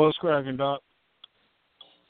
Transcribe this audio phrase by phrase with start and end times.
[0.00, 0.80] What's cracking, Doc?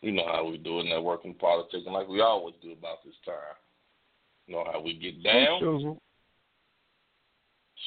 [0.01, 3.17] You know how we do it, networking, politics, and like we always do about this
[3.27, 3.59] time.
[4.47, 5.99] You know how we get down.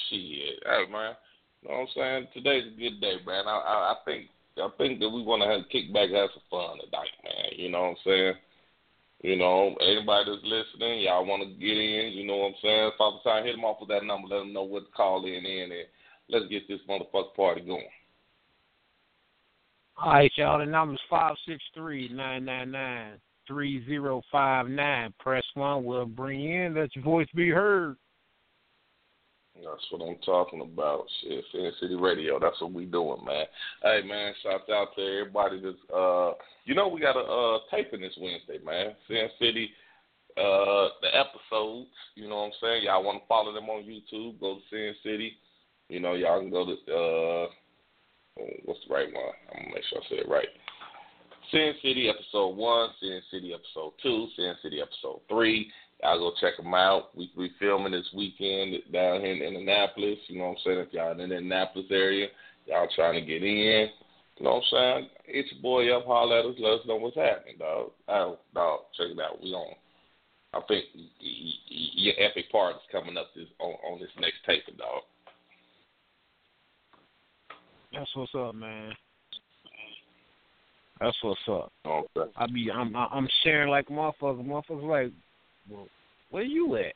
[0.10, 1.16] Shit, hey man,
[1.62, 2.28] you know what I'm saying?
[2.34, 3.48] Today's a good day, man.
[3.48, 4.28] I I, I think
[4.58, 7.56] I think that we want to have kick back, have some fun tonight, man.
[7.56, 8.34] You know what I'm saying?
[9.22, 12.92] You know, anybody that's listening, y'all want to get in, you know what I'm saying?
[12.98, 15.46] Father Time, hit them off with that number, let them know what to call in
[15.46, 15.88] in, and
[16.28, 17.88] let's get this motherfucker party going.
[19.98, 20.60] All right, y'all.
[20.60, 23.14] The number's five six three nine nine nine
[23.48, 25.14] three zero five nine.
[25.20, 25.84] Press one.
[25.84, 26.76] We'll bring you in.
[26.76, 27.96] Let your voice be heard.
[29.56, 31.06] That's what I'm talking about.
[31.22, 31.44] Shit,
[31.80, 32.40] City Radio.
[32.40, 33.46] That's what we doing, man.
[33.84, 36.32] Hey, man, shout out to everybody that's, uh,
[36.66, 38.96] you know, we got a uh, taping this Wednesday, man.
[39.08, 39.70] Sin City,
[40.38, 42.84] uh, the episodes, you know what I'm saying?
[42.86, 45.34] Y'all want to follow them on YouTube, go to Sin City.
[45.88, 47.48] You know, y'all can go to, uh,
[48.40, 49.34] Um, what's the right one?
[49.56, 50.48] I'm to make sure I say it right.
[51.52, 55.72] Sin City episode one, Sin City episode two, Sin City episode three.
[56.02, 57.16] Y'all go check them out.
[57.16, 60.18] We we filming this weekend down here in Indianapolis.
[60.28, 60.80] You know what I'm saying?
[60.80, 62.28] If y'all in the Indianapolis area,
[62.66, 63.90] y'all trying to get in.
[64.38, 65.10] You know what I'm saying?
[65.28, 67.92] It's your boy up, holler at us, let us know what's happening, dog.
[68.08, 69.42] Oh, dog, check it out.
[69.42, 69.76] We on.
[70.54, 70.86] I think
[71.20, 75.04] your epic part is coming up this on, on this next taping, dog.
[77.94, 78.92] That's what's up, man.
[81.00, 81.72] That's what's up.
[81.86, 82.32] Okay.
[82.36, 84.46] I be I'm I'm sharing like motherfuckers.
[84.46, 85.14] Motherfuckers like,
[85.70, 85.88] well,
[86.32, 86.94] where you at?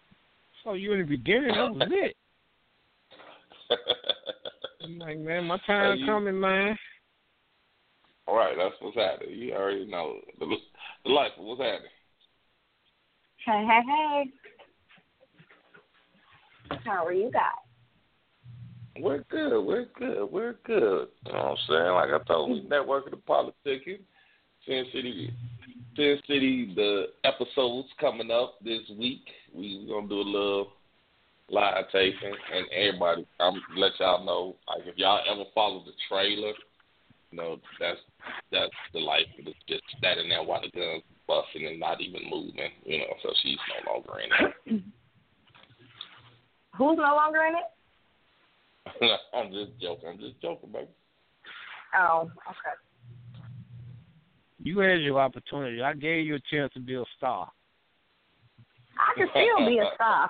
[0.63, 2.15] So you in the beginning, that was it.
[4.83, 6.77] I'm like, man, my time you- coming, man.
[8.27, 9.37] All right, that's what's happening.
[9.37, 10.47] You already know the,
[11.05, 11.31] the life.
[11.37, 11.91] What's happening?
[13.45, 13.81] Hey, hey,
[16.69, 16.77] hey.
[16.83, 17.66] How are you guys?
[18.99, 19.61] We're good.
[19.61, 20.31] We're good.
[20.31, 21.07] We're good.
[21.25, 21.93] You know what I'm saying?
[21.93, 23.99] Like I told you, networking and politicking.
[24.65, 25.31] Sin City
[25.95, 29.25] Sin City, the episodes coming up this week.
[29.53, 30.73] We we gonna do a little
[31.49, 34.55] live taping, and everybody, I'm let y'all know.
[34.67, 36.53] Like if y'all ever follow the trailer,
[37.31, 37.99] you know that's
[38.51, 39.25] that's the life.
[39.37, 42.71] It's just standing there while the guns busting and not even moving.
[42.85, 44.83] You know, so she's no longer in it.
[46.77, 47.76] Who's no longer in it?
[49.33, 50.09] I'm just joking.
[50.09, 50.87] I'm just joking, baby.
[51.97, 52.75] Oh, okay.
[54.63, 55.81] You had your opportunity.
[55.81, 57.49] I gave you a chance to be a star.
[58.99, 60.29] I can still be a star.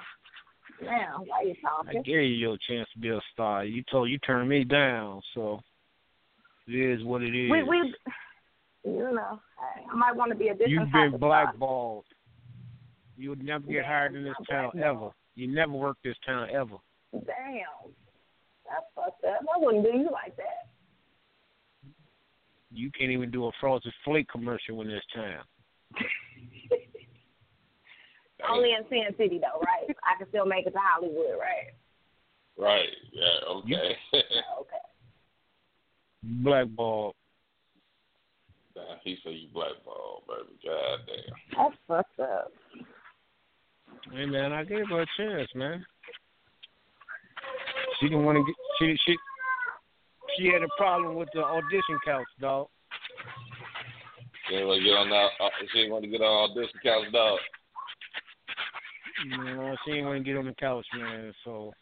[0.84, 2.00] Now, why you talking?
[2.00, 3.66] I gave you your chance to be a star.
[3.66, 5.60] You told you turned me down, so
[6.68, 7.50] it is what it is.
[7.50, 7.94] We we
[8.84, 9.40] you know,
[9.92, 11.46] I might want to be a different You've type been of star.
[11.46, 12.06] blackballed.
[13.18, 15.10] You would never get hired in this town ever.
[15.36, 16.78] You never work this town ever.
[17.12, 17.92] Damn.
[18.70, 19.42] That's fucked up.
[19.54, 20.68] I wouldn't do you like that.
[22.72, 25.44] You can't even do a Frosted Flake commercial in this town.
[28.50, 29.96] Only in Sin City though, right?
[30.04, 31.74] I can still make it to Hollywood, right?
[32.58, 32.90] Right.
[33.12, 33.40] Yeah.
[33.50, 33.98] Okay.
[34.60, 34.78] Okay.
[36.24, 37.14] Blackballed.
[38.76, 40.60] Nah, he said you blackball, baby.
[40.66, 41.36] God damn.
[41.58, 42.52] That's fucked up.
[44.12, 45.86] Hey man, I gave her a chance, man.
[48.00, 48.56] She didn't want to get.
[48.80, 49.18] She she
[50.38, 52.68] she had a problem with the audition couch, dog.
[54.48, 55.30] She ain't want to get on that.
[55.40, 57.40] Uh, she ain't want to get on audition couch, dog.
[59.26, 61.34] You know, she didn't want to get on the couch, man.
[61.44, 61.74] So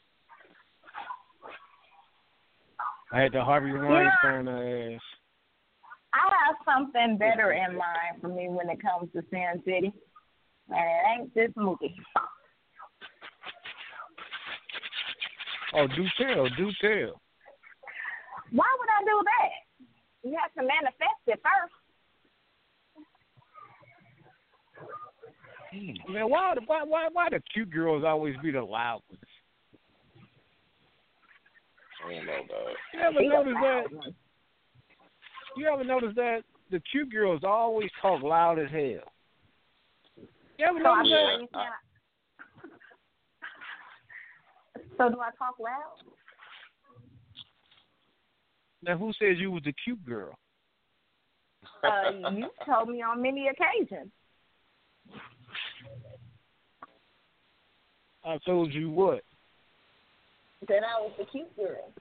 [3.11, 5.01] I had to Harvey Weinstein her ass.
[6.13, 9.93] I have something better in mind for me when it comes to Sin City.
[10.69, 11.95] And it ain't this movie.
[15.77, 17.19] Oh, do tell, do tell.
[18.51, 20.29] Why would I do that?
[20.29, 21.73] You have to manifest it first.
[25.73, 26.13] Hmm.
[26.13, 29.21] Man, why why why why the cute girls always be the loud ones?
[32.05, 32.75] I don't know, dog.
[32.93, 33.83] You ever He notice that?
[33.91, 34.15] one.
[35.57, 39.11] You ever notice that the cute girls always talk loud as hell?
[40.57, 41.41] You ever So I mean, that?
[41.41, 41.71] you cannot-
[44.97, 45.97] So do I talk loud?
[48.83, 50.37] Now, who says you was the cute girl?
[51.83, 54.11] Uh, you told me on many occasions.
[58.23, 59.21] I told you what?
[60.67, 61.91] that I was the cute girl.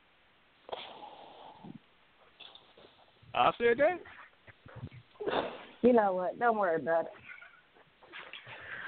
[3.35, 4.01] I said that.
[5.83, 6.39] You know what?
[6.39, 7.11] Don't worry about it.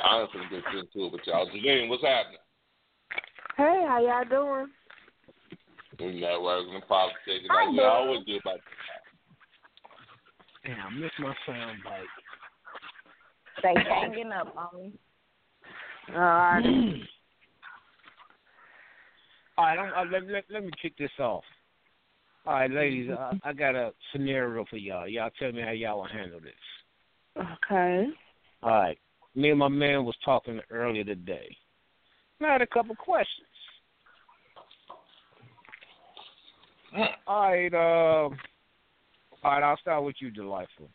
[0.02, 1.48] I ain't gonna get into it with y'all.
[1.50, 2.38] Janine, what's happening?
[3.56, 4.66] Hey, how y'all doing?
[5.98, 7.84] We networking and politics Hi, like we boo.
[7.84, 8.60] always do about
[10.62, 12.04] Damn, I missed my sound bite.
[13.62, 14.92] They hanging up on me.
[16.14, 16.62] All right.
[19.58, 21.44] All right, I'm, uh, let, let, let me kick this off.
[22.46, 25.08] All right, ladies, uh, I got a scenario for y'all.
[25.08, 26.52] Y'all tell me how y'all will handle this.
[27.38, 28.08] Okay.
[28.62, 28.98] All right.
[29.34, 31.56] Me and my man was talking earlier today.
[32.42, 33.46] I had a couple questions.
[37.26, 38.32] All right, uh, all
[39.44, 40.88] right, I'll start with you, delightful.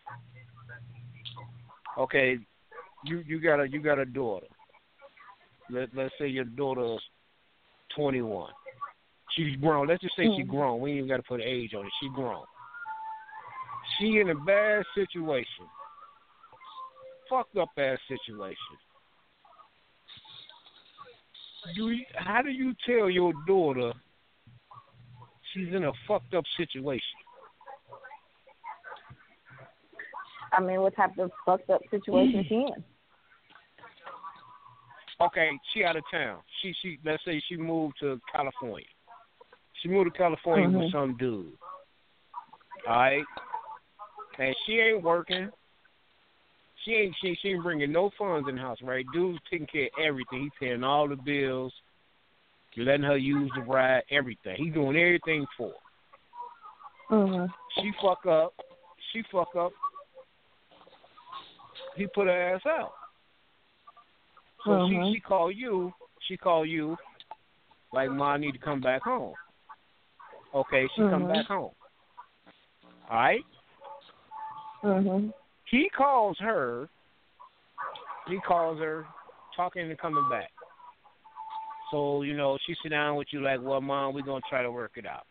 [1.97, 2.37] Okay,
[3.05, 4.47] you you got a you got a daughter.
[5.69, 7.01] Let let's say your daughter's
[7.95, 8.51] twenty one.
[9.35, 9.87] She's grown.
[9.87, 10.81] Let's just say she's grown.
[10.81, 11.91] We ain't even got to put age on it.
[12.01, 12.43] She's grown.
[13.99, 15.65] She in a bad situation
[17.31, 18.57] fucked up ass situation.
[21.75, 23.93] Do how do you tell your daughter
[25.53, 27.01] she's in a fucked up situation?
[30.53, 32.83] I mean, what type of fucked up situation is she in?
[35.21, 36.39] Okay, she out of town.
[36.61, 38.85] She she let's say she moved to California.
[39.81, 40.91] She moved to California with Mhm.
[40.91, 41.57] some dude.
[42.87, 43.25] All right,
[44.39, 45.51] and she ain't working.
[46.83, 49.05] She ain't she, she ain't bringing no funds in the house, right?
[49.13, 50.43] Dude's taking care of everything.
[50.43, 51.73] He's paying all the bills.
[52.77, 54.55] Letting her use the ride, everything.
[54.57, 55.73] He's doing everything for
[57.09, 57.15] her.
[57.15, 57.53] Mhm.
[57.75, 58.53] She fuck up.
[59.11, 59.73] She fuck up.
[61.95, 62.93] He put her ass out.
[64.63, 65.09] So Mhm.
[65.09, 65.93] she she call you.
[66.21, 66.97] She call you.
[67.91, 69.35] Like, ma, I need to come back home.
[70.53, 71.27] Okay, she come Mhm.
[71.27, 71.75] back home.
[73.09, 73.45] All right.
[74.81, 75.33] Mhm.
[75.71, 76.89] He calls her.
[78.27, 79.05] He calls her,
[79.55, 80.51] talking and coming back.
[81.89, 84.71] So you know, she sit down with you like, "Well, mom, we're gonna try to
[84.71, 85.25] work it out."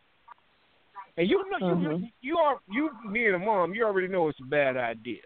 [1.17, 2.13] And you know, you Mhm.
[2.23, 5.23] you are you me and the mom, you already know it's a bad idea.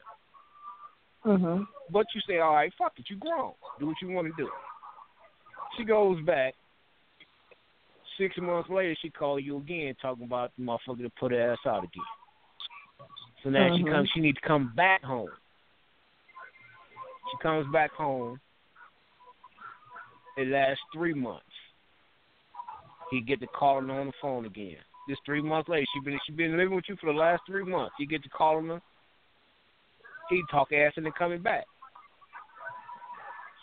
[1.25, 1.66] Mhm.
[1.90, 3.54] But you say, all right, fuck it, you grown.
[3.78, 4.50] Do what you want to do.
[5.76, 6.54] She goes back.
[8.18, 11.66] Six months later, she call you again, talking about the motherfucker to put her ass
[11.66, 12.04] out again.
[13.44, 13.90] So now she Mhm.
[13.90, 14.10] comes.
[14.10, 15.30] She need to come back home.
[17.30, 18.40] She comes back home.
[20.38, 21.44] It lasts three months.
[23.10, 24.82] He get to calling her on the phone again.
[25.06, 27.64] This three months later, she been she been living with you for the last three
[27.64, 27.94] months.
[27.98, 28.80] You get to calling her.
[30.30, 31.66] He talk ass and then coming back.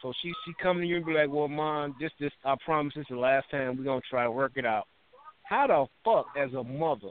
[0.02, 2.94] So she she come to you and be like, "Well, mom, this this I promise
[2.94, 4.88] this is the last time we're gonna try to work it out."
[5.44, 7.10] How the fuck, as a mother,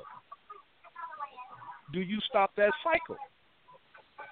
[1.93, 3.17] do you stop that cycle?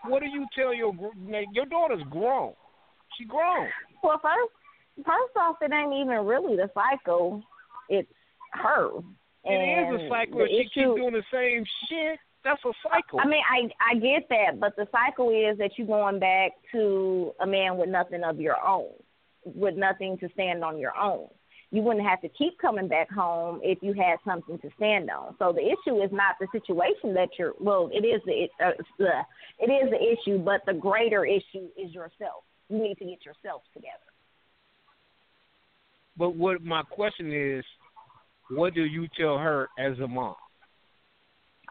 [0.05, 2.55] What do you tell your gr- your daughter's grown?
[3.17, 3.69] She grown.
[4.03, 4.53] Well, first,
[5.05, 7.43] first off, it ain't even really the cycle.
[7.89, 8.09] It's
[8.53, 8.91] her.
[9.45, 10.47] It is And a cycle.
[10.47, 13.19] she issue- keep doing the same shit, that's a cycle.
[13.21, 17.35] I mean, I I get that, but the cycle is that you're going back to
[17.41, 18.91] a man with nothing of your own,
[19.45, 21.29] with nothing to stand on your own.
[21.71, 25.35] You wouldn't have to keep coming back home if you had something to stand on.
[25.39, 27.53] So the issue is not the situation that you're.
[27.61, 29.11] Well, it is the it, uh, the
[29.59, 32.45] it is the issue, but the greater issue is yourself.
[32.71, 33.93] You need to get yourself together.
[36.17, 37.65] But what my question is,
[38.51, 40.35] what do you tell her as a mom?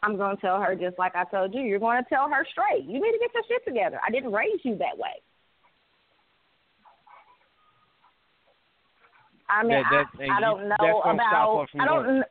[0.04, 1.62] I'm going to tell her just like I told you.
[1.62, 2.86] You're going to tell her straight.
[2.86, 4.00] You need to get your shit together.
[4.08, 5.22] I didn't raise you that way.
[9.50, 11.68] I mean, That- that- I, I don't that's know about.
[11.80, 12.04] I don't.
[12.06, 12.24] going.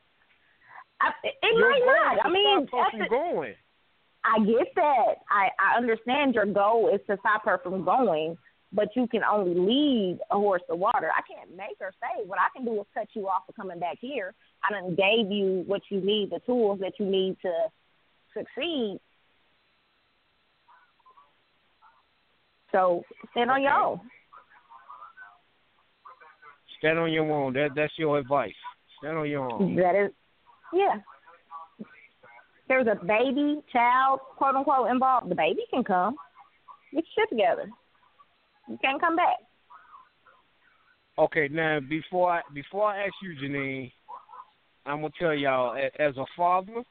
[1.00, 2.26] I, it Your might not.
[2.26, 3.54] I mean, stop her from going.
[4.24, 5.14] I get that.
[5.30, 8.36] I I understand your goal is to stop her from going,
[8.72, 11.10] but you can only lead a horse to water.
[11.16, 12.24] I can't make her stay.
[12.26, 14.34] What I can do is cut you off for coming back here.
[14.64, 17.52] I done gave you what you need, the tools that you need to
[18.34, 18.98] succeed.
[22.72, 23.82] So stand on your Okay.
[23.82, 24.00] own.
[26.78, 27.52] Stand on your own.
[27.54, 28.54] That that's your advice.
[28.98, 29.76] Stand on your own.
[29.76, 30.12] That is,
[30.72, 30.96] yeah.
[32.68, 35.30] There's a baby, child, quote unquote, involved.
[35.30, 36.16] The baby can come.
[36.92, 37.70] Get your shit together.
[38.68, 39.36] You can't come back.
[41.18, 43.90] Okay, now before I before I ask you, Janine,
[44.84, 46.82] I'm gonna tell y'all as a father,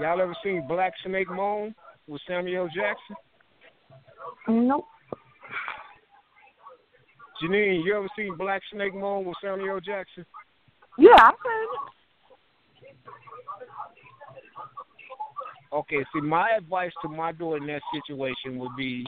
[0.00, 1.74] y'all ever seen Black Snake Moan
[2.06, 3.16] with Samuel Jackson?
[4.48, 4.84] Nope.
[7.42, 10.26] Janine, you ever seen Black Snake Moan with Samuel Jackson?
[10.98, 11.90] Yeah, I've heard it.
[15.72, 19.06] Okay, see, my advice to my daughter in that situation would be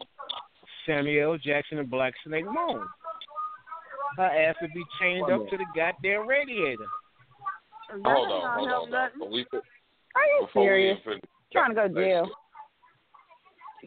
[0.87, 2.87] Samuel Jackson and Black Snake Moan.
[4.17, 6.85] Her ass would be chained up to the goddamn radiator.
[7.91, 8.91] Hold on, hold on.
[8.91, 9.09] Now.
[10.15, 10.99] Are you serious?
[11.53, 12.29] Trying to go to jail.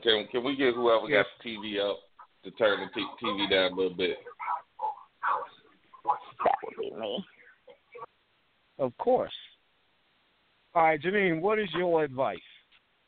[0.04, 1.26] Can can we get whoever Yes.
[1.26, 2.00] got the TV up
[2.46, 4.18] to turn the t- TV down a little bit?
[6.44, 7.26] That would be me.
[8.78, 9.34] Of course.
[10.76, 12.38] All right, Janine, what is your advice?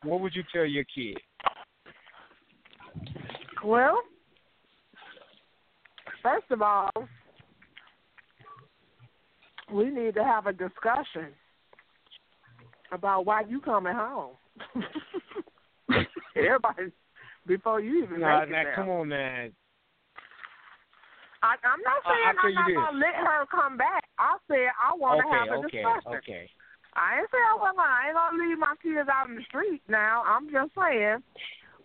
[0.04, 1.18] What would you tell your kid?
[3.64, 4.00] Well,
[6.24, 6.90] first of all,
[9.72, 11.28] we need to have a discussion
[12.92, 14.36] about why you coming home.
[16.36, 16.92] Everybody,
[17.48, 18.76] before you even Now, make it now there.
[18.76, 19.54] come on, man.
[21.44, 24.04] I, I'm not saying I'll I'm not gonna let her come back.
[24.18, 26.18] I said I want to Okay, have a okay, discussion.
[26.18, 26.46] okay.
[26.98, 29.46] I ain't saying I wasn't gonna, I ain't gonna leave my kids out in the
[29.46, 30.26] street now.
[30.26, 31.22] I'm just saying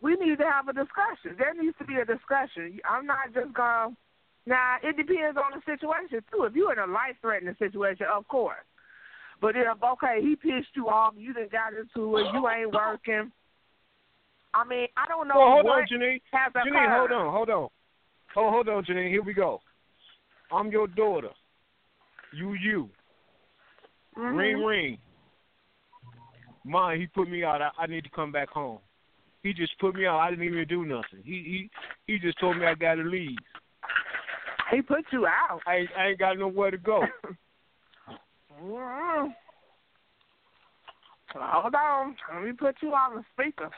[0.01, 1.37] we need to have a discussion.
[1.37, 2.81] There needs to be a discussion.
[2.89, 3.93] I'm not just gonna.
[4.49, 6.49] Now it depends on the situation too.
[6.49, 8.65] If you're in a life threatening situation, of course.
[9.43, 13.31] But if okay, he pissed you off, you done got into it, you ain't working.
[14.55, 16.21] I mean, I don't know Well, hold what on, Janine.
[16.35, 17.69] Janine, hold on, hold on.
[18.35, 19.09] Hold, hold on, Janine.
[19.09, 19.61] Here we go.
[20.51, 21.31] I'm your daughter.
[22.33, 22.91] You, you.
[24.17, 24.37] Mhm.
[24.37, 24.99] Ring, ring.
[26.65, 27.63] Mom, he put me out.
[27.63, 28.79] I, I need to come back home.
[29.43, 30.19] He just put me out.
[30.21, 31.23] I didn't even do nothing.
[31.25, 31.69] He
[32.07, 33.39] he he just told me I got to leave.
[34.71, 35.61] He put you out.
[35.67, 37.05] I ain't, I ain't got nowhere to go.
[38.63, 39.35] Mm.
[41.35, 42.17] Hold on.
[42.33, 43.71] Let me put you on the speaker.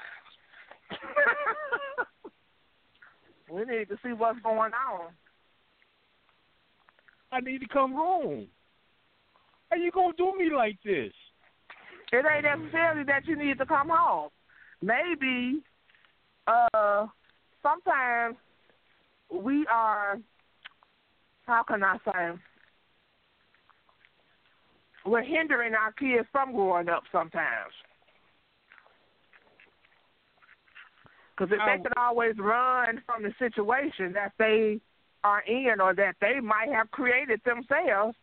[3.50, 5.11] we need to see what's going on.
[7.33, 8.47] I need to come home.
[9.71, 11.12] How you gonna do me like this?
[12.12, 14.31] It ain't necessarily that you need to come home.
[14.81, 15.62] Maybe
[16.47, 17.07] uh
[17.62, 18.37] sometimes
[19.33, 20.19] we are
[21.47, 22.38] how can I say
[25.07, 27.73] we're hindering our kids from growing up sometimes.
[31.37, 31.83] Because if they Oh.
[31.83, 34.81] could always run from the situation that they
[35.25, 38.17] are in or that they might have created themselves,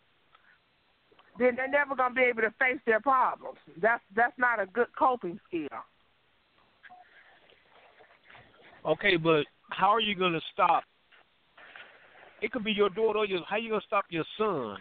[1.38, 3.58] then they're never going to be able to face their problems.
[3.78, 5.68] That's that's not a good coping skill.
[8.86, 10.84] Okay, but how are you going to stop?
[12.42, 13.20] It could be your daughter.
[13.20, 14.78] Or your, how are you going to stop your son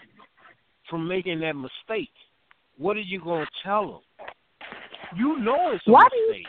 [0.89, 2.11] from making that mistake?
[2.79, 3.85] What are you going to tell
[4.19, 4.27] him?
[5.17, 6.47] You know it's a Why do you- mistake.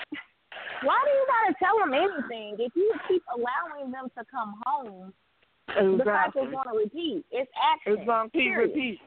[0.83, 2.55] Why do you gotta tell them anything?
[2.59, 5.13] If you keep allowing them to come home,
[5.69, 5.97] Exactly.
[5.97, 7.25] the cycle's gonna repeat.
[7.31, 7.93] It's action.
[7.93, 8.67] It's going to keep period.
[8.69, 8.99] repeating.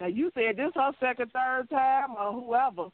[0.00, 2.88] Now, you said this her second, third time, or whoever.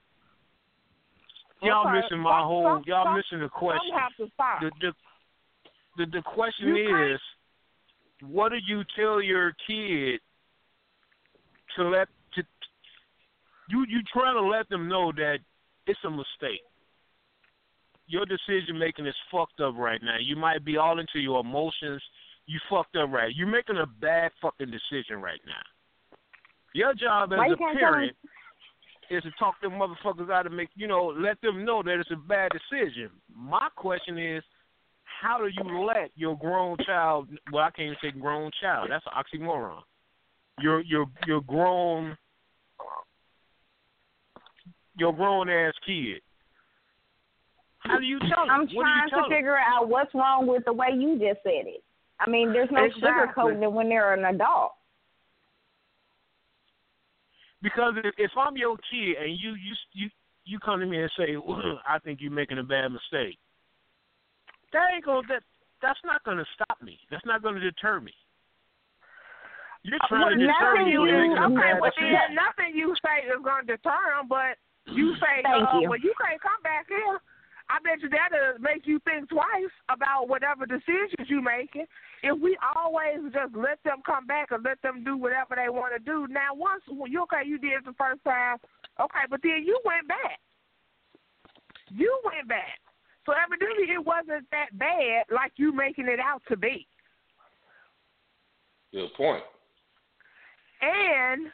[1.63, 2.65] Y'all Okay, missing my some- whole.
[2.65, 3.89] some- Y'all some- missing the question.
[3.91, 4.61] Some have to stop.
[4.61, 4.93] The the
[5.99, 7.21] the, the question You can't- is,
[8.21, 10.21] what do you tell your kid
[11.77, 12.43] to let to
[13.71, 15.39] you you trying to let them know that
[15.87, 16.63] it's a mistake.
[18.07, 20.17] Your decision making is fucked up right now.
[20.21, 22.03] You might be all into your emotions.
[22.47, 23.35] You fucked up right.
[23.35, 26.19] You're making a bad fucking decision right now.
[26.75, 28.17] Your job as Why a can't tell 'em- parent
[29.11, 32.11] is to talk them motherfuckers out and make you know let them know that it's
[32.11, 33.11] a bad decision.
[33.35, 34.45] My question is,
[35.05, 37.29] how do you let your grown child?
[37.53, 38.89] Well, I can't even say grown child.
[38.91, 39.83] That's an oxymoron.
[40.61, 42.17] Your your your grown
[44.97, 46.21] your grown ass kid.
[47.87, 48.51] How do you tell them?
[48.51, 49.31] I'm what do you trying to them?
[49.31, 51.83] figure out what's wrong with the way you just said it.
[52.21, 53.11] I mean, there's no Exactly.
[53.11, 54.73] sugarcoating it when they're an adult.
[57.63, 60.11] Because if, if I'm your kid and you you you
[60.45, 61.37] you come to me and say,
[61.89, 63.39] "I think you're making a bad mistake,"
[64.73, 65.43] that ain't gonna that
[65.83, 66.99] that's not gonna stop me.
[67.11, 68.13] That's not gonna deter me.
[69.87, 71.95] You're trying to deter me you- from making a Okay, well
[72.35, 74.59] nothing you say is going to deter them, but
[74.91, 75.89] you say, Thank uh, you.
[75.89, 77.23] well, you can't come back here.
[77.69, 81.87] I bet you that'll make you think twice about whatever decisions you're making.
[82.23, 85.93] If we always just let them come back and let them do whatever they want
[85.95, 88.59] to do, now once you okay, you did it the first time,
[89.01, 90.39] okay, but then you went back.
[91.91, 92.79] You went back.
[93.27, 96.87] So evidently it wasn't that bad like you making it out to be.
[98.93, 99.43] Good point.
[100.81, 101.47] And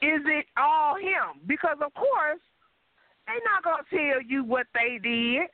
[0.00, 1.44] is it all him?
[1.46, 2.40] Because of course,
[3.26, 5.48] they not gonna tell you what they did.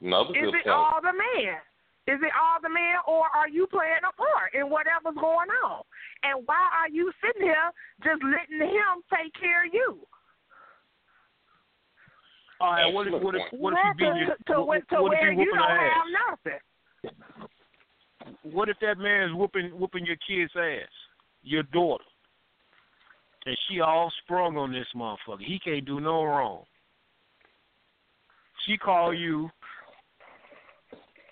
[0.00, 0.68] Another Is it point.
[0.68, 1.60] all the man?
[2.08, 5.82] Is it all the man, or are you playing a part in whatever's going on?
[6.24, 7.70] And why are you sitting here
[8.02, 10.00] just letting him take care of you?
[12.60, 15.02] All right, what if what if what if you beat your to, to, what, to
[15.02, 16.58] what where you you don't her have ass?
[17.04, 18.52] nothing?
[18.52, 20.88] What if that man's whooping whooping your kid's ass,
[21.42, 22.04] your daughter,
[23.46, 25.44] and she all sprung on this motherfucker?
[25.44, 26.64] He can't do no wrong.
[28.66, 29.50] She call you.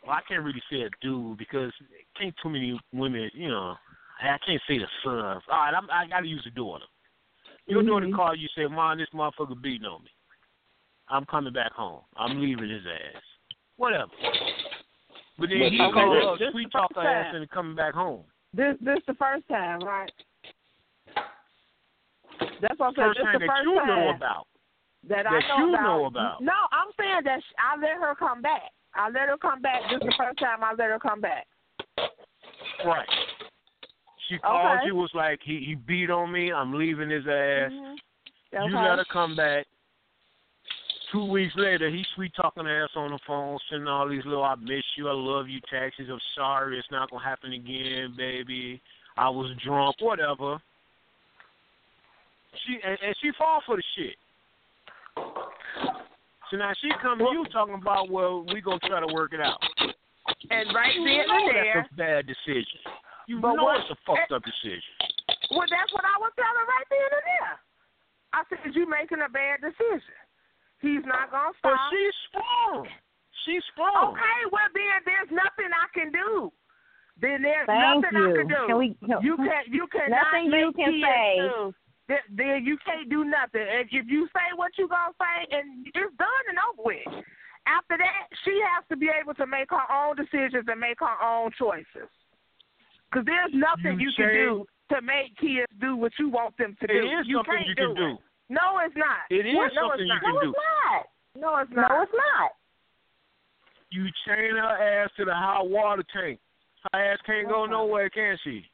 [0.06, 1.72] Well, I can't really say a dude because
[2.18, 3.74] can't too many women, you know.
[4.22, 5.42] I can't say the sons.
[5.50, 6.84] All right, I'm, I got to use the daughter.
[7.66, 8.16] Your daughter mm-hmm.
[8.16, 10.10] call you say, "Mom, this motherfucker beating on me.
[11.08, 12.00] I'm coming back home.
[12.16, 13.22] I'm leaving his ass.
[13.76, 14.10] Whatever."
[15.38, 17.26] But then But he okay, called this- her, this sweet the talk first her ass
[17.26, 17.36] time.
[17.36, 18.24] into coming back home.
[18.52, 20.12] This this the first time, right?
[22.60, 23.08] That's what I'm saying.
[23.14, 24.46] First time the that first you know about.
[25.08, 25.82] that, I that know you about.
[25.84, 26.42] know about.
[26.42, 28.70] No, I'm saying that sh- I let her come back.
[28.94, 29.82] I let her come back.
[29.90, 31.46] This is the first time I let her come back.
[32.84, 33.08] Right.
[34.28, 34.86] She called Okay.
[34.86, 36.52] you, was like, he he beat on me.
[36.52, 37.70] I'm leaving his ass.
[37.72, 37.96] Mhm.
[38.52, 39.66] You let her come back.
[41.12, 44.54] Two weeks later, he sweet talking ass on the phone, sending all these little "I
[44.54, 46.00] miss you, I love you" texts.
[46.08, 48.80] I'm sorry, it's not gonna happen again, baby.
[49.16, 50.60] I was drunk, whatever.
[52.66, 54.16] She and, and she fall for the shit.
[56.50, 59.40] So now she come to you talking about, well, we gonna try to work it
[59.40, 59.60] out.
[60.50, 62.82] And right You then know and there, that's a bad decision.
[63.28, 64.82] You But know what- it's a fucked up decision.
[65.54, 67.54] well, that's what I was telling right then and there.
[68.32, 70.14] I said, you making a bad decision.
[70.80, 71.70] He's not gonna stop.
[71.70, 71.90] But stop.
[71.92, 72.88] she's sprung.
[73.44, 74.12] She's sprung.
[74.14, 76.52] Okay, well then there's nothing I can do.
[77.20, 78.30] Then there's Thank nothing you.
[78.32, 78.66] I can do.
[78.66, 78.94] Can we?
[79.06, 81.38] Can, You can you cannot Nothing you can say.
[81.46, 81.74] do.
[82.30, 83.62] Then, you can't do nothing.
[83.62, 87.24] And if you say what you gonna say, and it's done and over with.
[87.66, 91.18] After that, she has to be able to make her own decisions and make her
[91.22, 92.08] own choices.
[93.06, 96.74] Because there's nothing You you, can do to make kids do what you want them
[96.80, 96.98] to do.
[96.98, 97.94] is you something can't you can it.
[97.94, 98.18] do.
[98.48, 99.28] No, it's not.
[99.30, 99.70] It is What?
[99.74, 100.48] something it's you can no, do.
[100.50, 101.02] it's not.
[101.36, 101.88] No, it's not.
[101.90, 102.50] No, it's not.
[103.90, 106.40] You chain her ass to the hot water tank.
[106.92, 108.69] Her ass can't go nowhere, can she?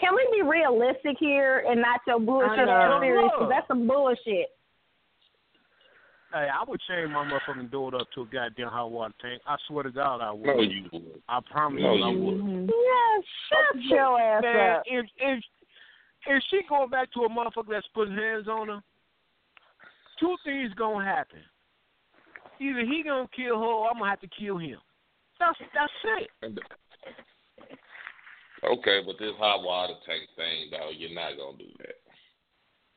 [0.00, 2.72] Can we be realistic here and not your bullshit know.
[2.72, 3.30] ass theories?
[3.34, 4.48] Because that's some bullshit.
[6.32, 9.42] Hey, I would change my motherfucking door up to a goddamn hot water tank.
[9.46, 10.46] I swear to God, I would.
[10.46, 11.22] No, you would.
[11.28, 12.40] I promise No, you, I would.
[12.40, 12.70] Mm-hmm.
[12.70, 14.82] Yeah, shut your ass Man, up.
[14.86, 15.44] if if
[16.26, 18.80] if she going back to a motherfucker that's putting hands on her,
[20.18, 21.40] two things gonna happen.
[22.60, 24.78] Either he gonna kill her, or I'm gonna have to kill him.
[25.38, 25.92] That's that's
[26.42, 26.58] it.
[28.62, 31.96] And- Okay, but this hot water tank thing, though, you're not gonna do that.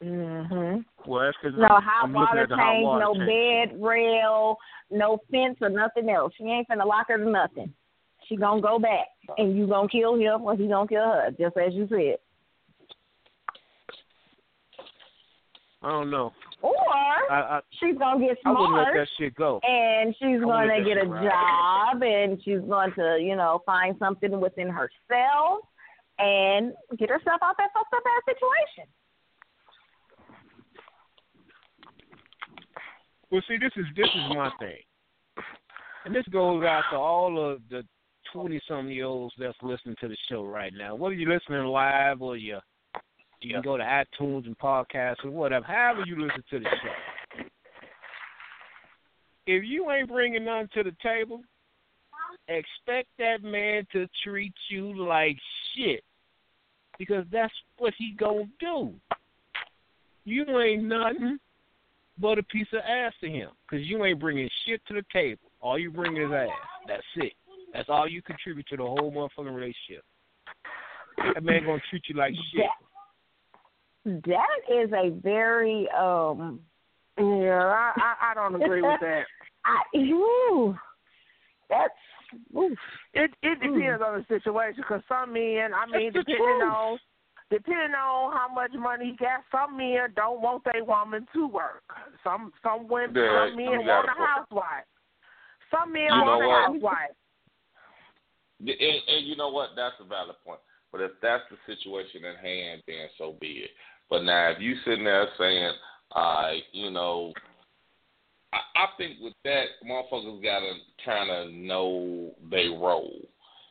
[0.03, 0.85] Mhm.
[1.05, 3.71] Well, that's because No I'm, hot I'm water at the hot tank, water no tank.
[3.71, 4.57] bed rail,
[4.91, 6.33] no fence or nothing else.
[6.35, 7.73] She ain't finna lock her to nothing.
[8.25, 11.57] She gonna go back, and you gonna kill him, or he gonna kill her, just
[11.57, 12.19] as you said.
[15.85, 16.33] I don't know.
[16.63, 16.73] Or
[17.29, 19.59] I I, she's gonna get I wouldn't let smart, that shit go.
[19.61, 24.41] and she's I gonna get a job, and she's going to, you know, find something
[24.41, 25.59] within herself
[26.17, 28.89] and get herself out of that fucked up ass situation.
[33.29, 34.81] Well, see, this is this is my thing,
[36.05, 37.83] and this goes out to all of the
[38.33, 40.95] twenty some year olds that's listening to the show right now.
[40.95, 42.57] Whether you're listening live or you
[43.45, 47.43] you can go to iTunes and podcasts or whatever, however you listen to the show.
[49.47, 51.41] If you ain't bringing nothing to the table,
[52.47, 55.37] expect that man to treat you like
[55.75, 56.03] shit,
[56.97, 58.93] because that's what he gonna do.
[60.23, 61.37] You ain't nothing
[62.19, 65.41] but a piece of ass to him because you ain't bringing shit to the table.
[65.61, 66.49] All you bring is ass.
[66.87, 67.33] That's it.
[67.73, 70.03] That's all you contribute to the whole motherfucking relationship.
[71.17, 72.65] That man gonna treat you like shit.
[74.05, 76.59] That is a very um.
[77.17, 79.23] Yeah, I, I I don't agree with that.
[79.65, 80.75] I, ooh,
[81.69, 81.93] that's
[82.55, 82.75] ooh.
[83.13, 84.83] It it depends on the situation.
[84.87, 86.99] Cause some men, I mean, That's depending on
[87.49, 91.83] depending on how much money he got, some men don't want their woman to work.
[92.23, 94.85] Some some women, Yeah, some men want a housewife.
[95.71, 96.65] Some men You want know a what?
[96.67, 97.15] housewife.
[98.59, 99.69] And, and you know what?
[99.75, 100.59] That's a valid point.
[100.91, 103.71] But if that's the situation at hand, then so be it.
[104.09, 105.71] But now, if you sitting there saying,
[106.13, 107.33] "I, you know,"
[108.53, 113.19] I, I think with that, motherfuckers gotta kind of know they role.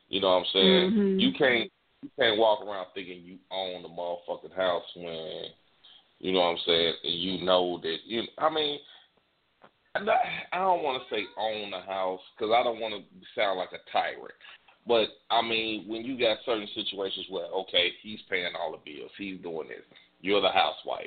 [0.08, 0.90] You know what I'm saying?
[0.92, 1.20] Mhm.
[1.20, 5.44] You can't you can't walk around thinking you own the motherfucking house when
[6.20, 8.22] you know what I'm saying, and you know that you.
[8.38, 8.78] I mean,
[9.94, 10.20] I'm not-
[10.52, 13.72] I don't want to say own the house because I don't want to sound like
[13.72, 14.34] a tyrant.
[14.86, 19.10] But I mean, when you got certain situations where okay, he's paying all the bills,
[19.16, 19.84] he's doing this,
[20.24, 21.04] you're the housewife.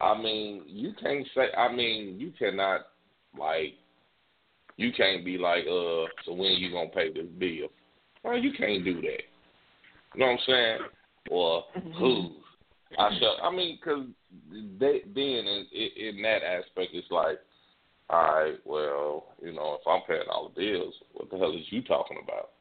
[0.00, 1.52] I mean, you can't say.
[1.56, 2.86] I mean, you cannot
[3.38, 3.74] like.
[4.78, 7.68] You can't be like, uh, so when you gonna pay this bill?
[8.24, 9.22] Well, you can't do that.
[10.14, 10.78] You know what I'm saying?
[11.30, 11.64] Or
[11.98, 12.30] who?
[12.98, 13.36] I shall.
[13.42, 14.06] I mean, because
[14.80, 17.38] they then in, in in that aspect, it's like,
[18.08, 21.66] all right, well, you know, if I'm paying all the bills, what the hell is
[21.68, 22.52] you talking about?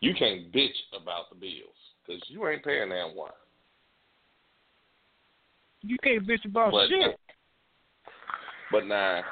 [0.00, 1.74] You can't bitch about the bills
[2.06, 3.32] because you ain't paying that one.
[5.82, 7.18] You can't bitch about But shit.
[8.70, 9.22] but nah,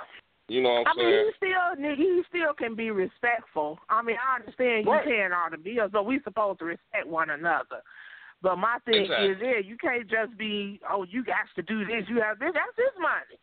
[0.48, 3.78] you know what I'm I'm mean, you still you still can be respectful.
[3.88, 5.04] I mean, I understand you Right.
[5.04, 7.82] paying all the bills, but we supposed to respect one another.
[8.42, 9.26] But my thing Exactly.
[9.26, 12.52] is, yeah, you can't just be, oh, you got to do this, you have this.
[12.54, 13.40] That's his money.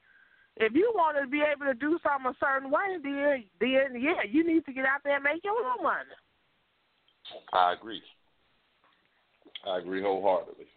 [0.55, 4.21] If you want to be able to do something a certain way, then, then yeah,
[4.29, 6.13] you need to get out there and make your own money.
[7.51, 8.03] I agree.
[9.65, 10.67] I agree wholeheartedly.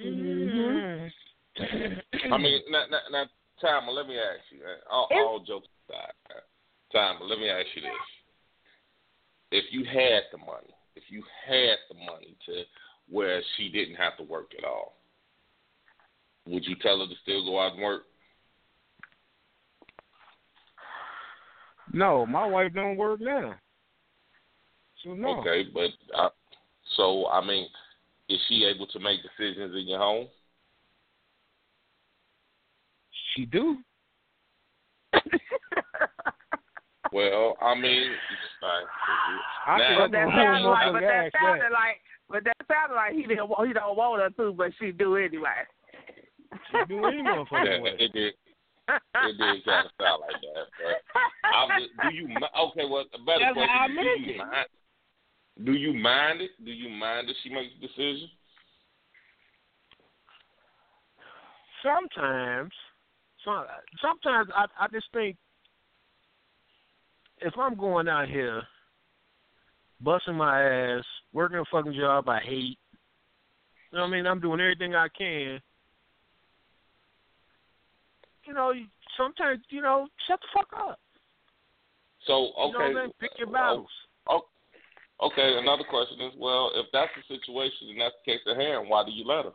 [0.00, 1.08] Mm-hmm.
[2.32, 3.24] I mean, now, now, now
[3.60, 4.60] Tama, let me ask you.
[4.64, 6.40] uh, All, all jokes aside, uh,
[6.92, 7.90] Tama, let me ask you this:
[9.50, 12.62] If you had the money, if you had the money to
[13.10, 14.96] where she didn't have to work at all,
[16.46, 18.04] would you tell her to still go out and work?
[21.92, 23.54] No, my wife don't work now.
[25.04, 25.40] So no.
[25.40, 26.30] Okay, but uh,
[26.96, 27.68] so I mean,
[28.28, 30.28] is she able to make decisions in your home?
[33.34, 33.78] She do.
[37.12, 38.08] Well, I mean,
[39.66, 41.72] I now, But that sounded like, but that sounded that.
[41.72, 45.16] like, but that sounded like he didn't, he don't want her to, but she do
[45.16, 45.68] anyway.
[46.70, 47.28] She do anyway.
[47.28, 47.96] yeah, motherfucking way.
[48.00, 48.32] it did.
[48.88, 50.66] It did kind of sound like that.
[50.80, 50.96] But
[51.52, 52.88] I'm just, do you mi- okay?
[52.88, 54.66] Well, a better That's how I question: meant Do you mind?
[55.64, 56.50] Do you mind it?
[56.64, 58.28] Do you mind that she makes the decision?
[61.82, 62.72] Sometimes,
[63.44, 63.64] some,
[64.00, 65.36] sometimes I I just think
[67.38, 68.62] if I'm going out here
[70.00, 72.78] busting my ass, working a fucking job I hate,
[73.90, 74.26] you know what I mean?
[74.26, 75.60] I'm doing everything I can
[78.46, 78.72] you know,
[79.16, 80.98] sometimes you know, shut the fuck up.
[82.26, 83.12] So You know what okay, I mean?
[83.20, 83.88] Pick your battles.
[85.22, 85.56] Okay.
[85.58, 89.04] Another question is, well, if that's the situation and that's the case at hand, why
[89.04, 89.52] do you let her?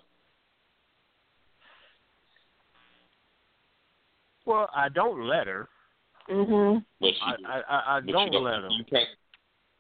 [4.46, 5.68] Well, I don't let her.
[6.30, 6.86] Mhm.
[7.02, 8.70] But she, I I, I, I but don't, you don't let her.
[8.70, 9.10] You can't.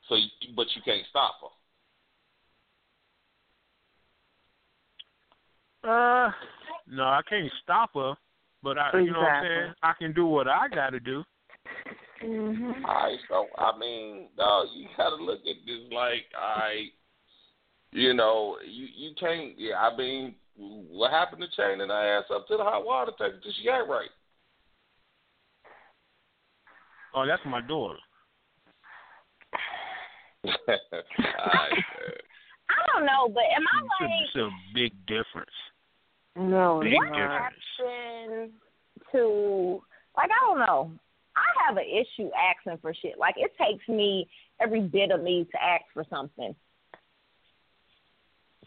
[0.10, 1.47] So, you, but you can't stop her.
[5.89, 6.32] Uh,
[6.88, 8.15] no, I can't stop her,
[8.62, 9.73] but I, you know what I'm saying.
[9.84, 11.23] I can do what I got to do.
[12.21, 12.84] Mhm.
[12.86, 16.88] All right, so I mean, dog, you gotta look at this like I,
[17.91, 19.58] you know, you you can't.
[19.58, 23.36] Yeah, I mean, what happened to chaining her ass up to the hot water tank
[23.43, 24.10] till she got right?
[27.13, 27.99] Oh, that's my daughter.
[30.45, 31.71] All right,
[32.69, 35.51] I don't know, but am I It's a, like it's a big difference.
[36.36, 36.82] no?
[36.84, 37.53] Big What difference.
[37.80, 38.51] happened
[39.12, 39.82] to
[40.15, 40.91] like I don't know.
[41.38, 43.17] I have an issue asking for shit.
[43.17, 44.28] Like it takes me
[44.60, 46.56] every bit of me to ask for something.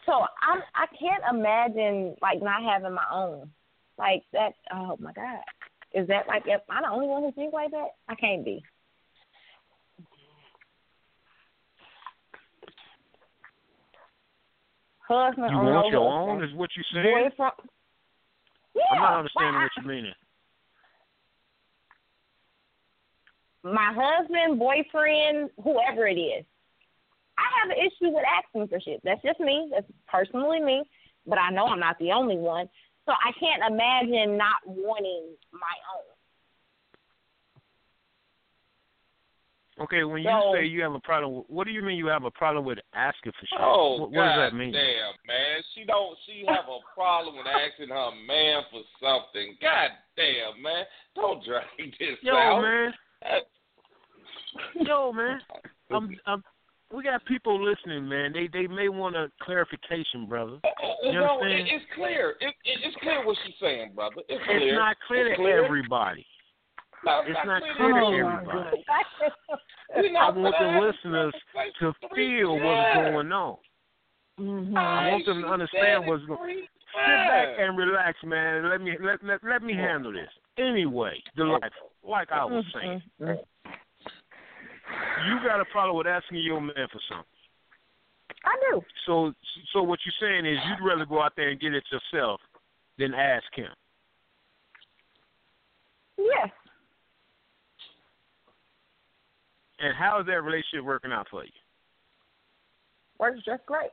[0.05, 3.49] So I'm I can't imagine like not having my own.
[3.97, 5.39] Like that oh my God.
[5.93, 7.89] Is that like am I the only one who thinks like that?
[8.07, 8.63] I can't be.
[15.07, 17.31] Husband You want your own, is what you saying?
[17.35, 17.53] Boyfriend.
[18.73, 20.13] Yeah, I'm not understanding what you meaning.
[23.63, 26.45] My husband, boyfriend, whoever it is.
[27.37, 29.01] I have an issue with asking for shit.
[29.03, 29.69] That's just me.
[29.73, 30.83] That's personally me.
[31.25, 32.67] But I know I'm not the only one.
[33.05, 36.03] So I can't imagine not wanting my own.
[39.85, 42.23] Okay, when you So- say you have a problem, what do you mean you have
[42.25, 43.59] a problem with asking for shit?
[43.59, 44.73] Oh, what, what God does that mean?
[44.73, 45.63] Damn, man.
[45.73, 49.57] She don't she have a problem with asking her man for something.
[49.59, 50.85] God damn, man.
[51.15, 51.65] Don't drag
[51.97, 52.61] this Yo, out.
[52.61, 52.93] man.
[53.21, 53.47] That-
[54.85, 55.39] Yo, man.
[55.91, 56.43] I'm, I'm,
[56.93, 58.33] we got people listening, man.
[58.33, 60.57] They they may want a clarification, brother.
[61.03, 61.67] You no, understand?
[61.67, 62.31] it, it's clear.
[62.41, 64.17] It, it, it's clear what she's saying, brother.
[64.27, 64.57] It's clear.
[64.57, 64.75] It's clear.
[64.75, 65.65] not clear It's to clear.
[65.65, 66.25] everybody.
[67.05, 68.85] No, It's not clear clear to everybody.
[70.19, 71.33] I want the listeners
[71.79, 73.57] to feel what's going on.
[74.39, 74.77] Mhm.
[74.77, 76.67] I want them to understand what's it going.
[76.93, 78.69] Sit back and relax, man.
[78.69, 80.29] Let me let let, let me handle this.
[80.57, 81.91] Anyway, delightful.
[82.03, 83.39] Like I was saying, Mhm.
[85.27, 87.25] you got a problem with asking your man for something.
[88.43, 88.81] I do.
[89.05, 89.33] So
[89.71, 92.41] so what you're saying is you'd rather go out there and get it yourself
[92.97, 93.71] than ask him.
[96.17, 96.49] Yes.
[99.79, 101.51] And how is that relationship working out for you?
[103.17, 103.91] Works just great.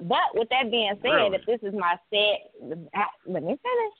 [0.00, 1.36] But with that being said, Really?
[1.36, 2.38] if this is my said,
[3.26, 3.94] let me finish.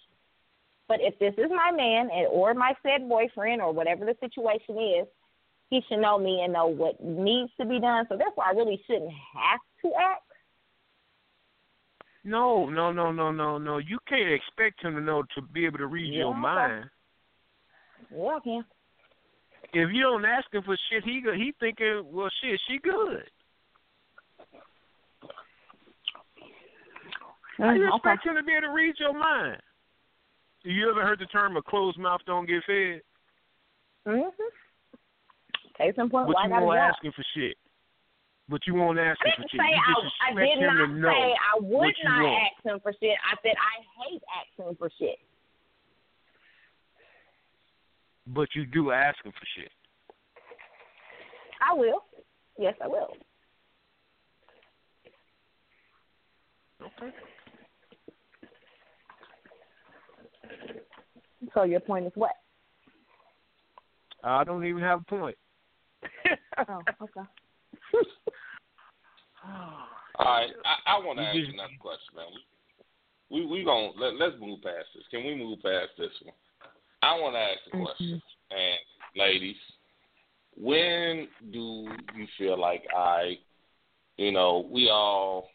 [0.89, 4.79] But if this is my man and or my said boyfriend or whatever the situation
[4.79, 5.07] is,
[5.69, 8.07] he should know me and know what needs to be done.
[8.09, 10.23] So therefore, I really shouldn't have to act.
[12.23, 13.79] No, no, no, no, no, no.
[13.79, 16.85] You can't expect him to know to be able to read your mind.
[18.15, 18.65] Yeah, I can.
[19.73, 23.29] If you don't ask him for shit, he go- he thinking, well, shit, she good.
[27.59, 27.97] Mm, okay.
[27.97, 29.61] expect him to be able to read your mind?
[30.63, 33.03] You ever heard the term "a closed mouth don't get fed"?
[34.07, 34.31] Mhm.
[35.79, 37.57] Case in point, But why you won't ask him for shit.
[38.49, 39.61] But you won't ask him for didn't shit.
[39.61, 42.43] I, I did not say I would not want.
[42.45, 43.17] ask him for shit.
[43.25, 45.19] I said I hate asking for shit.
[48.27, 49.73] But you do ask him for shit.
[51.61, 52.05] I will.
[52.59, 53.17] Yes, I will.
[56.83, 57.13] Okay.
[61.55, 62.33] So your point is what?
[64.25, 65.37] I don't even have a point.
[66.69, 67.21] Oh, okay.
[70.19, 72.27] All right, I, I want to ask just- another question, man.
[72.33, 72.41] We
[73.29, 75.05] we, we gonna let, let's move past this.
[75.11, 76.35] Can we move past this one?
[77.03, 78.79] I want to ask a question, and
[79.17, 79.57] ladies,
[80.57, 83.39] when do you feel like I,
[84.17, 85.51] you know, we all,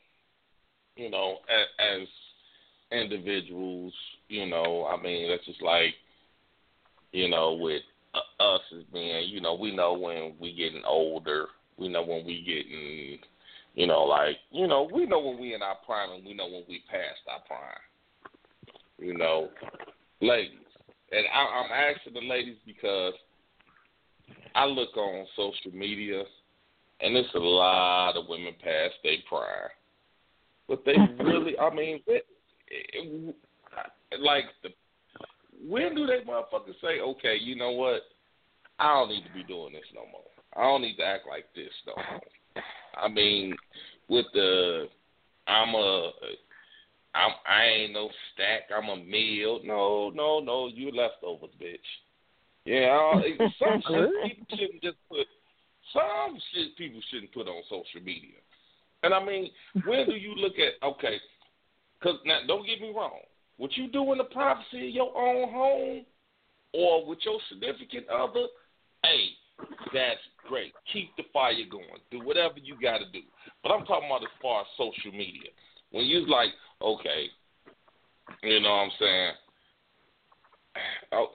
[0.95, 2.07] you know, as, as
[2.91, 3.93] individuals,
[4.27, 5.93] you know, I mean, that's just like,
[7.11, 7.81] you know, with
[8.13, 12.25] uh, us as being, you know, we know when we getting older, we know when
[12.25, 13.19] we getting
[13.73, 16.45] you know, like you know, we know when we in our prime and we know
[16.45, 17.79] when we past our prime.
[18.99, 19.49] You know,
[20.21, 20.57] ladies,
[21.11, 23.13] and I, I'm asking the ladies because
[24.53, 26.23] I look on social media
[26.99, 29.71] and there's a lot of women past their prime,
[30.67, 32.01] but they really, I mean,
[32.71, 33.35] it,
[34.19, 34.69] like the
[35.67, 38.01] when do they motherfuckers say, okay, you know what?
[38.79, 40.23] I don't need to be doing this no more.
[40.55, 42.63] I don't need to act like this no more.
[42.97, 43.55] I mean,
[44.09, 44.87] with the
[45.47, 46.11] I'm a
[47.13, 48.69] I'm I ain't no stack.
[48.75, 49.59] I'm a meal.
[49.63, 50.67] No, no, no.
[50.67, 51.77] You leftovers, bitch.
[52.65, 53.13] Yeah,
[53.59, 55.27] some shit people shouldn't just put.
[55.93, 58.37] Some shit people shouldn't put on social media.
[59.03, 59.49] And I mean,
[59.85, 61.17] when do you look at okay?
[62.01, 63.19] Because now, don't get me wrong.
[63.57, 66.05] What you do in the privacy of your own home,
[66.73, 68.47] or with your significant other,
[69.03, 69.29] hey,
[69.93, 70.73] that's great.
[70.91, 72.01] Keep the fire going.
[72.09, 73.21] Do whatever you got to do.
[73.61, 75.49] But I'm talking about as far as social media.
[75.91, 76.49] When you like,
[76.81, 77.27] okay,
[78.41, 79.31] you know what I'm saying?
[81.11, 81.27] Oh,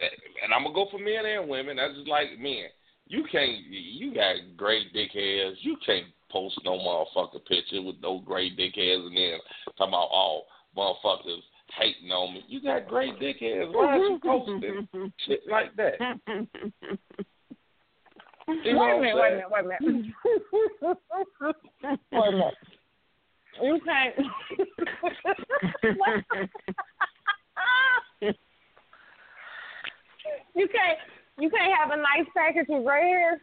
[0.42, 1.76] and I'm gonna go for men and women.
[1.76, 2.72] That's just like men.
[3.06, 3.58] You can't.
[3.68, 5.58] You got great dick hairs.
[5.60, 9.38] You can't post no motherfucker picture with no great dick hairs and then
[9.76, 11.40] talking about all motherfuckers
[11.78, 12.44] hating on me.
[12.48, 13.68] You got great dick hairs.
[13.72, 14.88] Why are you posting
[15.26, 15.94] shit like that?
[18.48, 20.06] You know wait a minute, wait a minute, wait a minute.
[22.12, 22.54] wait a minute.
[23.62, 24.14] You can't.
[30.54, 30.98] you can't.
[31.38, 33.40] You can't have a nice package of gray hair.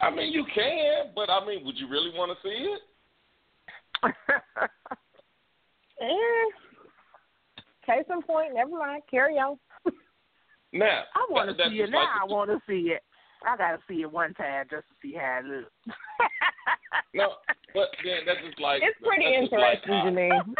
[0.00, 2.80] I mean, you can, but I mean, would you really want to see it?
[6.02, 6.50] Eh.
[7.86, 8.54] Case in point.
[8.54, 9.02] Never mind.
[9.10, 9.58] Carry on.
[10.74, 12.22] Now, I want to see it just like now.
[12.22, 13.02] I want to see it.
[13.46, 15.70] I got to see it one time just to see how it looks.
[17.14, 17.28] No,
[17.74, 20.54] but then that's just like It's pretty that's just like, interesting, uh, Janine.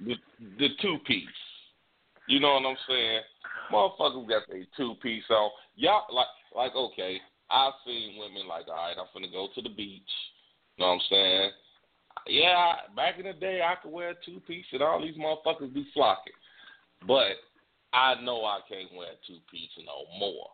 [0.04, 0.14] the
[0.58, 1.40] the two piece.
[2.28, 3.20] You know what I'm saying?
[3.72, 5.50] Motherfuckers got their two piece on.
[5.76, 7.20] Y'all like like okay.
[7.50, 10.02] I've seen women like, all right, I'm finna go to the beach.
[10.76, 11.50] You know what I'm saying?
[12.26, 15.72] Yeah, back in the day, I could wear a two piece, and all these motherfuckers
[15.74, 16.32] be flocking.
[17.06, 17.36] But
[17.92, 20.48] I know I can't wear a two piece no more.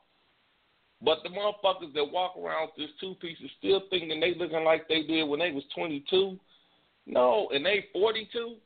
[1.02, 4.64] But the motherfuckers that walk around with this two piece is still thinking they looking
[4.64, 6.38] like they did when they was 22.
[7.06, 8.56] No, and they 42.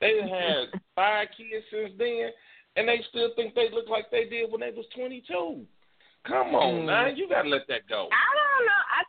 [0.00, 2.30] They had five kids since then,
[2.76, 5.64] and they still think they look like they did when they was 22.
[6.26, 6.86] Come on, Mm.
[6.86, 8.08] now you gotta let that go.
[8.10, 8.82] I don't know.
[8.90, 9.05] I think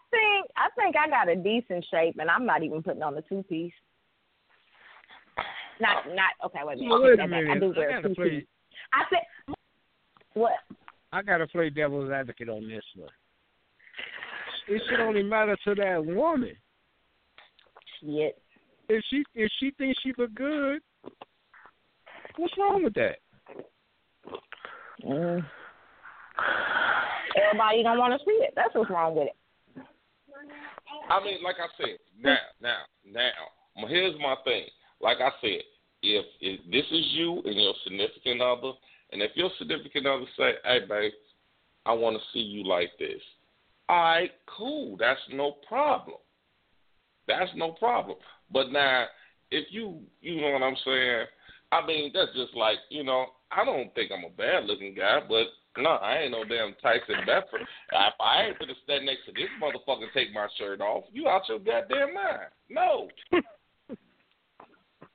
[1.00, 3.74] I got a decent shape, and I'm not even putting on the two piece.
[5.80, 6.60] Not not okay.
[6.64, 6.90] Wait a minute.
[6.90, 7.58] Well, wait a I, minute.
[7.58, 8.30] I do I wear a two play.
[8.30, 8.48] piece.
[8.94, 9.56] I said
[10.34, 10.54] what?
[11.12, 13.10] I gotta play devil's advocate on this one.
[14.68, 16.56] It should only matter to that woman.
[18.02, 18.42] Shit.
[18.90, 20.82] If she if she thinks she look good,
[22.38, 23.18] what's wrong with that?
[25.06, 25.46] Mm.
[27.36, 28.54] Everybody don't want to see it.
[28.56, 29.36] That's what's wrong with it.
[31.10, 33.88] I mean, like I said, now, now, now.
[33.88, 34.66] Here's my thing.
[35.02, 35.62] Like I said,
[36.02, 38.72] if, if this is you and your significant other,
[39.12, 41.12] and if your significant other say, "Hey, babe,
[41.86, 43.22] I want to see you like this,"
[43.90, 44.98] all right, cool.
[44.98, 46.18] That's no problem.
[47.28, 48.18] That's no problem.
[48.52, 49.06] But now,
[49.52, 51.26] if you, you know what I'm saying?
[51.72, 55.20] I mean, that's just like, you know, I don't think I'm a bad looking guy,
[55.28, 55.48] but
[55.80, 57.62] no, I ain't no damn Tyson Beckford.
[57.62, 61.28] If I ain't gonna stand next to this motherfucker and take my shirt off, you
[61.28, 62.50] out your goddamn mind.
[62.70, 63.10] No.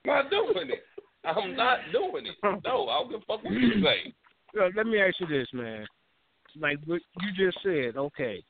[0.04, 0.84] not doing it.
[1.24, 2.34] I'm not doing it.
[2.64, 4.12] No, I don't give a fuck what you say.
[4.76, 5.86] Let me ask you this, man.
[6.60, 8.42] Like what you just said, okay.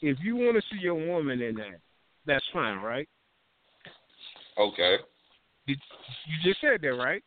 [0.00, 1.80] If you want to see your woman in that,
[2.26, 3.08] that's fine, right?
[4.58, 4.96] Okay.
[5.66, 5.76] You,
[6.26, 7.22] you just said that, right?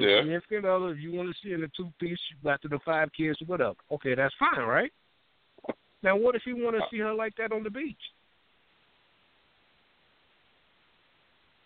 [0.00, 0.22] Your Yeah.
[0.22, 3.38] significant other, if you want to see in the two piece after the five kids,
[3.46, 3.76] whatever.
[3.90, 4.92] Okay, that's fine, right?
[6.02, 7.96] Now, what if you want to see her like that on the beach?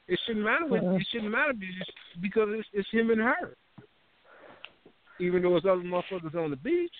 [0.09, 0.67] It shouldn't matter.
[0.67, 0.97] What, uh-huh.
[0.97, 3.57] it shouldn't matter because- because it's, it's him and her.
[5.21, 6.95] Even though it's other motherfuckers on the beach.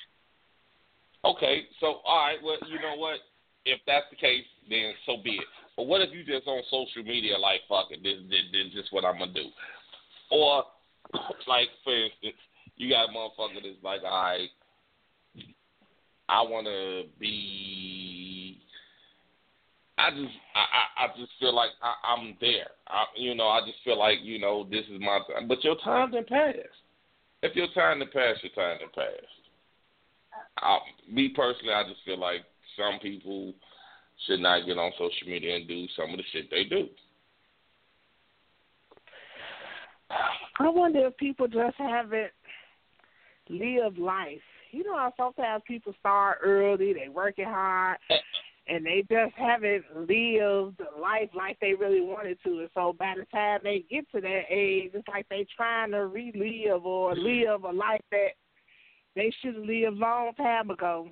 [1.25, 3.19] Okay, so all right, well, you know what?
[3.65, 5.47] If that's the case, then so be it.
[5.77, 8.93] But what if you just on social media like fuck it, this this, this is
[8.93, 9.47] what I'm gonna do?
[10.31, 10.65] Or
[11.47, 12.41] like for instance,
[12.77, 14.49] you got a motherfucker that's like, all right,
[16.29, 18.63] I wanna be
[19.99, 22.69] I just I, I, I just feel like I, I'm there.
[22.89, 25.49] I, you know, I just feel like you know this is my time.
[25.49, 26.55] But your time didn't pass.
[27.43, 29.29] If your time didn't pass, your time didn't pass.
[30.59, 30.79] I,
[31.11, 32.41] me personally, I just feel like
[32.77, 33.53] some people
[34.27, 36.89] should not get on social media and do some of the shit they do.
[40.59, 42.31] I wonder if people just haven't
[43.49, 44.41] lived life.
[44.71, 47.99] You know how sometimes people start early, they working hard,
[48.69, 52.61] and they just haven't lived life like they really wanted to.
[52.61, 56.07] And so by the time they get to that age, it's like they trying to
[56.07, 58.29] relive or live a life that
[59.15, 61.09] they should have lived long time ago.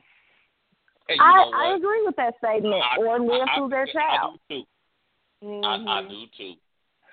[1.08, 2.82] Hey, I, I agree with that statement.
[2.82, 4.38] I- or live I- through their I child.
[4.48, 5.46] do too.
[5.46, 5.88] Mhm.
[5.88, 6.54] I, I do too.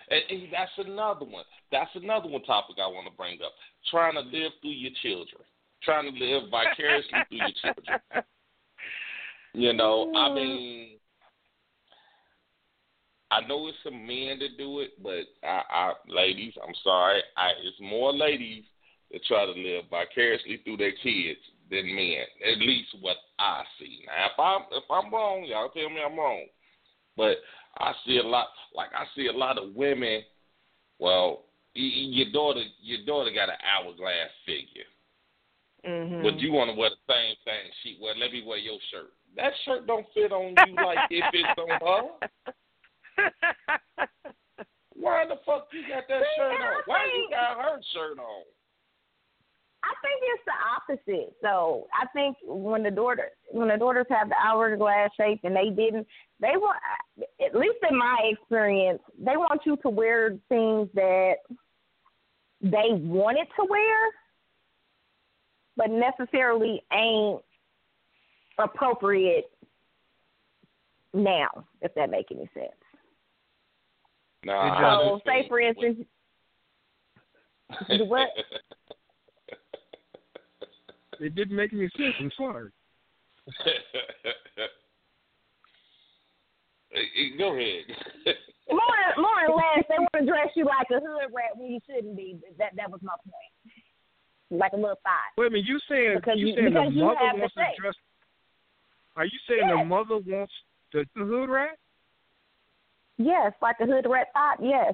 [0.09, 1.43] And, and that's another one.
[1.72, 3.51] That's another one topic I want to bring up.
[3.91, 5.41] Trying to live through your children.
[5.84, 8.24] Trying to live vicariously through your children.
[9.53, 10.97] You know, I mean,
[13.32, 17.49] I know it's some men that do it, but I, I ladies, I'm sorry, I
[17.63, 18.63] it's more ladies
[19.11, 21.39] that try to live vicariously through their kids
[21.70, 22.24] than men.
[22.49, 24.05] At least what I see.
[24.05, 26.45] Now, if I'm if I'm wrong, y'all tell me I'm wrong.
[27.15, 27.38] But
[27.80, 30.22] I see a lot, like I see a lot of women.
[30.99, 34.88] Well, your daughter, your daughter got an hourglass figure,
[35.86, 36.24] Mm-hmm.
[36.24, 37.72] but you want to wear the same thing.
[37.84, 39.13] She well, let me wear your shirt.
[39.36, 42.01] That shirt don't fit on you like it fits on her.
[44.93, 46.82] Why the fuck you got that shirt on?
[46.88, 48.43] Why you got her shirt on?
[49.88, 51.35] I think it's the opposite.
[51.41, 55.69] So I think when the daughter when the daughters have the hourglass shape and they
[55.69, 56.05] didn't,
[56.41, 56.77] they want
[57.45, 61.35] at least in my experience, they want you to wear things that
[62.61, 64.09] they wanted to wear,
[65.77, 67.41] but necessarily ain't
[68.57, 69.49] appropriate
[71.13, 71.49] now.
[71.81, 72.71] If that make any sense.
[74.43, 75.99] Nah, So say for instance,
[77.89, 78.29] what?
[81.20, 82.15] It didn't make any sense.
[82.20, 82.70] I'm sorry.
[87.38, 87.84] Go ahead.
[88.70, 91.80] more more or less, they want to dress you like a hood rat when you
[91.86, 92.38] shouldn't be.
[92.57, 93.53] That that was my point.
[94.49, 95.34] Like a little thought.
[95.38, 95.65] Wait a minute.
[95.68, 97.78] You saying Because you you- saying the because you mother wants to shape.
[97.82, 97.95] dress?
[99.15, 100.53] Are you saying the mother wants
[100.93, 101.78] the, the hood rat?
[103.18, 104.57] Yes, like a hood rat thought.
[104.63, 104.93] Yes.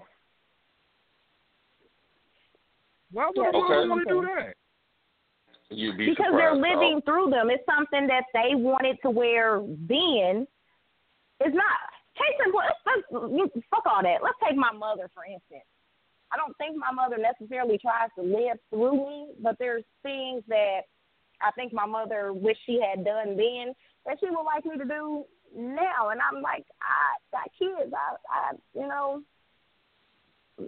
[3.12, 3.90] Why would Yeah, a mother okay.
[3.90, 4.54] want to do that?
[5.76, 7.50] You'd be because they're living through them.
[7.50, 10.48] It's something that they wanted to wear then.
[11.40, 11.80] It's not.
[12.14, 14.22] Case in point, let's, let's, fuck all that.
[14.22, 15.66] Let's take my mother for instance.
[16.32, 20.82] I don't think my mother necessarily tries to live through me, but there's things that
[21.42, 23.74] I think my mother wished she had done then
[24.06, 26.10] that she would like me to do now.
[26.10, 27.94] And I'm like, I got kids.
[27.94, 29.22] I, I, you know,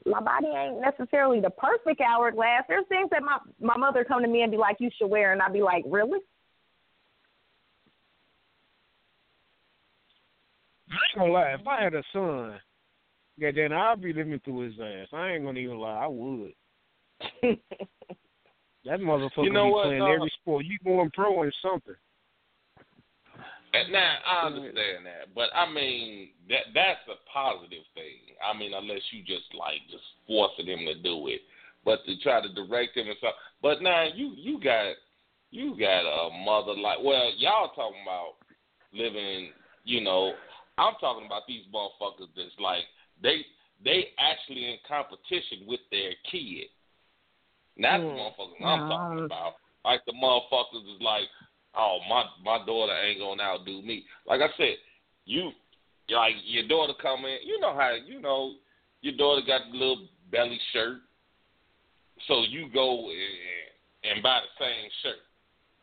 [0.06, 2.64] my body ain't necessarily the perfect hourglass.
[2.68, 5.34] There's things that my my mother come to me and be like, "You should wear,"
[5.34, 6.20] and I'd be like, "Really?"
[10.90, 11.54] I ain't gonna lie.
[11.60, 12.60] If I had a son,
[13.38, 15.08] yeah, then I'd be living through his ass.
[15.14, 16.04] I ain't gonna even lie.
[16.04, 16.54] I would.
[18.86, 20.12] That motherfucker You know be what, playing dog?
[20.14, 20.66] every uh, sport.
[20.66, 21.96] You going pro in something.
[23.92, 28.36] Now I understand that, but I mean that that's a positive thing.
[28.44, 31.42] I mean, unless you just like just forcing him to do it,
[31.84, 33.36] but to try to direct him and stuff.
[33.62, 34.96] But now you you got
[35.52, 38.36] you got a mother like well y'all talking about
[38.94, 39.52] living.
[39.84, 40.34] You know,
[40.78, 42.84] I'm talking about these motherfuckers that's like
[43.22, 43.46] they
[43.84, 46.68] they actually in competition with their kid.
[47.78, 48.18] That's the Mm.
[48.18, 48.88] motherfuckers I'm No.
[48.88, 49.54] talking about.
[49.84, 51.30] Like the motherfuckers is like,
[51.78, 54.06] oh my my daughter ain't gonna outdo me.
[54.28, 54.76] Like I said,
[55.26, 55.52] you
[56.10, 57.38] like your daughter come in.
[57.46, 58.54] You know how you know
[59.02, 60.98] your daughter got the little belly shirt,
[62.28, 65.22] so you go and, and buy the same shirt.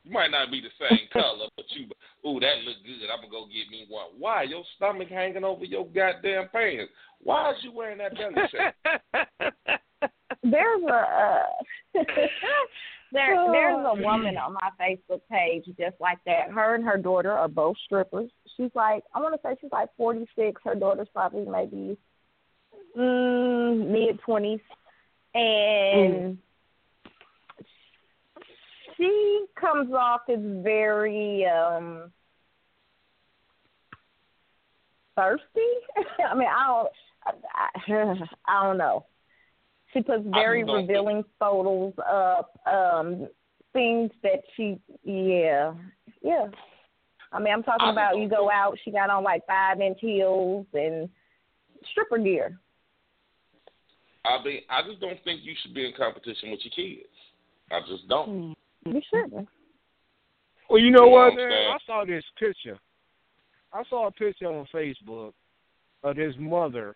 [0.05, 1.85] You might not be the same color, but you,
[2.29, 3.11] ooh, that look good.
[3.13, 4.09] I'm gonna go get me one.
[4.19, 6.93] Why your stomach hanging over your goddamn pants?
[7.23, 8.75] Why is you wearing that belly shirt?
[10.43, 12.03] There's a uh,
[13.13, 16.51] there there's a woman on my Facebook page just like that.
[16.51, 18.31] Her and her daughter are both strippers.
[18.57, 20.61] She's like I want to say she's like 46.
[20.65, 21.97] Her daughter's probably maybe
[22.97, 24.61] mm, mid 20s,
[25.35, 26.39] and
[28.97, 32.11] she comes off as very um
[35.17, 35.45] thirsty.
[36.31, 36.89] I mean, I don't,
[37.57, 38.13] I,
[38.47, 39.07] I don't know.
[39.93, 43.29] She puts very I think- revealing photos up, um,
[43.73, 45.75] things that she, yeah,
[46.23, 46.47] yeah.
[47.33, 49.81] I mean, I'm talking I about you go think- out, she got on like five
[49.81, 51.09] inch heels and
[51.91, 52.59] stripper gear.
[54.25, 57.09] I mean, I just don't think you should be in competition with your kids.
[57.71, 58.55] I just don't.
[58.85, 59.49] You shouldn't.
[60.71, 61.71] Well, you know You know what, what I'm man?
[61.73, 62.79] I saw this picture.
[63.73, 65.33] I saw a picture on Facebook
[66.05, 66.95] of this mother.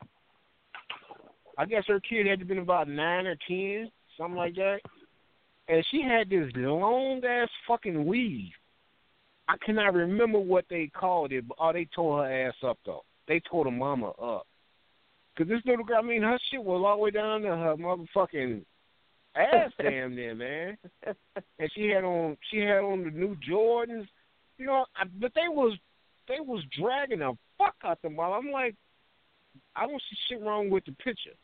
[1.59, 4.81] I guess her kid had to been about nine or ten, something like that.
[5.69, 8.53] And she had this long ass fucking weave.
[9.49, 13.05] I cannot remember what they called it, but oh, they tore her ass up though.
[13.29, 14.47] They tore the mama up.
[15.37, 17.77] Cause this little girl, I mean, her shit was all the way down to her
[17.77, 18.65] motherfucking
[19.37, 20.79] ass, damn near, man.
[21.59, 24.09] And she had on, she had on the new Jordans,
[24.57, 24.87] you know.
[24.97, 25.77] I, but they was,
[26.27, 28.33] they was dragging the fuck out the mom.
[28.33, 28.75] I'm like,
[29.75, 31.37] I don't see shit wrong with the picture.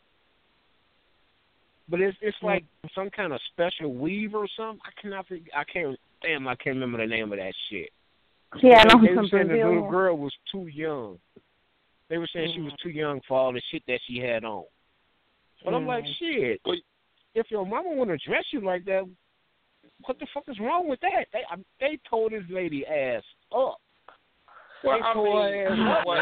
[1.93, 2.65] But it's it's like
[2.95, 4.81] some kind of special weave or something.
[4.83, 5.27] I cannot.
[5.29, 5.95] fig- I can't.
[6.23, 7.91] Damn, I can't remember the name of that shit.
[8.63, 11.19] Yeah, I know they, they some were saying the little girl was too young.
[12.09, 14.65] They were saying she was too young for all the shit that she had on.
[15.63, 16.63] But I'm like, shit.
[17.35, 19.07] If your mama want to dress you like that,
[20.07, 21.27] what the fuck is wrong with that?
[21.35, 23.23] They I, they told this lady ass
[23.55, 23.77] up.
[24.83, 26.19] Well, they I mean, up, what-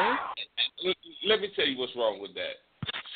[0.85, 0.97] let,
[1.27, 2.59] let me tell you what's wrong with that.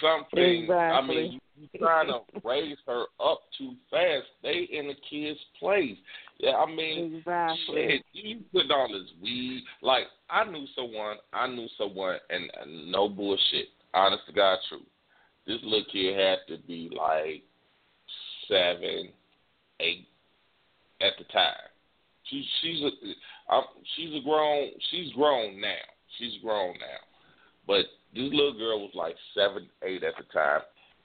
[0.00, 4.26] Some things, I mean, you, trying to raise her up too fast.
[4.42, 5.96] They in the kid's place.
[6.38, 7.74] Yeah, I mean, Exactly.
[7.88, 9.64] shit, you put on this weed.
[9.82, 14.82] Like, I knew someone, I knew someone, and, and no bullshit, honest to God truth.
[15.46, 17.42] This little kid had to be like
[18.48, 19.10] seven,
[19.80, 20.08] eight
[21.00, 21.54] at the time.
[22.24, 25.74] She, she's a, um, she's a grown, she's grown now.
[26.18, 27.02] She's grown now.
[27.66, 30.60] But this little girl was like seven, eight at the time,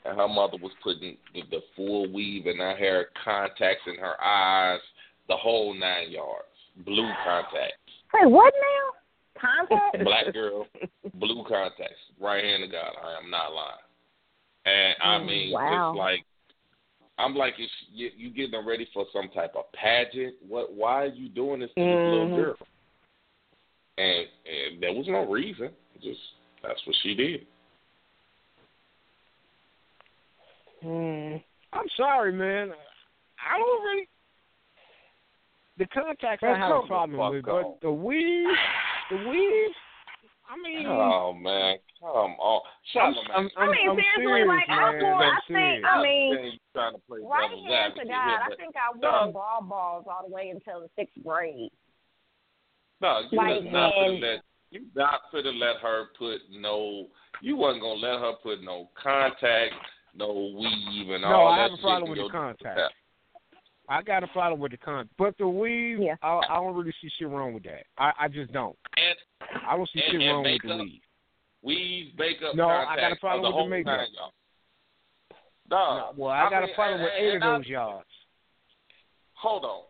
[0.05, 4.21] and her mother was putting the, the full weave in her hair, contacts in her
[4.21, 4.79] eyes,
[5.27, 6.45] the whole nine yards,
[6.85, 7.75] blue contacts.
[8.13, 9.41] Wait, what now?
[9.41, 9.97] Contacts?
[10.03, 10.67] Black girl,
[11.15, 11.99] blue contacts.
[12.19, 13.77] Right hand of God, I am not lying.
[14.65, 15.91] And I Mm, mean, wow.
[15.91, 16.25] it's like
[17.17, 20.35] I'm like, is you, you getting ready for some type of pageant?
[20.47, 20.73] What?
[20.73, 22.35] Why are you doing this to this little Mhm.
[22.35, 22.55] girl?
[23.97, 25.75] And and there was no reason.
[26.01, 26.19] Just
[26.63, 27.45] that's what she did.
[30.83, 31.43] Mm.
[31.73, 32.71] I'm sorry, man.
[33.39, 34.07] I don't really.
[35.77, 37.63] The contacts Man, I have a problem with, on.
[37.63, 38.47] but the weave,
[39.11, 39.71] the weave.
[40.49, 42.09] I mean, Oh man, come
[42.41, 42.61] on,
[42.95, 43.29] I'm, Charlamagne.
[43.35, 44.77] I'm, I I'm, mean, I'm seriously, serious, like, man.
[44.99, 48.39] thought- I'm I think- I mean, trying to play Right devil's hand to God.
[48.43, 49.33] I think I wore Dog.
[49.33, 51.69] ball balls all the way until the sixth grade.
[52.99, 57.07] No, you Like, was not and- finna let you not finna let her put no.
[57.41, 59.73] You wasn't gonna let her put no contact,
[60.19, 62.79] no weave, and No, all I that have a problem with the contact.
[63.87, 66.15] I got a problem with the con, but the weave, Yeah.
[66.21, 67.85] I, I don't really see shit wrong with that.
[67.97, 68.75] I, I just don't.
[68.97, 69.15] And
[69.67, 70.79] I don't see And- shit and wrong with the makeup?
[70.85, 71.01] weave.
[71.63, 73.97] weave, makeup, No, I got a problem the with the whole makeup.
[73.97, 74.31] nine, y'all.
[75.71, 78.07] No, well, I, got mean, a problem with eight and of I- those yards.
[79.33, 79.81] hold on.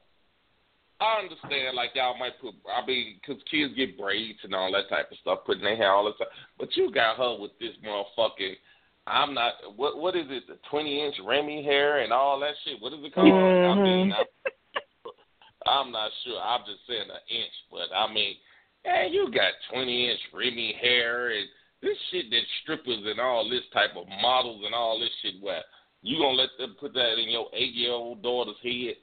[1.01, 2.53] I understand, like y'all might put.
[2.67, 5.93] I mean, because kids get braids and all that type of stuff, putting their hair
[5.93, 6.27] all the time.
[6.57, 8.55] But you got her with this motherfucking.
[9.09, 9.53] I'm not.
[9.75, 10.43] What what is it?
[10.47, 12.81] The 20 inch Remy hair and all that shit.
[12.81, 13.27] What is it called?
[13.27, 14.21] I mean, mm-hmm.
[15.67, 16.39] I'm, I'm not sure.
[16.39, 18.35] I'm just saying an inch, but I mean,
[18.85, 21.47] man, you got 20 inch Remy hair and
[21.81, 25.41] this shit that strippers and all this type of models and all this shit.
[25.41, 25.61] Where
[26.01, 28.95] you gonna let them put that in your eight year old daughter's head?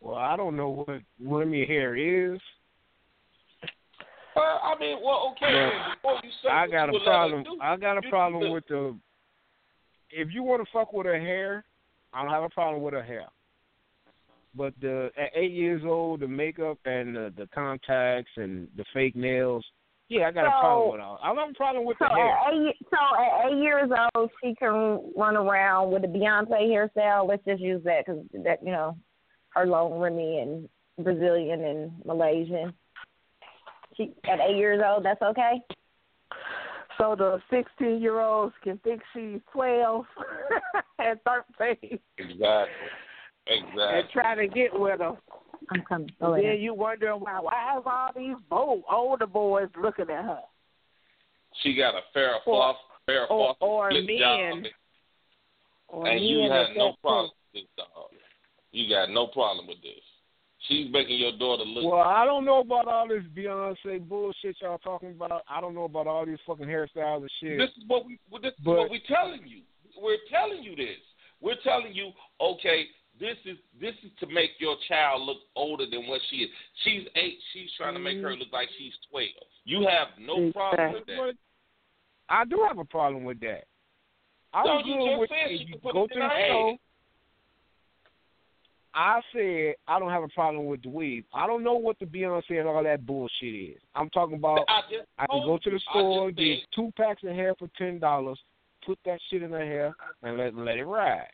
[0.00, 2.40] Well, I don't know what Remy hair is.
[4.36, 5.70] Well, I mean, well, okay.
[6.04, 7.44] Well, you I got a would let her problem.
[7.44, 8.96] do, I got a problem do- with the.
[10.10, 11.64] If you want to fuck with her hair,
[12.12, 13.24] I don't have a problem with her hair.
[14.54, 19.16] But the at eight years old, the makeup and the, the contacts and the fake
[19.16, 19.64] nails,
[20.08, 21.18] yeah, I got a problem with all.
[21.22, 22.28] I don't have a problem with So the hair.
[22.28, 27.28] at eight, so at eight years old, she can run around with a Beyonce hairstyle.
[27.28, 28.96] Let's just use that because that you know,
[29.50, 30.68] her long Remy and
[31.04, 32.72] Brazilian and Malaysian.
[33.96, 35.60] She at eight years old, that's okay.
[36.98, 40.04] So the 16 year olds can think she's 12
[40.98, 41.18] and
[41.58, 42.74] 13 Exactly.
[43.48, 43.82] Exactly.
[43.82, 45.12] And try to get with her.
[45.72, 46.08] I'm coming.
[46.20, 46.52] And Oh, then yeah.
[46.52, 50.40] you wonder why why is all these bold, older boys looking at her?
[51.62, 52.76] She got a fair Or- fluff,
[53.06, 54.18] fair or- fluff, or split men.
[54.64, 54.72] job,
[55.88, 58.10] Or and you men had no problem with this dog.
[58.72, 60.02] You got no problem with this.
[60.68, 61.84] She's making your daughter look.
[61.84, 65.42] Well, I don't know about all this Beyonce bullshit y'all talking about.
[65.48, 67.58] I don't know about all these fucking hairstyles and shit.
[67.58, 68.18] This is what we.
[68.30, 69.62] well, This is But- what we're telling you.
[69.98, 70.98] We're telling you this.
[71.40, 72.86] We're telling you, okay,
[73.18, 76.50] this is this is to make your child look older than what she is.
[76.84, 77.38] She's eight.
[77.52, 78.40] She's trying to make her mm-hmm.
[78.40, 79.28] look like she's twelve.
[79.64, 81.32] You have no problem with that.
[82.28, 83.64] I do have a problem with that.
[84.52, 86.76] I No, was you good just with said you put go to in the store.
[88.98, 91.24] I said I don't have a problem with the weave.
[91.34, 93.76] I don't know what the Beyonce and all that bullshit is.
[93.94, 97.30] I'm talking about I just I can go to the store, get two packs of
[97.34, 98.38] hair for ten dollars,
[98.86, 101.28] put that shit in her hair, and let let it ride.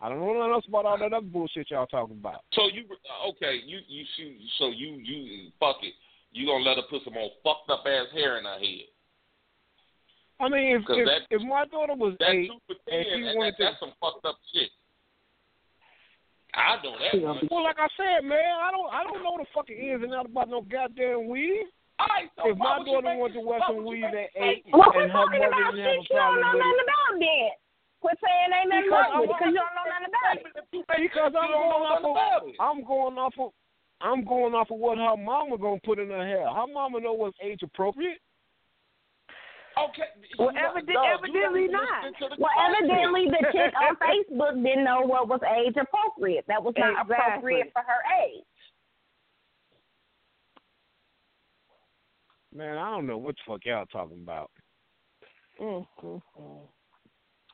[0.00, 2.40] I don't know nothing else about all that other bullshit y'all talking about.
[2.54, 2.84] So you
[3.28, 3.60] okay?
[3.64, 4.36] You you shoot.
[4.58, 5.92] So you you fuck it.
[6.32, 8.88] You gonna let her put some old fucked up ass hair in her head?
[10.40, 13.64] I mean, if if, that- if my daughter was eight and she wanted that, to,
[13.64, 14.70] that's some fucked up shit.
[16.56, 17.18] I know that.
[17.18, 17.50] much.
[17.50, 20.30] well, like I said, man, I don't I don't know the fucking ins and outs
[20.30, 21.66] about no goddamn weave.
[21.98, 24.10] All right, so If my daughter make wanted to this- wear some would you weave
[24.10, 24.64] make at eight?
[24.74, 26.62] Well, and her talking mother about didn't have shit a you don't problem know with
[26.62, 27.50] nothing it, about then.
[28.02, 30.44] Quit saying ain't nothing wrong with it I'm- because you don't know nothing about it.
[31.06, 32.14] because I'm going off of.
[32.58, 33.50] I'm going off of
[34.02, 36.46] I'm going off of what her mama gonna put in her hair.
[36.50, 38.18] Her mama know what's age appropriate.
[39.76, 40.02] Okay.
[40.38, 42.04] Well, you got- evident- dog, you evidently not.
[42.04, 46.44] listen to the Well, evidently the chick on Facebook didn't know what was age appropriate.
[46.48, 47.16] That was not Exactly.
[47.26, 48.44] appropriate for her age.
[52.54, 54.50] Man, I don't know what the fuck y'all talking about.
[55.60, 56.16] Mm-hmm.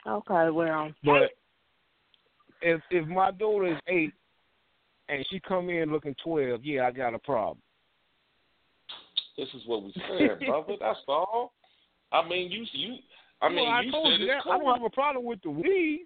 [0.07, 1.31] Okay, well, But
[2.63, 4.13] if if my daughter is eight
[5.09, 7.59] and she come in looking twelve, yeah, I got a problem.
[9.37, 10.75] This is what we said, brother.
[10.81, 11.53] That's all.
[12.13, 12.97] I mean, you you.
[13.43, 14.51] I mean, well, I you told said you it's that.
[14.51, 16.01] I don't have a problem with the weave.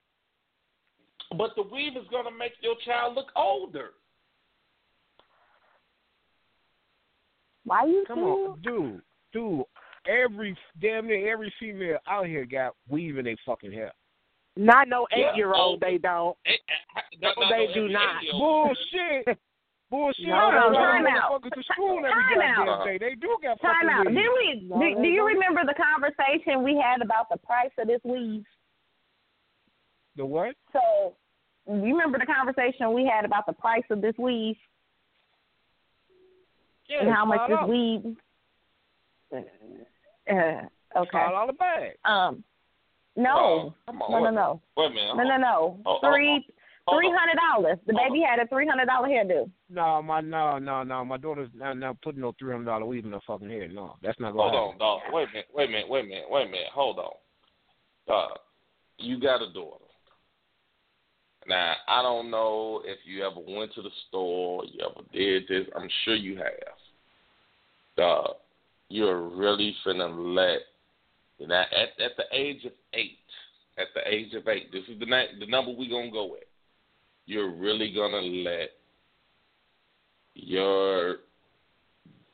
[1.37, 3.91] but the weave is gonna make your child look older.
[7.65, 8.27] Why you Come feel?
[8.53, 9.03] on, dude,
[9.33, 9.65] dude.
[10.07, 13.93] Every damn near every female out here got weave in their fucking hair.
[14.57, 15.31] not no Yeah.
[15.33, 15.81] eight year old.
[15.81, 16.37] They don't.
[16.47, 18.23] Eh, eh, No, no, no, they no, do not.
[18.31, 19.39] Bullshit.
[19.95, 20.27] Bullshit.
[20.27, 21.43] No, I no, time out.
[21.43, 22.85] to school every Time out.
[22.85, 22.99] day.
[22.99, 24.07] They do got Time fucking out.
[24.07, 24.15] weave.
[24.17, 24.69] Did we?
[24.69, 28.43] No, do, do you remember the conversation we had about the price of this weave?
[30.17, 30.57] The what?
[30.73, 31.15] So,
[31.69, 34.57] you remember the conversation we had about the price of this weave
[36.89, 37.71] Yeah, and how much five this dollars.
[37.71, 38.17] weave?
[40.29, 41.09] Uh, okay.
[41.13, 41.93] Five dollar bag.
[42.05, 42.43] Um,
[43.17, 45.17] Oh, no, come on, no, no, no, Wait a minute.
[45.17, 45.79] no, no, no.
[45.87, 46.43] Oh, oh, Three, hold
[46.91, 47.17] three on.
[47.19, 47.79] hundred dollars.
[47.87, 49.51] The baby had a three hundred dollar hairdo.
[49.71, 51.05] No, my no, no, no.
[51.05, 53.69] My daughter's not, not putting no three hundred dollar weave in her fucking hair.
[53.69, 54.83] No, that's not gonna Hold happen.
[54.83, 55.01] on, dog.
[55.13, 55.47] Wait a minute.
[55.55, 55.89] Wait a minute.
[55.91, 56.25] Wait a minute.
[56.31, 56.69] Wait a minute.
[56.75, 57.13] Hold on.
[58.07, 58.35] Uh,
[58.99, 59.79] you got a daughter.
[61.47, 65.67] Now, I don't know if you ever went to the store, you ever did this.
[65.77, 66.47] I'm sure you have.
[67.97, 68.37] Dog,
[68.89, 70.61] you're really finna let
[71.47, 73.19] now at at the age of eight.
[73.77, 76.45] At the age of eight, this is the na- the number we gonna go with.
[77.27, 78.71] You're really gonna let
[80.35, 81.17] your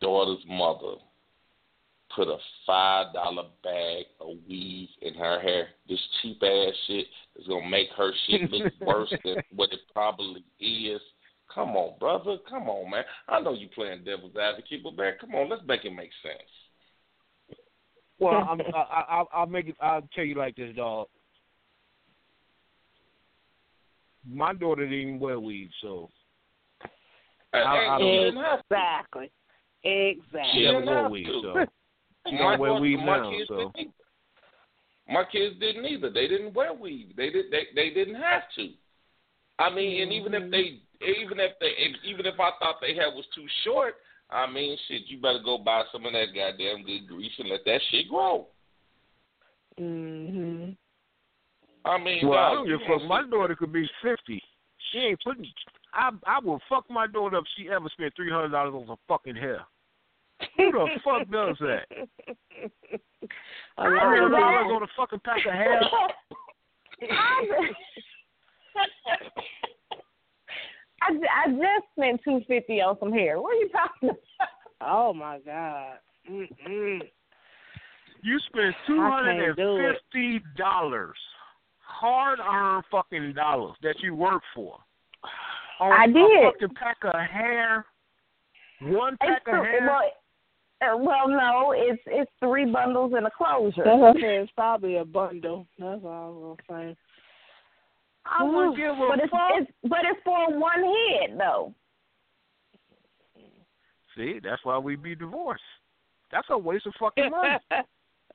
[0.01, 0.95] daughter's mother
[2.15, 2.37] put a
[2.67, 5.69] five dollar bag of weave in her hair.
[5.89, 10.45] This cheap ass shit is gonna make her shit look worse than what it probably
[10.59, 11.01] is.
[11.55, 12.37] Come on, brother.
[12.49, 13.05] Come on, man.
[13.29, 17.59] I know you playing devil's advocate, but man, come on, let's make it make sense.
[18.19, 19.77] Well, I'm, I, I, I'll- I'll make it.
[19.81, 21.09] I'll tell you like this, dog.
[24.29, 26.11] My daughter didn't even wear weave, so
[27.53, 28.65] I- I don't- didn't have to.
[28.75, 29.31] Exactly.
[29.83, 30.51] Exactly.
[30.53, 31.27] she never didn't wore have weave.
[31.27, 31.67] So
[32.29, 33.31] she My don't wear daughter- weave now.
[33.31, 33.93] kids So didn't either.
[35.09, 36.11] My kids didn't either.
[36.11, 37.17] They didn't wear weave.
[37.17, 37.51] They did.
[37.51, 38.73] They they didn't have to.
[39.59, 41.73] I mean, and even if they, even if they,
[42.05, 43.97] even if I thought they hair was too short,
[44.31, 47.65] I mean, shit, you better go buy some of that goddamn good grease and let
[47.65, 48.47] that shit grow.
[49.79, 50.77] Mhm.
[51.85, 53.09] I mean, well, I don't give a fuck.
[53.09, 54.43] My daughter could be fifty.
[54.93, 55.47] She ain't putting.
[55.95, 58.97] I I will fuck my daughter if she ever spent three hundred dollars on some
[59.09, 59.61] fucking hair.
[60.57, 61.87] Who the fuck does that?
[61.91, 61.99] A
[63.79, 64.41] I lot Three do of hundred that.
[64.41, 65.81] dollars on a fucking pack of hair.
[71.03, 73.41] I, I just spent two fifty on some hair.
[73.41, 74.49] What are you talking about?
[74.83, 75.95] Oh my God.
[76.31, 77.01] Mm-mm.
[78.23, 79.97] You spent two hundred and can't do it.
[80.13, 81.17] fifty dollars,
[81.91, 84.79] hard earned fucking dollars that you work for.
[85.81, 86.53] On I a did.
[86.53, 87.85] fucking pack of hair.
[88.83, 89.87] One pack It's of three, hair.
[89.87, 93.83] well, uh, well, no, it's it's three bundles and a closure.
[93.85, 94.23] That's what I said.
[94.43, 95.67] It's probably a bundle.
[95.79, 96.97] That's all I was gonna say.
[98.27, 99.51] I wouldn't give a but it's, fuck.
[99.57, 101.75] it's but it's for one head though.
[104.17, 105.63] See, that's why we be divorced.
[106.33, 107.59] That's a waste of fucking money.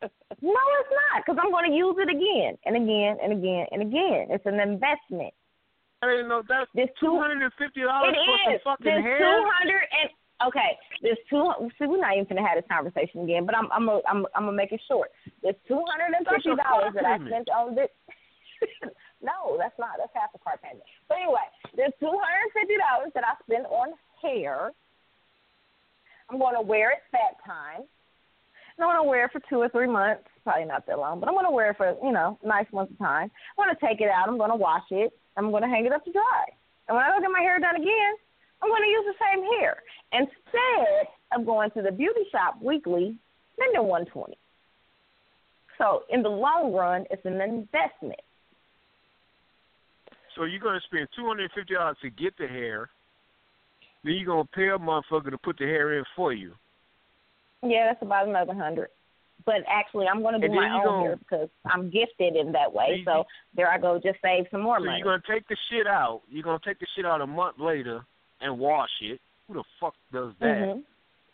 [0.02, 3.82] No, it's not, because I'm going to use it again and again and again and
[3.82, 4.28] again.
[4.30, 5.34] It's an investment.
[6.04, 9.18] I didn't know that's This two hundred and fifty dollars for some fucking There's hair.
[9.18, 10.08] two hundred and
[10.46, 10.78] okay.
[11.02, 11.50] There's two.
[11.80, 14.46] See, we're not even gonna have this conversation again, but I'm I'm a, I'm I'm
[14.46, 15.10] gonna make it short.
[15.42, 17.90] This two hundred and fifty dollars that I spent on this.
[19.24, 19.98] no, that's not.
[19.98, 20.86] That's half a car payment.
[21.08, 24.76] But anyway, this two hundred and fifty dollars that I spent on hair.
[26.30, 27.86] I'm going to wear it that time.
[28.80, 30.24] I'm to wear it for two or three months.
[30.44, 32.98] Probably not that long, but I'm to wear it for, you know, nice months of
[33.00, 33.32] time.
[33.58, 34.28] I'm to take it out.
[34.28, 35.14] I'm to wash it.
[35.38, 36.46] I'm to hang it up to dry.
[36.88, 38.14] And when I go get my hair done again,
[38.62, 39.78] I'm to use the same hair
[40.12, 43.18] instead of going to the beauty shop weekly,
[43.56, 44.38] spending 120.
[45.78, 48.22] So in the long run, it's an investment.
[50.36, 52.90] So you're gonna spend two hundred and fifty dollars to get the hair.
[54.04, 56.54] Then you're gonna pay a motherfucker to put the hair in for you.
[57.66, 58.90] Yeah, that's about another hundred.
[59.46, 62.72] But actually, I'm going to do my own gonna- hair because I'm gifted in that
[62.74, 62.96] way.
[63.00, 64.98] You- So there I go, just save some more So money.
[65.00, 66.22] you're gonna take the shit out.
[66.30, 68.04] You're gonna take the shit out a month later
[68.42, 69.20] and wash it.
[69.48, 70.48] Who the fuck does that?
[70.48, 70.84] Mhm.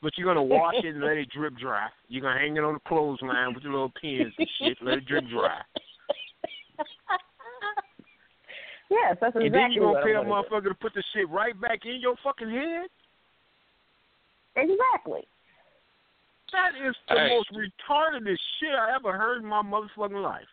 [0.01, 1.88] But you're gonna wash it and let it drip dry.
[2.09, 4.82] You're gonna hang it on the clothesline with your little pins and shit.
[4.82, 5.61] Let it drip dry.
[8.89, 10.49] Yes, that's exactly and then you're gonna pay a I'm gonna do.
[10.49, 12.88] motherfucker to put the shit right back in your fucking head.
[14.57, 15.23] Exactly.
[16.51, 17.29] That is the Hey.
[17.29, 20.47] most retardedest shit I ever heard in my motherfucking life.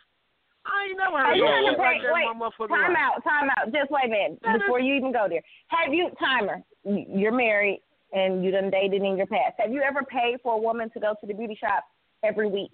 [0.67, 2.93] I ain't never heard Have you no ever like that Wait, in my motherfucking time
[2.93, 3.03] life.
[3.03, 3.73] out, time out.
[3.73, 5.43] Just wait a minute That is- before you even go there.
[5.69, 6.63] Have you timer?
[6.85, 7.83] you- You're married
[8.13, 9.59] and you done dated in your past.
[9.59, 11.85] Have you ever paid for a woman to go to the beauty shop
[12.23, 12.73] every week?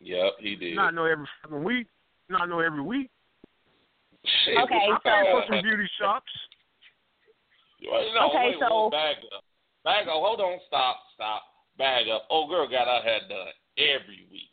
[0.00, 0.76] Yep, he did.
[0.76, 1.88] Not know every fucking week.
[2.28, 3.10] Not know every week.
[4.44, 4.58] Shit.
[4.58, 6.30] Okay, I pay for so some beauty shops.
[7.88, 9.44] Well, no, Okay, wait, so- wait, back up.
[9.84, 10.14] Back up.
[10.14, 10.58] Hold on.
[10.66, 11.00] Stop.
[11.14, 11.44] Stop.
[11.78, 12.26] Bag up.
[12.30, 14.50] Old girl got her hair done every week.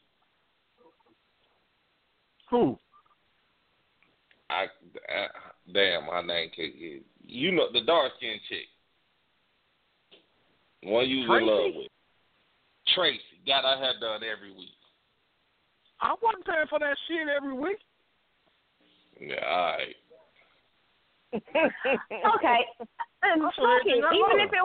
[2.50, 2.78] Who?
[4.50, 5.28] I, uh,
[5.74, 7.02] damn, my name can't get.
[7.26, 8.68] You know the dark skinned chick.
[10.84, 11.88] One you was in love with.
[12.94, 14.76] Tracy got her hair done every week.
[16.02, 17.80] I wasn't paying for that shit every week.
[19.20, 19.96] Yeah, all right.
[22.36, 22.60] okay.
[23.24, 24.04] And That's fuck it.
[24.04, 24.60] Even if it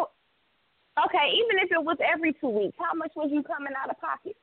[1.06, 4.00] okay, even if it was every two weeks, how much was you coming out of
[4.00, 4.36] pocket?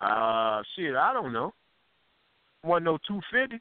[0.00, 1.52] Uh, shit, I don't know.
[2.64, 3.56] Wasn't no two fifty.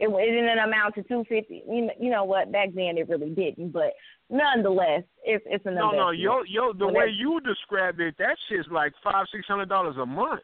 [0.00, 1.62] It, it didn't amount to two fifty.
[1.68, 2.52] You know, you know what?
[2.52, 3.92] Back then it really didn't, but
[4.30, 8.36] nonetheless, it's it's an No, no, yo, yo, the Well, way you described it, that
[8.48, 10.40] shit's like five, six hundred dollars a month.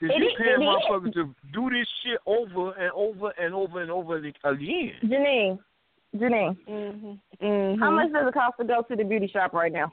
[0.00, 0.68] Cause It you is- paying is.
[0.68, 4.32] motherfuckers to do this shit over and over and over and over again.
[4.44, 5.58] Janine,
[6.14, 7.78] Janine, Mhm.
[7.80, 9.90] how much does it cost to go to the beauty shop right now?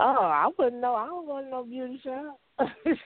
[0.00, 0.94] Oh, I wouldn't know.
[0.94, 2.40] I don't go want no beauty shop.
[2.58, 2.98] Thank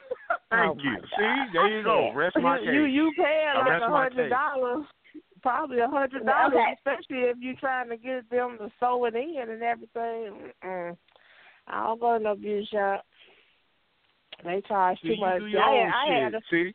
[0.53, 0.91] Oh, you.
[0.91, 1.49] my See, God.
[1.53, 2.13] there you go.
[2.15, 2.95] Rest my you, you case.
[2.95, 4.87] you paying like a hundred dollars,
[5.43, 6.73] probably a hundred dollars, Okay.
[6.77, 10.53] especially if you're trying to get them to sew it in and everything.
[10.65, 10.97] Mm-mm.
[11.67, 13.05] I don't go to no beauty shop.
[14.45, 15.39] They charge See, too you much.
[15.41, 16.23] do your I, own I shit.
[16.23, 16.73] had a, See,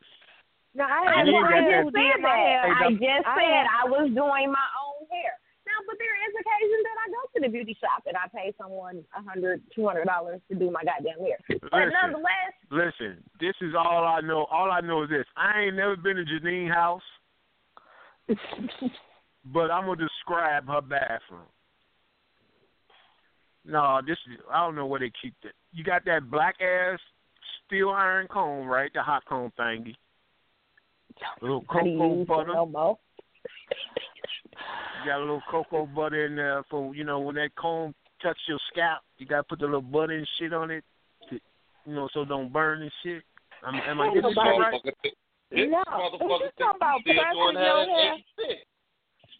[0.74, 2.36] no, I I had You a ain't got friend that- who just did said that.
[2.38, 2.62] hair.
[2.66, 5.34] I just I said had- I was doing my own hair.
[5.64, 8.52] Now, but there is occasions that I go to the beauty shop and I pay
[8.60, 11.38] someone a hundred, two hundred dollars to do my goddamn hair.
[11.48, 11.92] But Listen.
[12.02, 13.24] nonetheless, listen.
[13.40, 14.44] This is all I know.
[14.52, 15.24] All I know is this.
[15.36, 17.02] I ain't never been to Janine house,
[18.28, 21.48] but I'm gonna describe her bathroom.
[23.64, 24.38] No, this is.
[24.52, 25.54] I don't know where they keep it.
[25.72, 26.98] You got that black ass
[27.66, 28.90] steel iron comb, right?
[28.92, 29.94] The hot comb thingy.
[31.40, 32.52] A little how do you cocoa use butter.
[32.52, 32.98] no?
[35.00, 38.38] You got a little cocoa butter in there for you know when that comb touch
[38.48, 39.00] your scalp.
[39.18, 40.84] You gotta put the little butter and shit on it,
[41.30, 41.38] to,
[41.86, 43.22] you know, so it don't burn and shit.
[43.66, 44.80] Am, am I getting this right?
[45.50, 48.16] This No, motherfucker you talking about pressing your hair?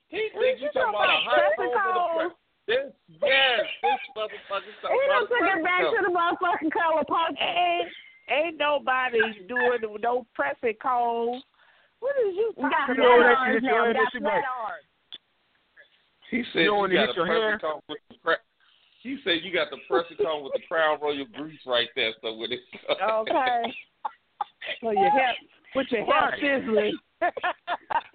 [0.08, 2.32] He thinks you talking about a hot pressing comb with a cold.
[2.66, 2.88] This,
[3.20, 7.36] yes, this motherfucker He talking done about took it back to the motherfucking color purple.
[7.40, 7.88] Ain't,
[8.30, 11.42] ain't nobody doing no pressing cold.
[12.04, 13.46] What is you You got talking know that about?
[13.48, 13.72] shit arms is now.
[13.72, 14.84] your We got head, flat arms.
[16.30, 18.44] He said You know you, got hit a your pressing with the pre-
[19.00, 22.12] He said you got the pressing comb with the crown royal grease right there.
[22.20, 22.60] So with it.
[22.92, 23.62] Okay.
[24.80, 25.34] So your hair,
[25.74, 26.40] with your hair Right.
[26.40, 26.98] sizzling.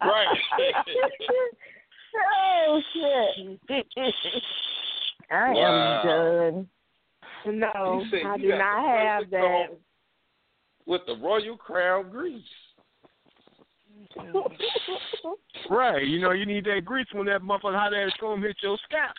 [0.02, 0.28] right.
[2.66, 3.88] Oh shit!
[5.30, 6.02] I Wow.
[6.04, 6.08] am
[7.46, 7.60] done.
[7.60, 9.78] No, I do not the have pressing that.
[10.88, 12.42] with the royal crown grease.
[15.70, 16.08] Right.
[16.08, 19.12] You know, you need that grease when that motherfucker hot ass comb hit your scalp.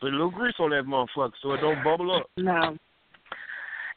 [0.00, 2.30] Put a little grease on that motherfucker so it don't bubble up.
[2.36, 2.76] No.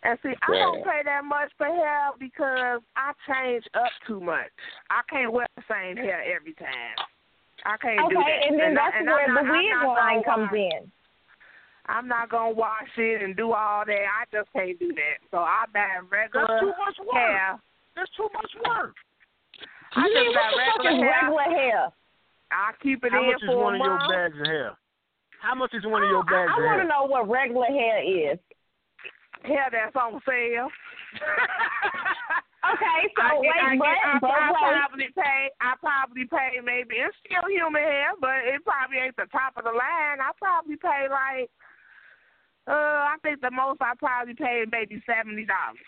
[0.03, 4.49] And see, I don't pay that much for hair because I change up too much.
[4.89, 6.95] I can't wear the same hair every time.
[7.65, 8.21] I can't do that.
[8.21, 10.53] Okay, and then I- that's and where I'm the not, I'm wig line gonna comes
[10.53, 10.91] in.
[11.88, 14.05] I'm not gonna wash it and do all that.
[14.05, 15.17] I just can't do that.
[15.32, 17.15] So I buy That's regular too much work.
[17.15, 17.59] hair.
[17.95, 18.93] That's too much work.
[19.95, 21.13] I You mean, just buy what regular is hair.
[21.21, 21.83] regular hair?
[22.51, 24.71] I keep it How in much is for one a of your bags of hair?
[25.41, 26.83] How much is one of your I, bags I of want hair?
[26.83, 28.39] to know what regular hair is.
[29.43, 30.69] Hair that's on sale.
[32.67, 34.59] Okay, so I, wait, I, but, I, but I wait.
[34.59, 35.47] probably pay.
[35.63, 39.63] I probably pay maybe it's still human hair, but it probably ain't the top of
[39.63, 40.19] the line.
[40.19, 41.47] I probably pay like,
[42.67, 45.79] uh, I think the most I probably paid maybe seventy dollars.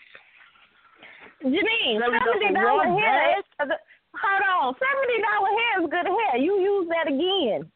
[1.44, 3.39] Janine, Seventy dollars seventy for dollar one hair.
[4.70, 6.34] Is- Hold on, seventy dollar hair is good hair.
[6.38, 7.70] You use that again.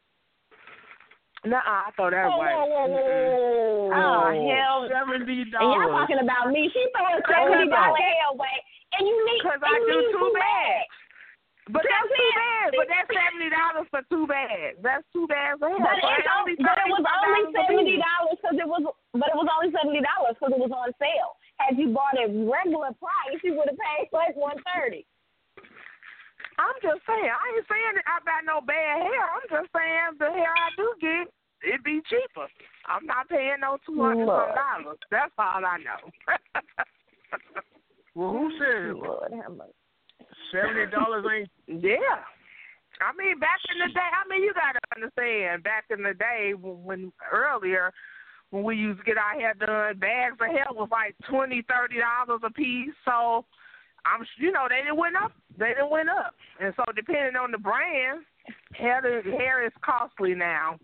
[1.45, 2.41] Nuh I thought that was.
[2.41, 4.89] whoa, whoa, whoa, Oh hell!
[4.89, 6.73] Seventy And y'all talking about me?
[6.73, 8.57] She throwing oh, seventy dollar hair away,
[8.97, 10.89] and you need Cause I do two bags.
[11.69, 12.73] But that's two bags.
[12.77, 14.81] But that's seventy dollars for two bags.
[14.81, 15.85] That's two bags of hair.
[15.85, 18.83] But, it's only but it was only seventy dollars because it was,
[19.13, 21.37] but it was only seventy dollars because it was on sale.
[21.61, 25.05] Had you bought it regular price, you would have paid like one thirty.
[26.59, 27.31] I'm just saying.
[27.31, 29.25] I ain't saying that I got no bad hair.
[29.35, 31.27] I'm just saying the hair I do get,
[31.67, 32.47] it be cheaper.
[32.87, 34.55] I'm not paying no two hundred some Lord.
[34.55, 35.01] dollars.
[35.11, 36.03] That's all I know.
[38.15, 39.73] Well, who said Lord have mercy.
[40.53, 41.83] seventy dollars ain't?
[41.83, 42.23] yeah.
[43.03, 46.15] I mean, back in the day, I mean, you got to understand, back in the
[46.15, 47.91] day, when, when earlier,
[48.51, 51.97] when we used to get our hair done, bags of hair was like twenty, thirty
[51.99, 52.95] dollars a piece.
[53.05, 53.45] So,
[54.07, 55.33] I'm, you know, they didn't went up.
[55.59, 58.21] They didn't went up, and so depending on the brand,
[58.73, 60.79] hair hair is costly now.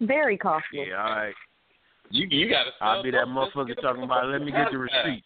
[0.00, 0.86] Very costly.
[0.88, 1.34] Yeah, all right.
[2.10, 2.70] You you gotta.
[2.80, 4.26] I'll be that motherfucker talking about.
[4.28, 5.24] Let me get the receipt.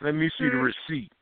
[0.00, 0.70] Let me see the Hmm.
[0.90, 1.12] receipt.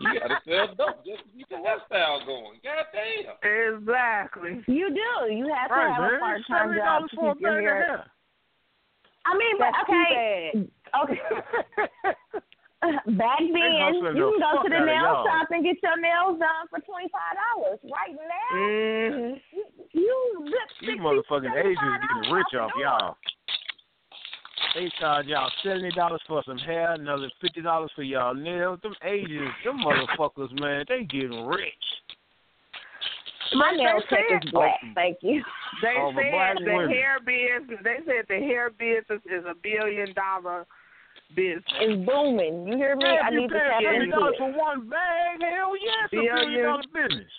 [0.00, 2.60] You gotta sell dope just to keep the hairstyle going.
[2.64, 3.76] God damn.
[3.76, 4.62] Exactly.
[4.66, 5.32] You do.
[5.32, 6.20] You have to Right, have a man.
[6.20, 7.84] part time job to for a keep your hair.
[7.86, 8.11] hair.
[9.24, 10.52] I mean, but That's okay,
[11.04, 11.20] okay.
[12.82, 16.80] Back then, you can go to the nail shop and get your nails done for
[16.80, 17.78] twenty five dollars.
[17.84, 19.12] Right now, bad.
[19.14, 19.52] hmm
[19.94, 20.50] you
[20.80, 23.16] These 60, motherfucking Asians getting rich off y'all.
[24.74, 28.80] They charge y'all seventy dollars for some hair, another fifty dollars for y'all nails.
[28.82, 31.84] Them Asians, them motherfuckers, man, they getting rich.
[33.54, 34.80] My They nail tech said- is black.
[34.94, 35.42] Thank you.
[35.82, 36.90] They Oh, said the women.
[36.90, 37.80] hair business.
[37.82, 40.66] They said the hair business is a billion dollar
[41.34, 41.64] business.
[41.80, 42.66] It's booming.
[42.68, 43.04] You hear me?
[43.04, 44.38] Yeah, I if you need to pay tap seventy into dollars it.
[44.38, 46.62] for one bag, hell yeah, it's a billion Billion.
[46.64, 47.32] dollar business.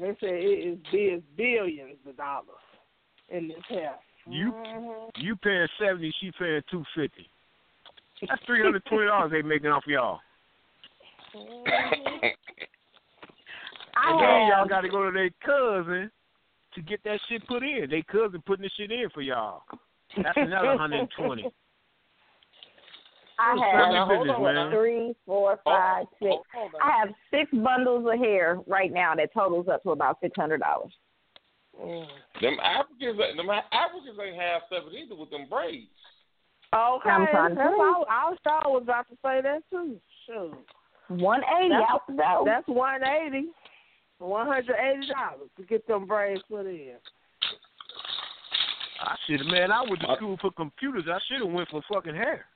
[0.00, 2.64] They say it is biz billions of dollars
[3.28, 3.94] in this hair.
[4.26, 5.10] You Mhm.
[5.16, 7.28] you paying seventy, she paying two fifty.
[8.26, 10.20] That's three hundred twenty dollars they making off y'all.
[13.98, 14.48] I And then oh.
[14.48, 16.10] y'all got to go to their cousin
[16.74, 17.88] to get that shit put in.
[17.90, 19.62] They cousin putting the shit in for y'all.
[20.16, 21.44] That's another hundred and twenty.
[23.40, 24.70] I have your hold business, on, man?
[24.72, 26.34] three, four, oh, five, oh, six.
[26.56, 26.68] Oh.
[26.82, 30.60] I have six bundles of hair right now that totals up to about six hundred
[30.60, 30.92] dollars.
[31.80, 32.06] Mm.
[32.42, 35.86] Them Africans, ain't- them Africans ain't half seven either with them braids.
[36.74, 38.04] Okay, I'm trying to that's tell you.
[38.10, 40.00] I was sure I was about to say that too.
[40.26, 40.58] Sure.
[41.08, 42.42] One eighty That's- out the door.
[42.44, 43.48] That's one eighty.
[44.18, 46.96] One hundred eighty dollars to get them braids put in.
[49.00, 49.70] I should have, man.
[49.70, 51.04] I went to school for computers.
[51.08, 52.46] I should have went for fucking hair.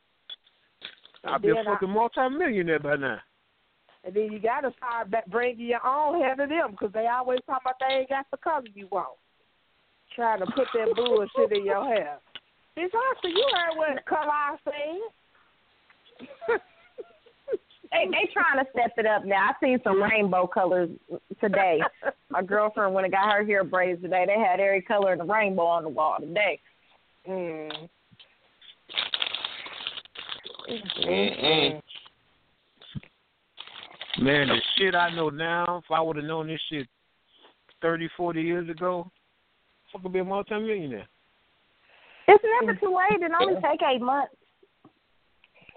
[1.25, 3.19] I'd be a Then I- fucking multi-millionaire by now.
[4.05, 7.39] And then you gotta start back bringing your own hair to them because they always
[7.47, 9.17] talk about they ain't got the color you want.
[10.17, 12.19] Trying to put that bullshit in your hair.
[12.77, 16.59] Bitch, Oscar, you heard what color I said.
[18.03, 19.51] They they trying to step it up now.
[19.51, 20.91] I seen some rainbow colors
[21.41, 21.81] today.
[22.31, 25.25] My girlfriend when I got her hair braids today, they had every color in the
[25.25, 26.61] rainbow on the wall today.
[27.29, 27.89] mm.
[31.07, 31.81] Mm-mm.
[34.21, 36.87] Man, the shit I know now, if I would have known this shit
[37.81, 39.11] thirty, forty years ago,
[39.95, 41.09] I could be a multi-millionaire.
[42.29, 43.21] It's never too late.
[43.23, 44.35] It only take eight months.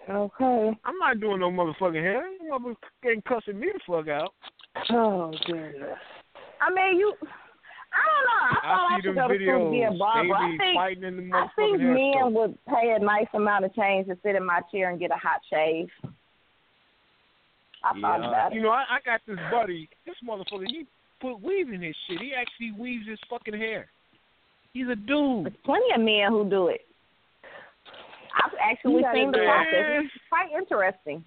[0.10, 0.72] Okay.
[0.86, 2.28] I'm not doing no motherfucking hair.
[2.28, 4.34] You motherfucker ain't cussing me the fuck out.
[4.92, 5.98] Oh goodness.
[6.62, 7.14] I mean, you.
[7.96, 8.44] I don't know.
[8.44, 10.36] I thought I, I see should them go to school be a barber.
[10.36, 12.30] I think fighting in the I think men store.
[12.30, 15.16] would pay a nice amount of change to sit in my chair and get a
[15.16, 15.88] hot shave.
[17.84, 19.88] I thought Yeah, about you know, I, I got this buddy.
[20.06, 20.86] This motherfucker, he
[21.22, 22.20] put weave in his shit.
[22.20, 23.88] He actually weaves his fucking hair.
[24.74, 25.46] He's a dude.
[25.46, 26.82] There's plenty of men who do it.
[28.36, 29.86] I've actually You seen the do process.
[29.88, 31.24] It's quite interesting.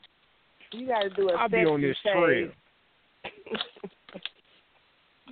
[0.72, 2.12] You gotta do a I'll be on this shave.
[2.12, 2.50] trail.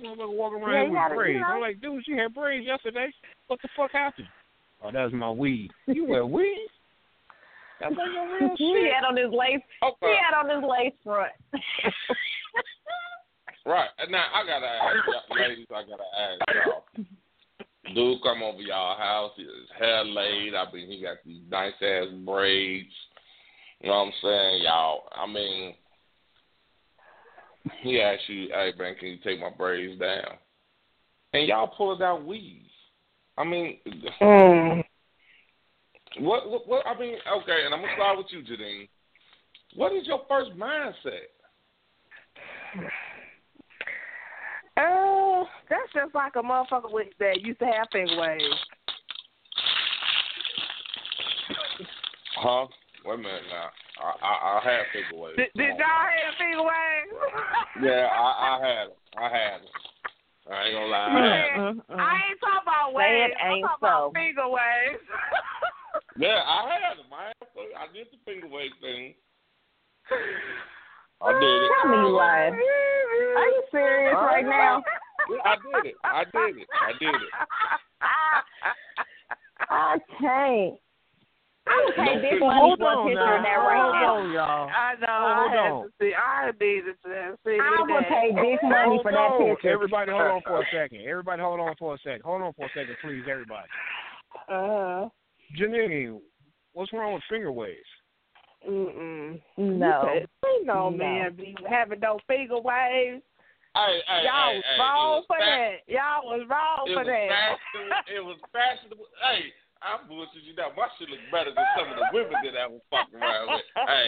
[0.01, 1.39] Motherfucker walking around Yeah, with gotta, you braids.
[1.41, 1.53] know.
[1.55, 3.09] I'm like, dude, you had braids yesterday.
[3.47, 4.27] What the fuck happened?
[4.83, 5.71] Oh, that's my weed.
[5.87, 6.67] You wear weed?
[7.79, 8.93] That's like your real he shit.
[8.93, 9.61] had on his lace.
[9.81, 10.15] He Okay.
[10.21, 11.31] had on his lace front.
[13.65, 13.89] Right.
[14.09, 15.67] Now I gotta ask y'all, ladies.
[15.69, 16.83] I gotta ask y'all.
[17.93, 20.53] Dude come over y'all house, his hair laid.
[20.55, 22.89] I mean, he got these nice ass braids.
[23.81, 25.03] You know what I'm saying, y'all?
[25.15, 25.75] I mean,
[27.81, 30.37] he asked you, "Hey, man, can you take my braids down?"
[31.33, 32.63] And y'all pulling out weave.
[33.37, 33.79] I mean,
[34.19, 34.83] Mm.
[36.19, 36.67] what, what?
[36.67, 36.87] What?
[36.87, 38.89] I mean, okay, and I'm gonna start with you, Janine.
[39.75, 41.27] What is your first mindset?
[44.77, 45.06] Uh,
[45.69, 48.43] that's just like a motherfucker with that used to have finger waves.
[52.37, 52.67] Huh?
[53.05, 53.69] Wait a minute now.
[53.99, 55.37] I I, I had figure waves.
[55.37, 57.13] Did, did y'all have finger waves?
[57.83, 58.97] Yeah, I, I had them.
[59.17, 59.73] I had them.
[60.49, 60.97] I ain't gonna lie.
[60.97, 61.59] I.
[61.59, 61.77] Mm-mm.
[61.77, 62.01] Uh, uh, uh.
[62.01, 63.33] I ain't talking about waves.
[63.37, 65.03] I'm ain't talking about finger waves.
[66.17, 67.13] Yeah, I had them.
[67.13, 67.37] I had
[67.77, 69.13] I did the finger wave thing.
[71.21, 71.71] I did it.
[71.81, 72.53] Tell me you lying.
[72.53, 74.81] Are you serious right now?
[75.29, 75.95] Yeah, I did it.
[76.03, 76.67] I did it.
[76.81, 77.33] I did it.
[79.69, 80.79] I can't.
[81.67, 83.37] I would pay No, big hold money for a on picture now.
[83.37, 84.15] of that right Hold now.
[84.15, 84.69] on, y'all.
[84.71, 85.19] I know.
[85.19, 85.83] Hold I had on.
[85.83, 86.11] to see.
[86.15, 88.09] I needed to see I would that.
[88.09, 89.49] pay big money Hold for that on.
[89.51, 89.69] picture.
[89.69, 91.01] Everybody, hold on for a second.
[91.01, 92.21] Everybody, hold on for a second.
[92.23, 93.67] Hold on for a second, please, everybody.
[94.47, 95.09] Uh,
[95.59, 96.19] Janine,
[96.71, 97.79] what's wrong with finger waves?
[98.67, 99.39] mm-mm.
[99.57, 100.09] No.
[100.15, 100.97] Ain't no No.
[100.97, 103.21] man be having no finger waves.
[103.77, 105.73] Hey, hey, Y'all hey, was wrong was for that.
[105.85, 107.29] Y'all was wrong It for was that.
[107.29, 108.01] fashionable.
[108.17, 109.07] It was fashionable.
[109.21, 109.41] Hey,
[109.85, 110.73] I'm bullshit you now.
[110.73, 113.69] My shit look better than some of the women that I was fucking around with.
[113.77, 114.05] Hey,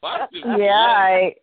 [0.00, 1.36] my shit was Yeah, all right.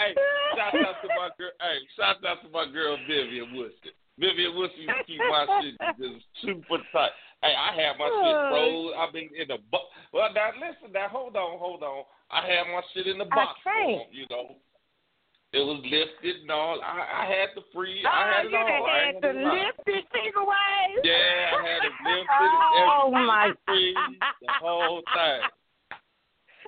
[0.00, 0.16] Hey,
[0.56, 1.52] shout out to my girl.
[1.60, 3.92] Hey, shout out to my girl Vivian Woodson.
[4.16, 7.12] Vivian Woodson used to keep my shit just super tight.
[7.44, 8.52] Hey, I had my shit oh.
[8.52, 8.92] rolled.
[8.96, 9.92] I've been in the box.
[10.12, 10.92] Well, now listen.
[10.92, 12.04] Now hold on, hold on.
[12.32, 13.60] I had my shit in the I box.
[13.64, 14.08] can't.
[14.12, 14.56] You know,
[15.52, 16.80] it was lifted and all.
[16.80, 18.02] I, I had the free.
[18.06, 18.66] Oh, I had it you all.
[18.66, 19.66] done I had the gonna lie.
[19.66, 21.02] lifted finger waves.
[21.02, 22.28] Yeah, I had it lifted.
[22.30, 23.94] Oh, everything my- free,
[24.42, 25.40] the whole thing.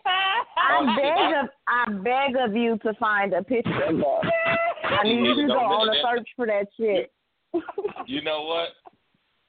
[0.04, 4.98] I beg of I beg of you to find a picture of that.
[4.98, 7.12] I need you to go on a search for that shit.
[8.06, 8.70] You know what?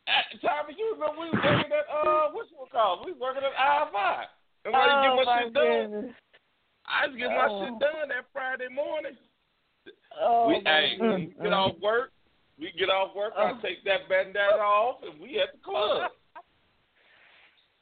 [0.06, 3.06] At, Tommy, you remember we was working at uh what's it called?
[3.06, 4.28] We was working at I five.
[4.66, 6.16] And I oh, get my, my shit done.
[6.94, 7.02] Goodness.
[7.02, 7.66] I just get my Oh.
[7.66, 9.18] shit done that Friday morning.
[10.22, 12.12] Oh, we hey, we get off work.
[12.60, 13.34] We get off work.
[13.38, 13.60] I Oh.
[13.62, 16.12] take that bandana off, and we at the club.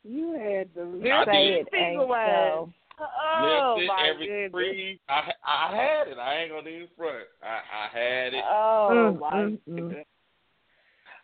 [0.03, 0.81] You had the
[1.11, 1.67] I Say did.
[1.67, 2.73] it finger ain't so.
[2.99, 4.51] Oh, Lifted my every goodness.
[4.51, 4.99] free.
[5.09, 6.17] I I had it.
[6.17, 7.25] I ain't gonna even front.
[7.43, 8.43] I I had it.
[8.47, 9.75] Oh, Mm, my mm, mm.
[9.75, 10.05] goodness.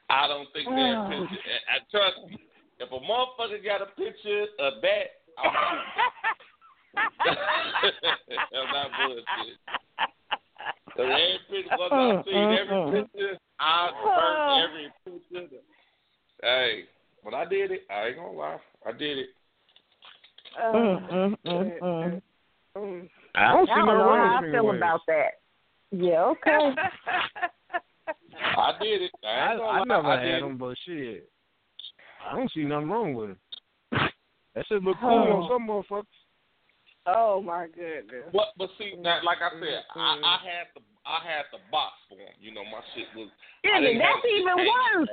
[0.10, 1.10] I don't think that Oh.
[1.10, 1.42] picture.
[1.44, 2.38] And, and trust me,
[2.80, 5.08] if a motherfucker got a picture of that,
[5.38, 5.82] I'm shooting.
[6.98, 9.58] I'm not bullshit.
[10.96, 12.92] So every picture, once I seen every Mm, mm, mm.
[13.12, 15.58] picture, I burnt every picture.
[16.42, 16.84] Hey,
[17.24, 19.30] when I did it, I ain't gonna lie, I did it.
[20.64, 22.22] Mm, mm, mm,
[22.78, 23.10] mm.
[23.36, 24.78] I don't see I don't nothing know wrong how I feel waves.
[24.78, 25.32] about that.
[25.92, 26.76] Yeah, okay.
[28.58, 29.12] I did it.
[29.24, 30.42] I, I, I never I did had it.
[30.42, 31.30] them, but shit,
[32.28, 33.38] I don't see nothing wrong with them.
[34.56, 35.48] That shit look cool on Oh.
[35.50, 36.06] some motherfuckers.
[37.08, 38.30] Oh my goodness.
[38.34, 40.24] But but see now, like I said, I, Mm.
[40.24, 42.22] I had the I had the box form.
[42.40, 43.30] You know, my shit was.
[43.64, 45.10] Yeah, that's even worse.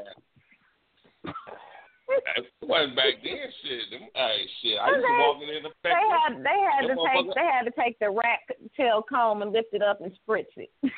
[2.36, 3.90] It wasn't back then, shit.
[3.90, 4.78] Them, hey, shit.
[4.78, 7.72] I used to walk in the They had they had to take they had to
[7.80, 8.40] take the rat
[8.76, 10.70] tail comb and lift it up and spritz it.
[10.82, 10.90] Yeah,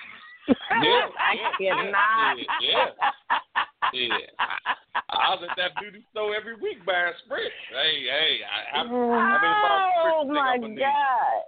[0.51, 2.37] I yeah, cannot.
[2.61, 3.65] yeah, yeah.
[3.93, 4.75] I,
[5.11, 7.55] I was at that beauty store every week buying spritz.
[7.71, 11.43] Hey, hey, I, I, I mean, about oh spritz my thing up in god!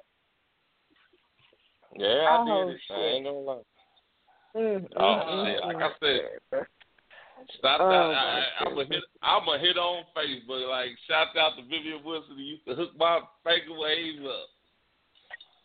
[1.99, 2.07] there.
[2.09, 2.81] Yeah, I Oh, did it.
[2.91, 3.15] I shit.
[3.15, 3.63] ain't gonna lie.
[4.57, 5.63] Mm, Oh mm, shit!
[5.63, 5.83] mm, Like mm.
[5.83, 6.67] I said,
[7.59, 7.81] stop.
[7.81, 9.03] Oh, I, I, I'm a hit.
[9.23, 10.69] I'm a hit on Facebook.
[10.69, 14.49] Like shout out to Vivian Wilson who used to hook my fake waves up.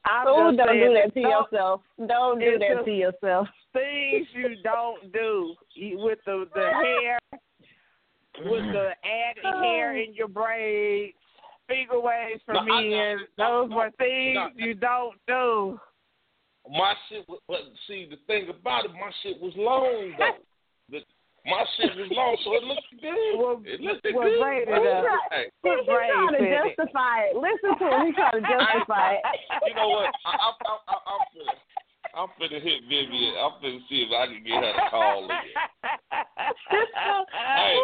[0.06, 1.82] I'm Oh, just don't do that to yourself.
[2.08, 3.48] Don't do that to yourself.
[3.74, 5.56] Things you don't do
[5.98, 7.20] with the the hair,
[8.46, 10.04] with the added hair oh.
[10.04, 11.16] in your braids,
[11.68, 13.18] finger waves for No, I- men.
[13.38, 14.50] no, Those no, were things no.
[14.56, 15.80] you don't do.
[16.72, 20.32] My shit, was, but see the thing about it, my shit was long though.
[20.92, 21.00] The,
[21.48, 23.40] my shit was long, so it looked good.
[23.40, 24.40] Well, it looked well, good.
[24.40, 25.04] braided Hey, up.
[25.32, 26.76] hey, He, he's trying to in it.
[26.76, 27.36] justify it.
[27.40, 28.00] Listen to him.
[28.08, 29.24] He's trying to justify it.
[29.68, 30.12] you know what?
[30.28, 31.56] I, I, I, I, I'm finna,
[32.16, 33.34] I'm finna hit Vivian.
[33.42, 35.30] I'm finna see if I can get her to call in.
[36.70, 37.78] hey.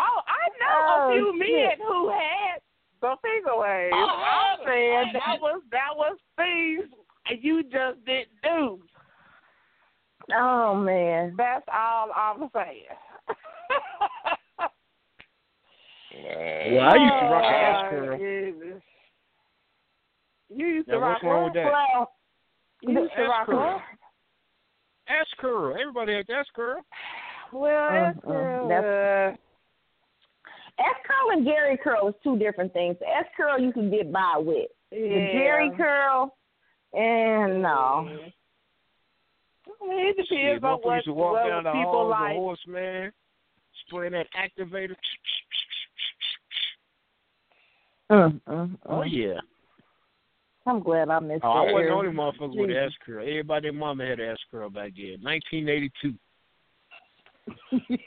[0.00, 1.78] Oh, I know oh, a few shit.
[1.78, 2.58] men who had
[3.00, 3.94] the finger waves.
[3.94, 6.88] Oh, I'm saying that was that was things
[7.40, 8.80] you just didn't do.
[10.36, 12.84] Oh man, that's all I'm saying.
[16.14, 16.74] Man.
[16.74, 18.18] Well, I used to rock oh, ass curl.
[20.54, 22.06] You used now, to rock what's wrong with that?
[22.82, 23.56] You used to S rock curl.
[23.74, 23.82] what?
[25.08, 25.74] S curl.
[25.80, 26.84] Everybody had S curl.
[27.52, 28.68] Well, Uh, S uh, curl.
[28.68, 29.36] that's- Uh,
[30.78, 32.96] S curl and Jheri curl is two different things.
[32.98, 34.68] The S curl you can get by with.
[34.90, 35.34] The yeah.
[35.34, 36.36] Jheri curl,
[36.92, 38.08] and no.
[39.82, 42.08] I mean, it depends Shit, on what, used to walk what down the people hall
[42.08, 42.32] like.
[42.34, 43.12] the horse man,
[43.86, 44.94] spraying that activator.
[48.10, 49.08] Mm, mm, Oh mm.
[49.10, 49.40] yeah.
[50.66, 52.92] I'm glad I missed Oh, I wasn't the only motherfucker with an Jesus.
[52.92, 53.20] S curl.
[53.20, 55.18] Everybody, and mama had an S curl back then.
[55.22, 56.14] 1982.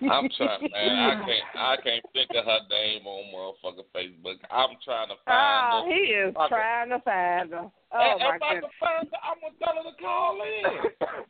[0.10, 0.96] I'm trying, man.
[0.96, 1.44] I can't.
[1.58, 4.36] I can't think of her name on motherfucking Facebook.
[4.50, 5.94] I'm trying to find Oh, her.
[5.94, 6.48] he is Okay.
[6.48, 7.70] trying to find her.
[7.92, 8.72] Oh Hey, my if I can goodness.
[8.80, 11.26] find her, I'm gonna tell her to call in.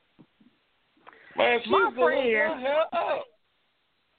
[1.38, 3.26] Man, she's My friend- my hair up.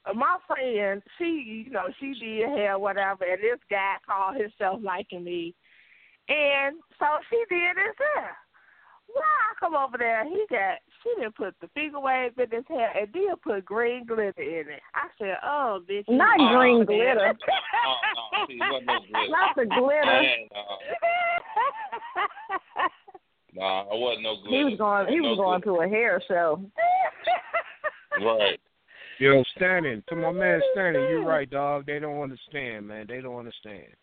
[0.05, 4.81] Uh, my friend, she, you know, she did hair, whatever, and this guy called himself
[4.83, 5.55] liking me.
[6.29, 8.37] And so she did his hair.
[9.09, 12.65] Well, I come over there, he got, she didn't put the finger wave in his
[12.69, 14.83] hair and then put green glitter in it.
[14.95, 16.05] I said, oh, bitch.
[16.09, 17.35] you Not wrong, green man." glitter.
[17.87, 17.97] Oh
[18.33, 19.29] no, see, wasn't no glitter.
[19.31, 20.05] Not the glitter.
[20.05, 20.49] Man,
[23.55, 24.57] no, nah, it wasn't no glitter.
[24.57, 25.07] He was going.
[25.09, 25.79] He no was going glitter.
[25.79, 26.61] to a hair show.
[28.21, 28.59] Right.
[29.19, 31.87] Yo, Stanton, to my man Stanton, you're right, dog.
[31.87, 33.07] They don't understand, man.
[33.09, 33.95] They don't understand.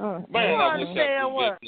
[0.00, 1.58] Mm, Man, mm, I wish I what?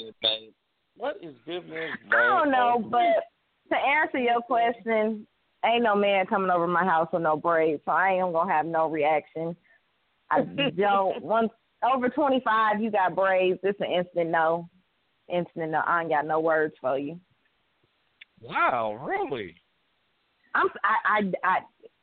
[0.97, 1.91] What is name?
[2.11, 3.25] I don't know, but
[3.69, 5.27] to answer your question,
[5.63, 8.65] ain't no man coming over my house with no braids, so I ain't gonna have
[8.65, 9.55] no reaction.
[10.31, 10.41] I
[10.77, 11.21] don't.
[11.21, 11.51] Once
[11.83, 13.59] over twenty five, you got braids.
[13.61, 14.67] It's an instant no.
[15.29, 15.81] Instant no.
[15.85, 17.19] I ain't got no words for you.
[18.41, 19.55] Wow, really?
[20.55, 20.67] I'm.
[20.83, 21.19] I.
[21.19, 21.31] I.
[21.43, 21.59] I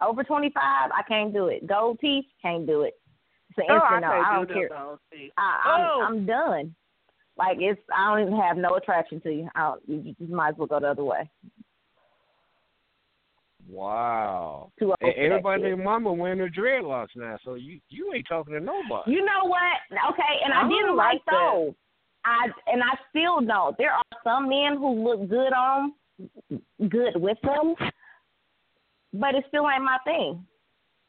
[0.06, 1.66] over twenty five, I can't do it.
[1.66, 2.99] Gold teeth, can't do it.
[3.50, 4.06] It's an Oh, instant I no.
[4.08, 5.32] I do don't that, care.
[5.36, 6.02] I, I'm, Oh.
[6.06, 6.74] I'm done.
[7.36, 9.48] Like it's, I don't even have no attraction to you.
[9.54, 11.28] I don't, you, you might as well go the other way.
[13.68, 14.72] Wow.
[14.78, 15.72] Too old And for that everybody shit.
[15.74, 19.12] and mama wearing their dreadlocks now, so you you ain't talking to nobody.
[19.12, 20.10] You know what?
[20.12, 21.74] Okay, and I, I didn't like like those.
[22.24, 23.76] I and I still don't.
[23.78, 25.92] There are some men who look good on,
[26.88, 27.74] good with them,
[29.14, 30.44] but it still ain't my thing.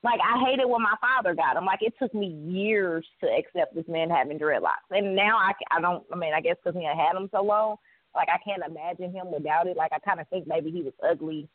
[0.04, 1.66] Like I hated when my father got them.
[1.66, 5.80] Like it took me years to accept this man having dreadlocks, and now I I
[5.80, 6.04] don't.
[6.12, 7.76] I mean, I guess because he had had them so long,
[8.16, 9.78] like I can't imagine him without it.
[9.78, 11.48] Like I kind of think maybe he was ugly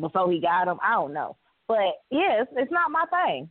[0.00, 0.78] before he got them.
[0.82, 1.36] I don't know,
[1.68, 3.50] but it's, it's not my thing.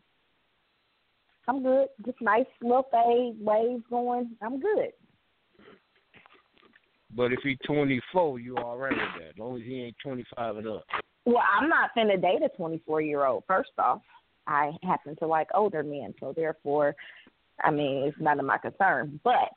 [1.47, 1.89] I'm good.
[2.05, 4.31] Just nice little fade waves going.
[4.41, 4.91] I'm good.
[7.15, 9.29] But if he's 24, you all right with that.
[9.29, 10.85] As long as he ain't 25 and up.
[11.25, 13.43] Well, I'm not finna date a 24 year old.
[13.47, 14.01] First off,
[14.47, 16.95] I happen to like older men, so therefore,
[17.63, 19.19] I mean, it's none of my concern.
[19.23, 19.49] But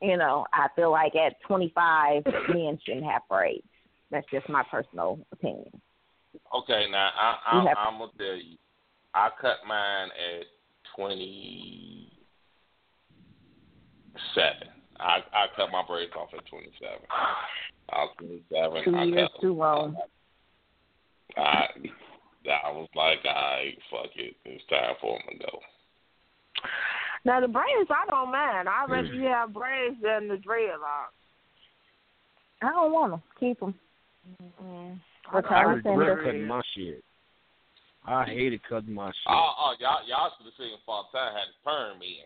[0.00, 3.66] you know, I feel like at 25, men shouldn't have braids.
[4.10, 5.70] That's just my personal opinion.
[6.54, 8.56] Okay, now I, I, I'm gonna tell you,
[9.14, 10.46] I cut mine at
[10.94, 12.12] twenty
[14.34, 14.77] seven.
[15.00, 17.06] I I cut my braids off at twenty seven.
[17.90, 18.84] I was twenty seven.
[18.84, 19.96] Two I years cut too long.
[21.36, 21.66] I
[22.48, 24.34] I was like, I fuck it.
[24.44, 25.58] It's time for him to go.
[27.24, 28.68] Now the braids, I don't mind.
[28.68, 31.14] I'd rather you have braids than the dreadlocks.
[32.62, 33.22] I don't want them.
[33.38, 33.74] Keep them.
[34.42, 34.94] Mm-hmm.
[35.30, 36.22] What I time regret sender?
[36.24, 37.04] cutting my shit.
[38.06, 39.28] I hated cutting my shit.
[39.28, 42.24] Oh, oh, y'all y'all should have seen Fontaine had his perm in.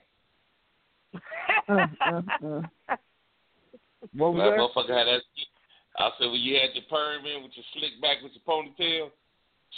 [1.69, 2.71] Mm, mm, mm.
[4.15, 4.59] what was That that?
[4.59, 5.23] motherfucker had that.
[5.99, 9.11] I said, when you had your perm in with your slick back with your ponytail,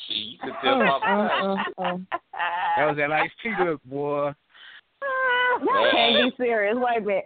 [0.09, 1.19] see, you could tell Fontaine.
[1.19, 2.07] mm, mm, mm.
[2.77, 4.33] That was that Ice T look, boy.
[5.63, 6.77] Y'all can't be serious.
[6.79, 7.25] Wait a minute.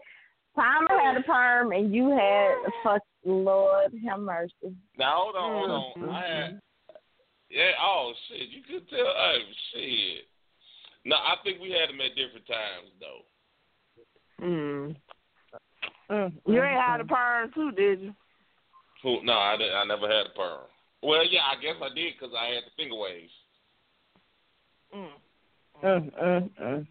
[0.55, 4.75] Palmer had a perm and you had fuck Lord have mercy.
[4.99, 6.03] Now hold on, hold on.
[6.03, 6.11] Mm-hmm.
[6.11, 6.61] I had,
[7.51, 7.71] yeah.
[7.81, 9.07] Oh shit, you could tell.
[9.07, 9.39] Oh
[9.73, 10.25] shit.
[11.05, 13.23] No, I think we had them at different times though.
[14.43, 14.97] Mm.
[16.11, 18.15] Mm, You ain't had a perm too, did you?
[19.03, 19.23] Who?
[19.25, 19.75] No, I didn't.
[19.77, 20.61] I never had a perm.
[21.03, 23.33] Well, yeah, I guess I did because I had the finger waves.
[24.95, 25.09] Mm.
[25.85, 26.87] Mm, mm, mm.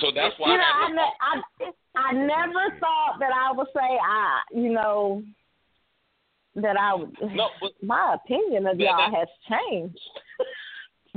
[0.00, 3.66] So that's why You know, I I, ne- I I never thought that I would
[3.74, 5.22] say I, you know,
[6.56, 7.16] that I would.
[7.34, 9.98] no, but My opinion of Yeah, y'all that- has changed.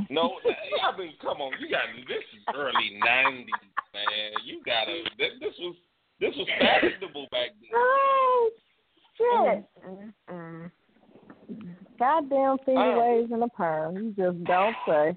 [0.10, 0.40] No.
[0.84, 3.46] I mean, come on, you got this is early '90s,
[3.94, 4.32] man.
[4.46, 5.04] You gotta.
[5.18, 5.76] This, this was
[6.20, 7.70] this was fashionable back then.
[7.76, 8.50] Oh
[9.18, 9.66] shit!
[10.32, 10.72] Mm.
[12.00, 13.00] Goddamn finger Oh.
[13.20, 13.96] waves and a perm.
[13.98, 15.16] You just don't say.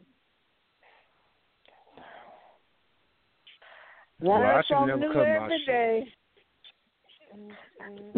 [4.21, 5.67] Well, I Learn should never new cut my every shit.
[5.67, 6.13] day.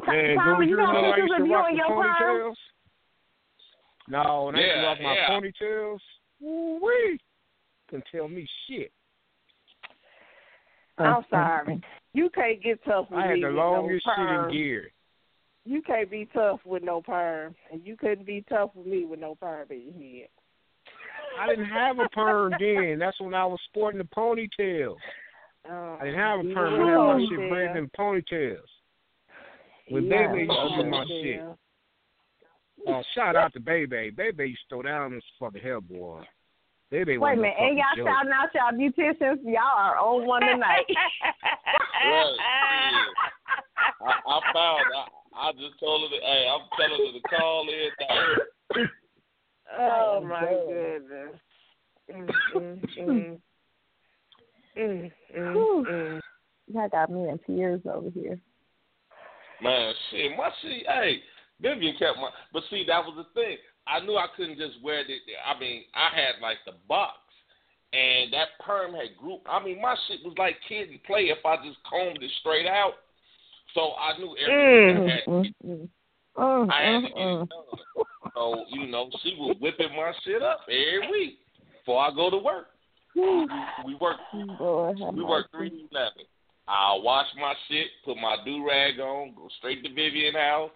[0.07, 2.05] Man, Tommy, you you got remember pictures to of you and your perm?
[2.05, 2.55] ponytails?
[4.09, 5.31] No, when I used to Yeah, rock my yeah.
[5.31, 5.99] ponytails,
[6.41, 7.19] wee,
[7.89, 8.93] couldn't tell me shit.
[10.99, 11.81] I'm sorry.
[12.13, 14.53] You can't get tough with I had me the with longest no shit in perm.
[14.53, 14.91] gear.
[15.65, 19.19] You can't be tough with no perm, and you couldn't be tough with me with
[19.19, 20.29] no perm in your head.
[21.41, 22.99] I didn't have a perm then.
[22.99, 24.95] That's when I was sporting the ponytail.
[25.69, 26.79] Um, I didn't have a perm.
[26.79, 27.49] were I had my a shit ponytail.
[27.51, 28.71] braided in ponytails.
[29.89, 31.41] When Yeah, Baby used to you do my were a shit.
[32.87, 32.95] Ponytail.
[32.99, 34.11] Oh, shout out to Baby.
[34.11, 36.23] Baby used to throw down this fucking hell boy.
[36.91, 38.09] Baby Wait a minute, no and y'all joke.
[38.09, 39.43] shouting out y'all beauticians.
[39.45, 40.85] Y'all are on one tonight.
[42.05, 42.37] Right.
[42.93, 44.07] Yeah.
[44.07, 44.85] I, I found.
[44.95, 46.17] I, I just told her.
[46.17, 48.87] To, hey, I'm telling her to call in.
[49.79, 50.67] Oh Oh, my God.
[50.69, 51.41] goodness.
[52.15, 53.41] Mm, mm, mm.
[54.79, 55.87] Mm, mm, Whew.
[55.91, 56.21] mm.
[56.73, 58.39] Y'all got me in tears over here.
[59.63, 60.87] Man, shit, my shit.
[60.87, 61.23] Hey,
[61.61, 62.31] Vivian kept my.
[62.53, 63.57] But see, that was the thing.
[63.87, 65.07] I knew I couldn't just wear it.
[65.09, 67.19] I mean, I had like the box,
[67.93, 69.39] and that perm had grew.
[69.47, 72.67] I mean, my shit was like Kid 'n Play if I just combed it straight
[72.67, 72.95] out.
[73.75, 75.25] So I knew everything I had.
[75.25, 75.89] to Mm, get- mm,
[76.39, 77.43] mm, I had to mm, get mm.
[77.43, 78.05] it done.
[78.35, 81.39] So you know, she was whipping my shit up every week
[81.79, 82.69] before I go to work.
[83.15, 83.47] Whew.
[83.87, 84.17] We work.
[84.33, 86.25] Lord We work three to eleven.
[86.67, 90.71] I'll wash my shit, put my do rag on, go straight to Vivian house,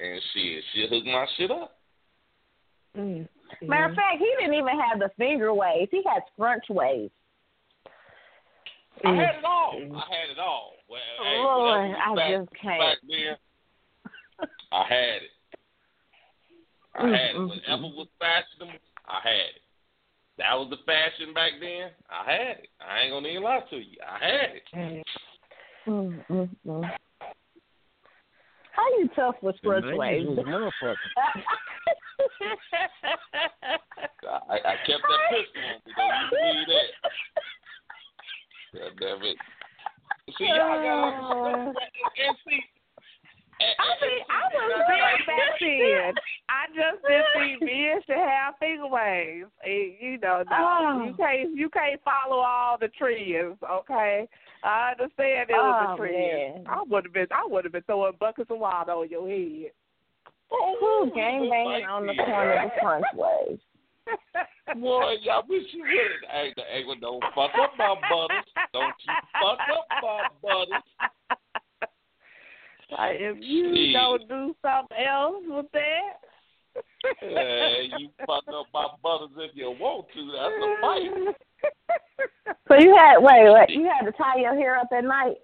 [0.00, 1.78] and she she'll hook my shit up.
[2.96, 3.28] Mm,
[3.62, 5.88] Matter of fact, he didn't even have the finger waves.
[5.90, 7.12] He had scrunch waves.
[9.04, 9.74] I had it all.
[9.74, 10.72] I had it all.
[10.88, 12.80] Well, hey, Lord, whatever I back, just can't.
[12.80, 14.48] back then.
[14.72, 15.30] I had it.
[16.94, 17.38] I had it.
[17.38, 19.62] Whatever was fashionable, I had it.
[20.38, 21.90] That was the fashion back then.
[22.10, 22.68] I had it.
[22.80, 23.96] I ain't gonna even lie to you.
[24.06, 25.04] I had it.
[25.86, 26.90] Mm, mm, mm.
[28.76, 30.26] How you tough with The scrunch 90s waves?
[30.28, 31.12] was motherfucking.
[34.50, 35.92] I, I kept that pistol on me.
[35.96, 36.12] Though.
[36.12, 36.88] You believe that?
[38.76, 39.36] God damn it.
[40.36, 42.60] See, y'all got and see.
[43.58, 46.12] And, I mean, I was big back then.
[46.50, 49.48] I just didn't think men should have finger waves.
[49.64, 51.04] And, you know, no, Oh.
[51.06, 51.16] you ah.
[51.16, 53.56] can't you can't follow all the trends.
[53.62, 54.28] Okay,
[54.62, 56.64] I understand it was Oh, a trend.
[56.64, 56.66] man.
[56.68, 59.72] I would have been I would have been throwing buckets of water on your head.
[60.50, 63.62] Who oh, gang oh, banging on the corner of the scrunch waves?
[64.80, 66.30] Boy, y'all wish you would.
[66.30, 68.44] Hey, hey, well, don't fuck up my butters.
[68.72, 70.82] Don't you fuck up my butters.
[72.90, 73.92] Like, if you Shit.
[73.94, 76.20] don't do something else with that.
[77.20, 80.32] Hey, you fuck up my butters if you want to.
[80.32, 81.36] That's a fight.
[82.68, 85.36] So you had wait, wait, you had to tie your hair up at night.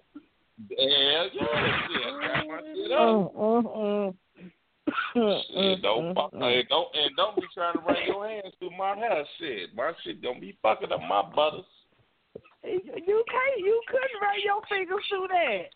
[0.69, 2.01] Hell yeah, shit.
[2.21, 2.99] Got my shit up.
[2.99, 4.13] Mm, mm, mm.
[5.13, 9.23] Shit, don't fuck, don't and don't be trying to run your hands through my hair.
[9.39, 11.65] Shit, my shit don't be fucking up my butters.
[12.63, 15.69] You you can't you couldn't run your fingers through that.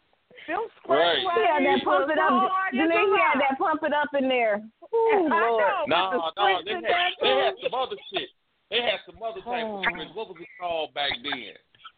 [0.46, 1.20] Them Right.
[1.20, 2.52] He had that pump it up.
[2.72, 4.62] Then he had that pump it up in there.
[4.94, 5.88] Ooh, I Lord.
[5.90, 6.12] know.
[6.12, 8.30] No, the no, they had, they had some other shit.
[8.70, 9.80] They had some other type Oh.
[9.80, 10.12] of springs.
[10.14, 11.54] What was it called back then?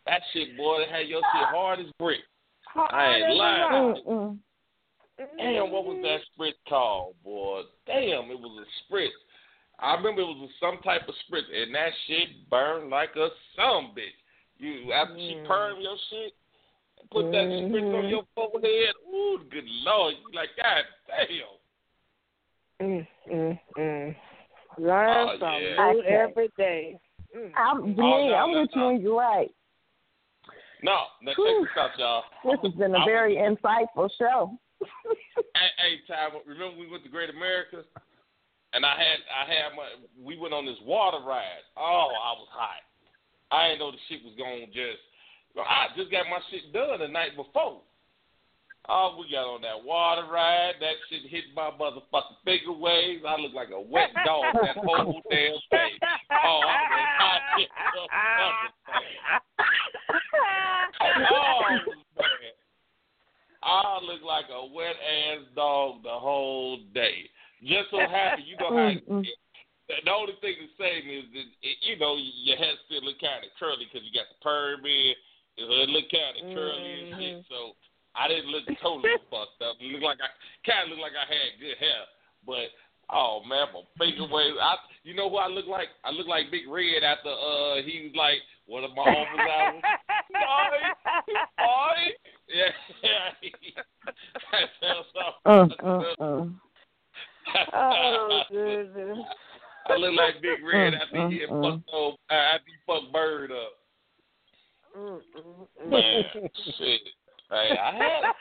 [0.07, 2.21] That shit, boy, they had your shit hard as brick.
[2.75, 3.95] I ain't lying.
[4.07, 4.39] Mm.
[5.37, 7.63] Damn, what was that spritz called, boy?
[7.85, 9.09] Damn, it was a spritz.
[9.79, 13.91] I remember it was some type of spritz, and that shit burned like a some
[13.95, 14.15] bitch.
[14.57, 15.45] You after she Mm.
[15.47, 16.33] perm your shit,
[17.11, 18.93] put that spritz on your forehead.
[19.13, 20.15] Ooh, good lord!
[20.31, 22.87] You like, God damn.
[22.87, 24.15] Mm, mm, mm.
[24.77, 25.91] Learn Oh, something yeah.
[25.91, 26.99] new every day.
[27.35, 27.51] Mm.
[27.57, 28.89] I'm, Oh, Janine, no, I'm no, with you no.
[28.89, 29.51] and you're right.
[30.81, 32.23] No, now check this out, y'all.
[32.45, 34.57] This has been I a very was- insightful show.
[34.79, 37.83] Hey, hey, Ty, remember we went to Great America,
[38.71, 39.83] and I had I had my
[40.23, 41.63] we went on this water ride.
[41.75, 42.79] Oh, I was hot.
[43.51, 45.03] I didn't know the shit was gonna just.
[45.57, 47.81] I just got my shit done the night before.
[48.87, 50.73] Oh, we got on that water ride.
[50.79, 53.23] That shit hit my motherfucking finger waves.
[53.27, 55.91] I looked like a wet dog that whole damn day.
[56.31, 56.77] Oh, I
[57.19, 57.41] hot.
[57.97, 58.07] oh,
[62.17, 62.55] bad.
[63.61, 67.29] I look like a wet ass dog the whole day.
[67.61, 69.21] Just so happy, you know how.
[69.89, 73.43] The only thing to say is that it, you know your hair still look kind
[73.43, 75.13] of curly because you got the perm in.
[75.59, 77.45] It look kind of curly and shit.
[77.49, 77.75] So
[78.15, 79.75] I didn't look totally fucked up.
[79.79, 80.31] It looked like I
[80.63, 82.07] kind of looked like I had good hair,
[82.45, 82.71] but
[83.11, 84.57] oh man, my finger waves.
[84.61, 85.89] I, you know who I look like?
[86.03, 89.83] I look like Big Red after uh he was like one of my uncles albums.
[91.57, 91.99] Boy,
[92.47, 92.71] yeah,
[93.03, 93.83] yeah.
[94.51, 95.25] that sounds so.
[95.45, 96.45] Uh, uh, uh.
[97.73, 99.25] Oh, goodness.
[99.89, 102.77] I look like Big Red Mm, after he had mm, fucked old, uh, after he
[102.85, 103.78] fucked Bird up.
[104.95, 107.01] Man, shit.
[107.49, 108.35] Hey, I had, it.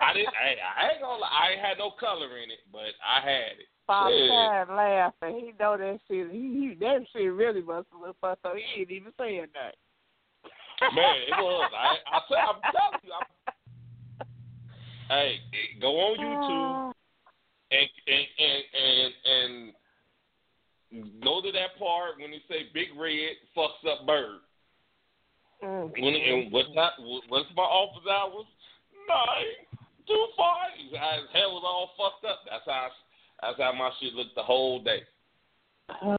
[0.00, 2.94] I didn't, hey, I ain't gonna lie, I ain't had no color in it, but
[3.02, 3.66] I had it.
[3.86, 4.30] Bob Shit.
[4.30, 5.40] Tad laughing.
[5.40, 6.30] He know that shit.
[6.30, 10.94] He, he that shit really must have looked fun, so he ain't even saying nothing.
[10.94, 11.70] Man, it was.
[11.74, 13.12] I, I tell, I'm telling you.
[13.12, 14.26] I'm,
[15.08, 15.40] hey,
[15.80, 16.92] go on YouTube oh.
[17.70, 19.72] and and and and
[20.92, 24.40] and go to that part when they say Big Red fucks up Bird.
[25.64, 25.90] Mm.
[25.96, 26.92] When and what time?
[27.28, 28.46] What's my office hours?
[29.08, 29.64] Nine
[30.06, 30.76] to five.
[30.76, 30.92] His
[31.32, 32.40] hair was all fucked up.
[32.44, 32.88] That's how.
[32.88, 32.90] I,
[33.40, 35.00] That's how my shit looked the whole day.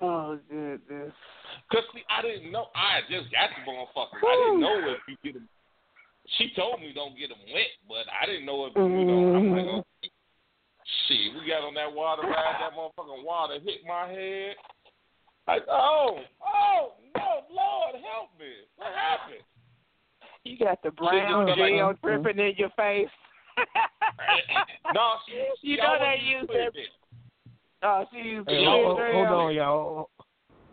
[0.02, 1.14] Oh goodness.
[1.72, 2.68] Cause see, I didn't know.
[2.76, 4.22] I just got the motherfucker.
[4.22, 5.50] I didn't know if you get them.
[6.38, 9.36] She told me don't get them wet, but I didn't know if you know.
[9.36, 9.86] I'm like, oh,
[11.08, 11.34] shit.
[11.34, 12.58] We got on that water ride.
[12.62, 14.56] That motherfucking water hit my head.
[15.48, 18.52] I oh, oh no, Lord help me.
[18.78, 19.44] What happened?
[20.44, 22.08] You got the brown just felt like- gel mm-hmm.
[22.08, 23.10] dripping in your face.
[24.94, 25.48] No, she.
[25.70, 26.84] You know they use it that- there.
[27.84, 30.10] Oh, she used Hey, hold, hold on, y'all.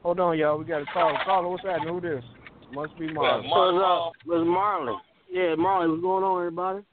[0.03, 0.59] Hold on, y'all.
[0.59, 1.17] We got a call.
[1.25, 1.95] Caller, what's happening?
[1.95, 2.25] Who this?
[2.73, 3.45] Must be Marlon.
[3.49, 3.75] Marlon.
[3.75, 4.13] What's up?
[4.25, 4.95] What's Marley?
[5.31, 6.85] Yeah, Marley, what's going on, everybody?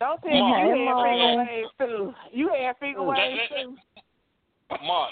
[0.00, 1.48] Don't tell me you had finger Mark.
[1.48, 2.14] waves too.
[2.32, 3.76] You had finger waves too.
[4.84, 5.10] Mark,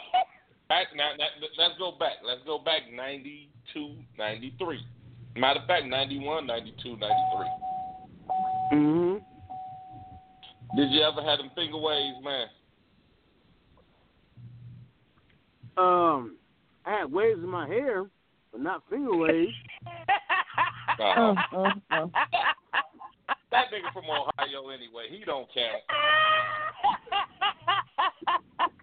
[0.68, 1.26] back now, now,
[1.58, 2.14] let's go back.
[2.24, 4.80] Let's go back 92, 93.
[5.36, 7.06] Matter of fact, 91, 92, 93.
[8.72, 9.16] Mm-hmm.
[10.76, 12.46] Did you ever have them finger waves, man?
[15.76, 16.36] Um,
[16.84, 18.06] I had waves in my hair,
[18.50, 19.52] but not finger waves.
[20.98, 22.06] Uh, Uh, uh, uh.
[23.50, 25.08] that nigga from Ohio anyway.
[25.10, 25.82] He don't count.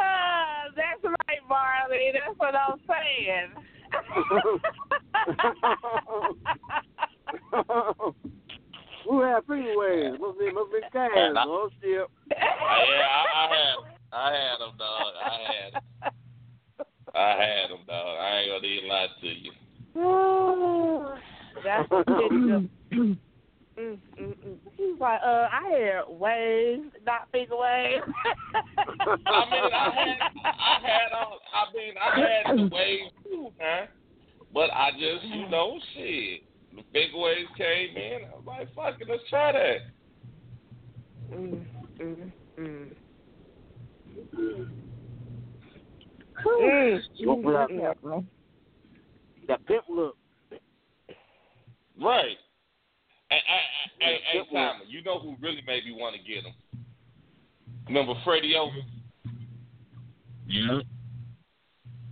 [0.00, 2.12] Ah, that's right, Marley.
[2.12, 3.54] That's what I'm saying.
[9.08, 10.16] Who had finger waves?
[10.20, 11.10] Must be, must be Cass.
[11.34, 11.44] Nah.
[11.46, 12.06] Oh, shit.
[12.30, 13.76] yeah, I, I had,
[14.12, 15.14] I had them, dog.
[15.22, 15.82] I had, 'em.
[17.14, 18.18] I had them, dog.
[18.18, 19.52] I ain't gonna even lie to you.
[21.64, 22.68] That's the
[23.74, 23.82] picture.
[23.82, 24.58] Mm, mm, mm.
[24.76, 28.04] He's like, uh, I had waves, not finger waves.
[29.26, 31.40] I mean, I had, I had all.
[31.52, 33.88] I mean, I had the waves too, man.
[34.52, 36.42] But I just, you know, shit.
[36.74, 38.20] The big waves came in.
[38.32, 39.78] I was like, fuck it, let's try that.
[41.36, 41.66] mm,
[42.00, 42.90] mm, mm.
[47.22, 47.70] Smoke without
[49.48, 50.16] that pimp look.
[52.00, 52.36] Right.
[53.30, 53.60] Hey, hey,
[54.00, 54.72] hey, hey, Good one.
[54.72, 56.54] Simon, you know who really made me want to get him?
[57.88, 58.70] Remember Freddie O?
[60.46, 60.80] Yeah.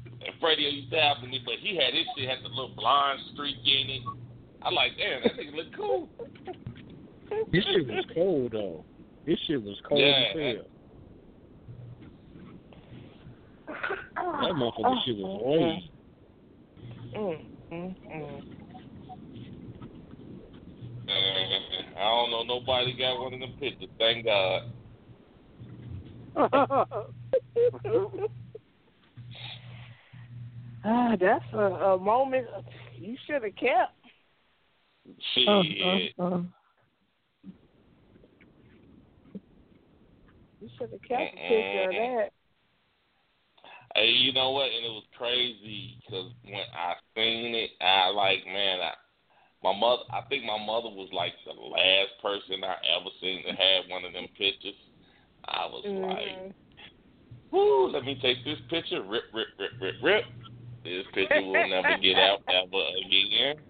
[0.04, 2.74] And Freddie O used to have me, but he had his shit had the little
[2.76, 4.02] blonde streak in it.
[4.62, 6.08] I like, damn, that nigga look cool.
[7.50, 8.84] This shit was cold though.
[9.26, 10.24] This shit was cold Yeah.
[10.34, 10.66] as hell.
[14.16, 15.90] That motherfucker shit was oily.
[17.16, 18.42] Mm, mm, mm.
[21.08, 23.88] Uh, I don't know nobody got one of them pictures.
[23.98, 24.62] Thank God.
[30.84, 32.44] Ah, that's a, a moment
[32.98, 33.94] you should have kept.
[35.32, 35.48] Shit.
[35.48, 36.42] Uh, uh, uh.
[40.60, 42.28] You should have kept a picture of that.
[43.94, 44.70] Hey, you know what?
[44.72, 48.92] And it was crazy because when I seen it, I like, man, I,
[49.62, 50.02] my mother.
[50.10, 54.04] I think my mother was like the last person I ever seen that had one
[54.04, 54.78] of them pictures.
[55.46, 57.54] I was like, mm-hmm.
[57.54, 57.90] "Woo!
[57.90, 59.02] Let me take this picture.
[59.02, 60.24] Rip, rip, rip, rip, rip.
[60.84, 63.62] This picture will never get out ever again."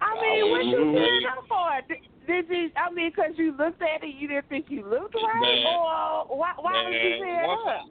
[0.00, 1.80] I mean, what you did that for?
[2.26, 2.70] Did, you?
[2.76, 5.64] I mean, because you looked at it, you didn't think you looked right, Man.
[5.64, 6.52] or why?
[6.58, 7.84] Why you Man, say it once up?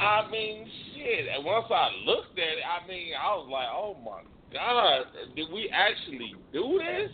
[0.00, 1.26] I mean, shit.
[1.34, 4.22] And once I looked at it, I mean, I was like, "Oh my
[4.52, 7.10] God, did we actually do this?"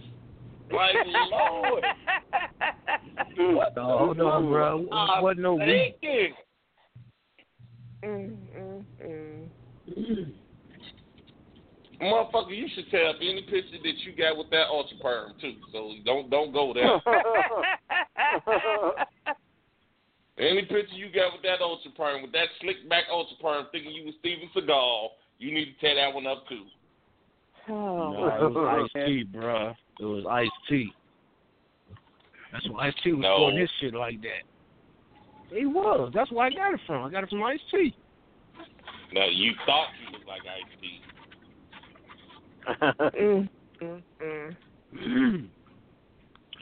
[0.72, 0.94] Like,
[1.30, 1.84] Lord.
[3.36, 4.78] What No, the on, bro.
[4.78, 6.34] was I Wasn't no thinking?
[8.04, 8.84] mm, mm,
[9.98, 10.32] mm.
[12.00, 15.54] Motherfucker, you should tell me any picture that you got with that ultra perm too.
[15.72, 16.84] So don't don't go there.
[20.38, 23.92] any picture you got with that ultra perm, with that slick back ultra perm, thinking
[23.92, 25.08] you was Steven Seagal,
[25.38, 26.64] you need to tear that one up too.
[27.68, 29.74] Oh, No, it was Ice T, bruh.
[30.00, 30.92] It was Ice T.
[32.52, 33.38] That's why Ice T was No.
[33.38, 34.44] doing this shit like that.
[35.56, 36.10] He was.
[36.14, 37.04] That's where I got it from.
[37.04, 37.94] I got it from Ice T.
[39.12, 41.00] Now you thought you was like Ice T.
[43.20, 43.48] mm,
[43.82, 44.02] mm,
[44.94, 45.48] mm.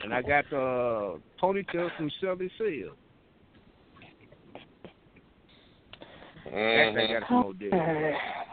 [0.03, 2.95] and I got the uh, ponytail from Shelly Seal.
[6.45, 8.52] Actually, I got it from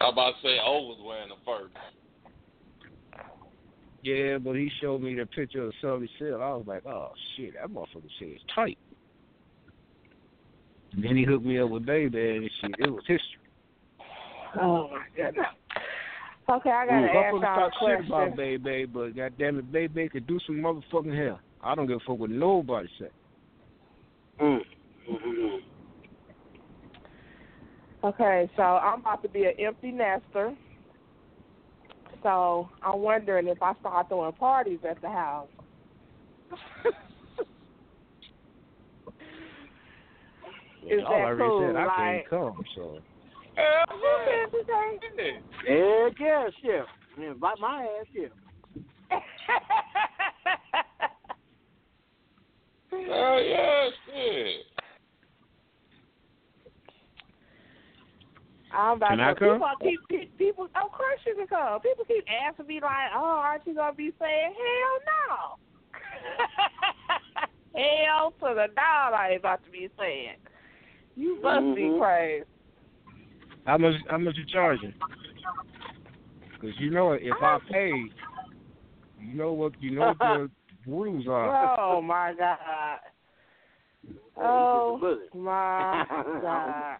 [0.00, 0.08] Odell.
[0.08, 1.74] I'm about to say O was wearing the first.
[4.02, 6.42] Yeah, but he showed me the picture of Sully Seal.
[6.42, 8.78] I was like, oh shit, that motherfucker shit is tight.
[10.92, 12.74] And then he hooked me up with Baby and shit.
[12.78, 13.20] It was history.
[14.60, 15.46] Oh my goodness.
[16.50, 18.36] Okay, I gotta Mm, ask motherfuckers y'all a talk shit about question.
[18.36, 21.40] Baby, but goddamn it, Baby could do some motherfucking hell.
[21.60, 23.10] I don't give a fuck what nobody say.
[24.40, 24.64] Mm.
[25.08, 25.62] Mhm.
[28.02, 30.54] Okay, so I'm about to be an empty nester.
[32.22, 35.48] So I'm wondering if I start throwing parties at the house.
[40.82, 41.66] Is Y'all that already cool?
[41.68, 42.98] said I like, can't come, so.
[45.66, 46.84] Heck yeah, shit.
[47.18, 48.30] Yeah, Invite my ass here.
[52.92, 54.66] Oh yeah, shit.
[58.80, 59.60] I'm about Can to I come?
[59.60, 60.64] People keep, keep people.
[60.64, 61.80] Of course you can come.
[61.80, 64.96] People keep asking me like, "Oh, aren't you gonna be saying hell
[65.28, 65.36] no?"
[67.76, 70.36] hell to the dog, I ain't about to be saying.
[71.14, 71.98] You must be Mhm.
[71.98, 72.44] crazy.
[73.66, 73.94] How much?
[74.08, 74.94] How much you charging?
[76.52, 78.10] Because you know, if I pay,
[79.18, 79.72] you know what?
[79.80, 80.50] You know what the
[80.86, 81.76] rules are.
[81.78, 83.00] Oh my god.
[84.36, 85.96] Oh my
[86.42, 86.98] god.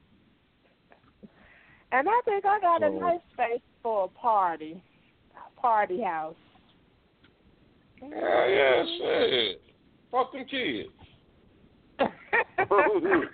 [1.93, 4.83] And I think I got a nice space for a party,
[5.35, 6.35] a party house.
[8.01, 9.63] Hell yeah, shit.
[10.11, 10.89] Fuck them kids.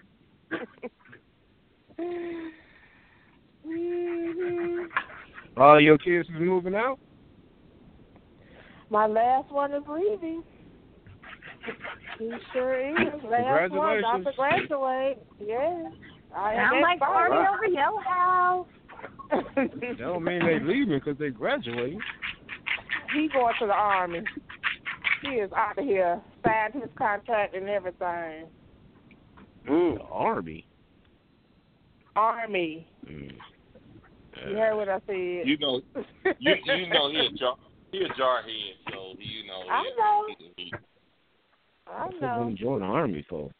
[5.56, 6.98] All your kids is moving out.
[8.90, 10.42] My last one is leaving.
[12.18, 12.96] He sure is.
[13.24, 14.36] Last one about to Congratulations.
[14.36, 15.26] graduate.
[15.40, 15.88] Yeah.
[16.36, 17.30] I am Sound like excited.
[17.32, 18.66] party over your house.
[19.56, 21.98] That don't mean they leaving because they graduating.
[23.14, 24.22] he going to the army.
[25.22, 26.20] He is out of here.
[26.44, 28.46] Signed his contract and everything.
[29.68, 29.96] Mm.
[29.98, 30.66] The army.
[32.14, 32.86] Army.
[33.08, 33.32] Mm.
[34.48, 35.48] You heard what I said.
[35.48, 35.80] You know,
[36.38, 37.56] you you know he a jar
[37.90, 39.62] he a jarhead, so you know.
[39.70, 40.26] I he- know.
[40.38, 40.72] he- he-
[41.88, 42.48] I What know.
[42.48, 43.50] you join the army for?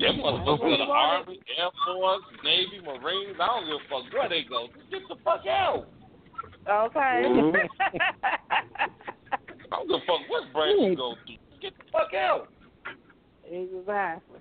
[0.00, 4.42] Them motherfuckers, the Army, Air Force, Navy, Marines, I don't give a fuck where they
[4.48, 4.66] go.
[4.76, 5.88] Just get the fuck out.
[6.68, 7.22] Okay.
[7.26, 7.54] Mhm.
[8.70, 8.88] I
[9.70, 11.32] don't give a fuck what branch you go to.
[11.60, 12.48] Get the fuck out.
[13.48, 14.40] exactly.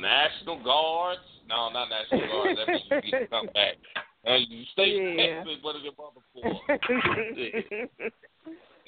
[0.00, 1.20] National Guards.
[1.48, 2.58] No, not National Guards.
[2.58, 3.76] That means you get to come back.
[4.26, 5.44] Uh, you stay Yeah.
[5.44, 6.42] Texas, what are your mother for?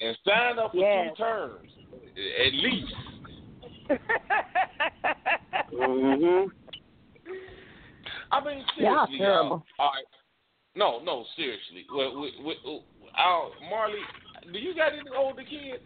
[0.01, 1.11] And sign up for Yes.
[1.15, 1.69] two terms,
[2.17, 2.93] at least.
[5.73, 6.47] Mhm.
[8.31, 9.49] I mean, Y'all seriously, terrible.
[9.77, 9.85] y'all.
[9.85, 10.05] All right.
[10.75, 11.85] No, no, seriously.
[11.93, 12.81] Well, we, we, we,
[13.17, 13.99] our, Marley,
[14.51, 15.83] do you got any older kids?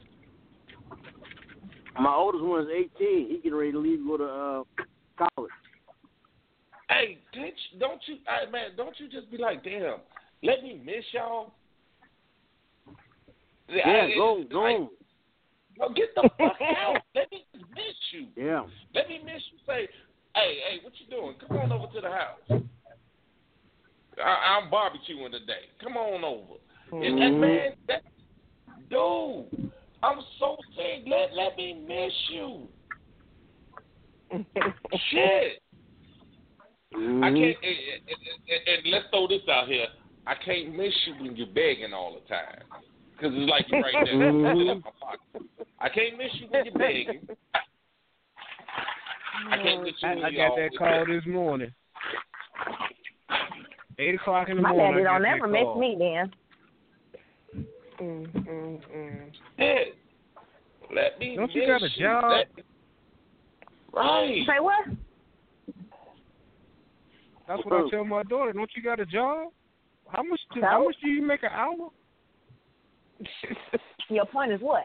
[2.00, 3.28] My oldest one is 18.
[3.30, 4.64] He getting ready to leave go to uh,
[5.18, 5.52] college.
[6.90, 9.98] Hey, did you, don't you, hey, man, don't you just be like, damn,
[10.42, 11.52] let me miss y'all?
[13.68, 14.90] Yeah, I- go, like,
[15.80, 16.98] No, get the fuck out.
[17.16, 18.28] Let me just miss you.
[18.36, 18.66] Yeah.
[18.94, 19.60] Let me miss you.
[19.66, 19.88] Say,
[20.36, 21.36] hey, hey, what you doing?
[21.40, 22.62] Come on over to the house.
[24.22, 25.70] I, I'm barbecuing today.
[25.82, 26.60] Come on over.
[26.92, 27.40] And that Mhm.
[27.40, 28.02] man, that
[28.90, 29.72] dude,
[30.04, 31.04] I'm so sick.
[31.08, 32.68] Let let me miss you.
[35.12, 35.62] Shit.
[36.92, 37.22] I Mhm.
[37.22, 37.58] can't.
[37.64, 37.78] And,
[38.08, 38.20] and,
[38.50, 39.88] and, and let's throw this out here.
[40.28, 42.64] I can't miss you when you're begging all the time.
[43.20, 44.14] Because it's like you're right there.
[44.14, 44.62] Mhm.
[44.72, 45.50] in my pocket.
[45.80, 47.28] I can't miss you when you're begging.
[49.50, 51.74] I can't miss you when I you're got that always call this morning.
[53.98, 55.04] Eight o'clock in the My morning.
[55.04, 55.80] daddy I don't got never miss call.
[55.80, 56.34] me then.
[58.00, 59.32] mm, mm, mm.
[59.58, 59.84] Yeah.
[60.96, 62.24] Let me Don't you got a job?
[62.32, 62.48] Let-
[63.94, 64.46] right.
[64.48, 64.86] Say what?
[67.48, 68.54] That's what I tell my daughter.
[68.54, 69.52] Don't you got a job?
[70.08, 70.40] How much?
[70.54, 70.66] Do, So?
[70.68, 71.90] how much do you make an hour?
[74.10, 74.84] Your point is what?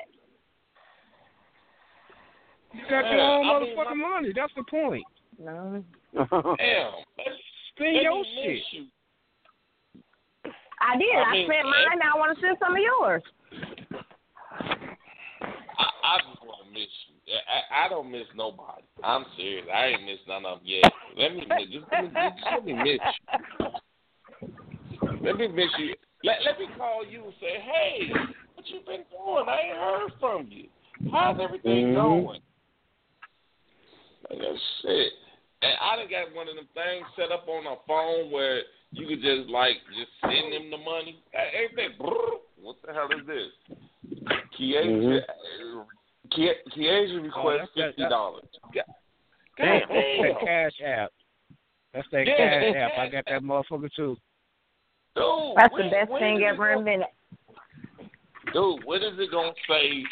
[2.72, 4.32] You got your Yeah, own I mean, motherfucking money.
[4.34, 5.04] That's the point.
[5.38, 5.84] No.
[6.14, 6.92] Damn.
[7.76, 8.62] Spend your shit.
[8.72, 8.86] you.
[10.80, 11.16] I did.
[11.16, 11.98] I I, mean, sent mine.
[12.02, 13.22] Now I want to send some of yours.
[15.78, 17.14] I, I just want to miss you.
[17.48, 18.82] I, I don't miss nobody.
[19.02, 19.66] I'm serious.
[19.72, 20.92] I ain't missed none of them yet.
[21.16, 23.00] Let me miss, just, let me, just let me miss
[23.60, 25.18] you.
[25.22, 25.94] Let me miss you.
[26.24, 28.08] Let, let me call you and say, hey,
[28.56, 29.44] what you been doing?
[29.46, 30.68] I ain't heard from you.
[31.12, 31.94] How's everything Mhm.
[31.94, 32.40] going?
[34.30, 35.12] Like that shit.
[35.60, 39.06] And I done got one of them things set up on a phone where you
[39.06, 41.22] could just like just send them the money.
[41.32, 42.40] Hey, Ain't that brrr?
[42.60, 43.76] What the hell is this?
[44.58, 45.20] Kiesia,
[46.32, 48.44] Kie- Kiesia requests that's- fifty dollars.
[48.72, 48.84] God
[49.58, 51.12] That's that Cash App.
[51.92, 52.36] That's that Yeah.
[52.36, 52.98] Cash App.
[52.98, 54.16] I got that motherfucker too.
[55.16, 57.08] Dude, That's when- the best thing is it ever gonna- invented.
[58.52, 60.04] Dude, when is it gonna say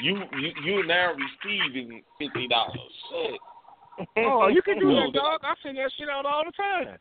[0.00, 2.78] you you you now receiving fifty dollars?
[3.10, 3.40] Shit.
[4.18, 5.40] Oh, you can do that, dog.
[5.42, 6.98] I send that shit out all the time.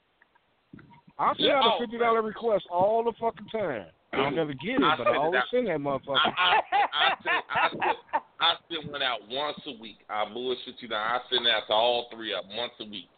[1.19, 3.87] I send Yeah, out a fifty dollar request all the fucking time.
[4.13, 5.47] I don't never get it, I but I always out.
[5.51, 6.17] send that motherfucker.
[6.37, 7.97] I, I, I, send, I, send,
[8.39, 9.97] I send one out once a week.
[10.09, 11.03] I bullshit you now.
[11.03, 13.09] I send it out to all three of them once a week.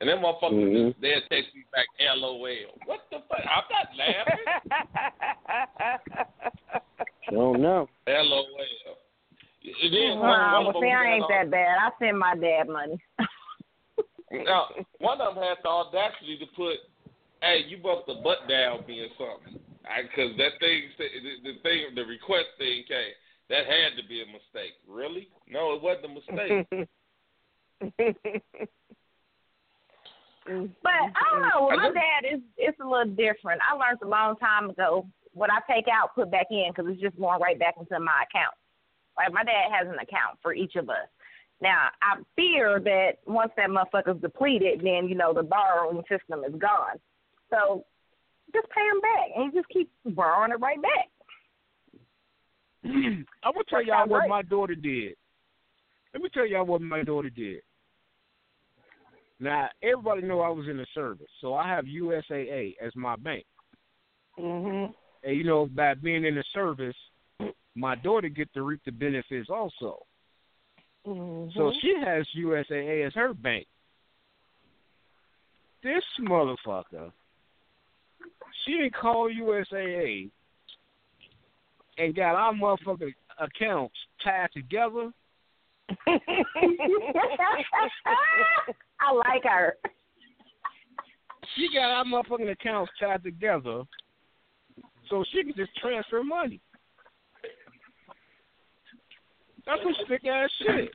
[0.00, 0.88] And then motherfuckers, Mhm.
[0.90, 2.38] just, they'll text me back, LOL.
[2.86, 3.40] What the fuck?
[3.44, 4.44] I'm not laughing.
[7.32, 7.88] don't know.
[8.06, 8.46] LOL.
[9.82, 11.78] And then one, Wow, one well, see, I ain't all- that bad.
[11.78, 12.98] I send my dad money.
[14.30, 14.66] Now,
[14.98, 16.76] one of them had the audacity to put,
[17.40, 19.58] "Hey, you must the butt down me or something,"
[20.02, 21.06] because that thing, the,
[21.44, 23.14] the thing, the request thing came.
[23.48, 24.74] That had to be a mistake.
[24.86, 25.30] Really?
[25.48, 26.68] No, it wasn't a mistake.
[30.48, 31.12] But mm-hmm.
[31.12, 31.68] I don't know.
[31.68, 33.60] With my dad, it's it's a little different.
[33.60, 37.00] I learned a long time ago what I take out, put back in, because it's
[37.00, 38.54] just going right back into my account.
[39.16, 41.08] Like my dad has an account for each of us.
[41.60, 46.58] Now I fear that once that motherfucker's depleted, then you know the borrowing system is
[46.58, 46.96] gone.
[47.50, 47.84] So
[48.54, 51.08] just pay him back, and you just keep borrowing it right back.
[53.44, 55.14] I will tell y'all what my daughter did.
[56.14, 57.60] Let me tell y'all what my daughter did.
[59.40, 63.46] Now everybody know I was in the service, so I have USAA as my bank.
[64.38, 64.94] Mhm.
[65.22, 66.96] And you know, by being in the service,
[67.74, 70.06] my daughter get to reap the benefits also.
[71.06, 71.50] Mm-hmm.
[71.56, 73.66] So she has USAA as her bank.
[75.82, 77.12] This motherfucker,
[78.64, 80.30] she didn't call USAA
[81.98, 85.12] and got our motherfucking accounts tied together.
[89.00, 89.76] I like her.
[91.56, 93.82] She got our motherfucking accounts tied together
[95.08, 96.60] so she can just transfer money.
[99.66, 100.90] That's some sick ass shit.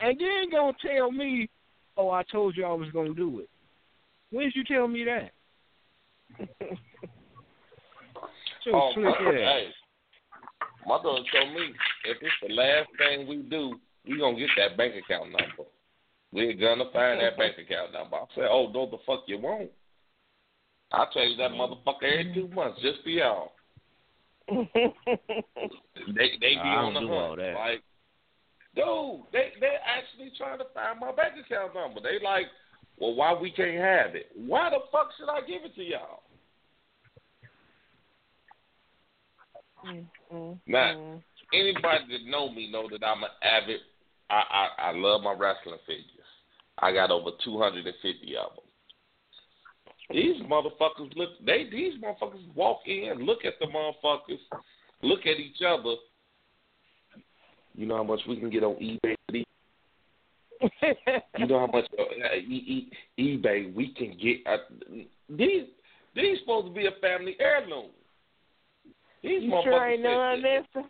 [0.00, 1.48] And you ain't gonna tell me,
[1.96, 3.48] oh, I told you I was gonna do it.
[4.30, 5.32] When did you tell me that?
[8.64, 9.22] So Oh, slick ass.
[9.22, 9.68] hey,
[10.88, 11.72] my daughter told me
[12.06, 13.78] if it's the last thing we do,
[14.08, 15.68] we gonna get that bank account number.
[16.32, 18.16] We're gonna find that bank account number.
[18.16, 19.70] I said, oh, no, the fuck you won't.
[20.92, 23.52] I change that motherfucker every two months just for y'all.
[26.14, 27.40] They they be on don't the do all hunt.
[27.40, 27.54] that.
[27.54, 27.82] Like,
[28.76, 32.00] dude, they they're actually trying to find my bank account number.
[32.00, 32.46] They like,
[32.98, 34.30] well, why we can't have it?
[34.36, 36.22] Why the fuck should I give it to y'all?
[39.84, 40.52] Mm-hmm.
[40.70, 41.18] Now, mm-hmm.
[41.52, 43.80] Anybody that know me know that I'm an avid.
[44.30, 46.04] I I, I love my wrestling figures.
[46.78, 48.64] I got over 250 of them.
[50.10, 51.30] These motherfuckers look.
[51.44, 54.38] They these motherfuckers walk in, look at the motherfuckers,
[55.02, 55.94] look at each other.
[57.74, 59.14] You know how much we can get on eBay.
[61.38, 64.38] You know how much uh, e- e- eBay we can get.
[64.46, 64.56] Uh,
[65.28, 65.66] these
[66.14, 67.90] these supposed to be a family heirloom.
[69.22, 69.62] These You motherfuckers.
[69.64, 70.02] sure ain't
[70.42, 70.88] mister?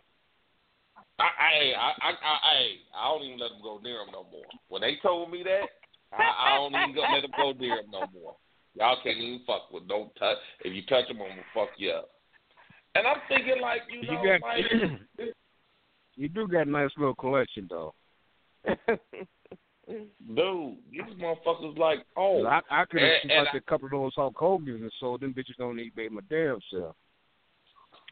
[1.19, 4.45] I, I, I, I, I, I don't even let them go near them no more.
[4.69, 5.63] When they told me that,
[6.13, 8.35] I, I don't even go, let them go near them no more.
[8.75, 9.87] Y'all can't even fuck with.
[9.87, 10.37] Don't touch.
[10.63, 12.09] If you touch them, I'm gonna fuck you up.
[12.93, 14.65] And I'm thinking like, you You know, got- like,
[16.15, 17.93] You do got a nice little collection though.
[18.65, 18.99] dude,
[20.91, 24.81] these motherfuckers like, oh, I I could have like a couple of those Hulk Hogan's
[24.81, 26.95] and sold them bitches on eBay my damn self.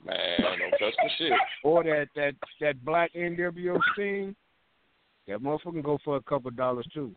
[0.04, 1.32] Man, don't touch the shit.
[1.64, 4.36] Or that that that black NWO Sting,
[5.28, 7.12] that motherfucker can go for a couple of dollars too.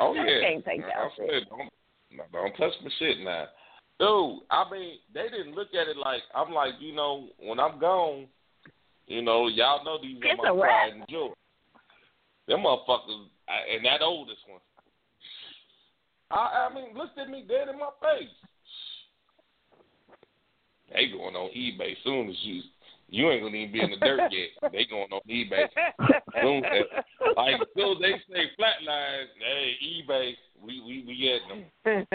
[0.00, 3.46] Oh yeah, Can't take that I said, don't, don't touch my shit now,
[3.98, 4.40] dude.
[4.50, 8.26] I mean, they didn't look at it like I'm like, you know, when I'm gone,
[9.06, 10.70] you know, y'all know these It's are my a wrap.
[10.70, 11.28] pride and joy.
[12.48, 14.60] Them motherfuckers, I- and that oldest one.
[16.30, 18.30] I, I mean, looked at me dead in my face.
[20.94, 22.62] They going on eBay soon as you
[23.12, 24.72] you ain't gonna even be in the dirt yet.
[24.72, 25.68] They going on eBay.
[26.40, 26.84] Soon as,
[27.36, 30.32] like soon as they say flatline, hey eBay,
[30.64, 32.06] we we we getting them.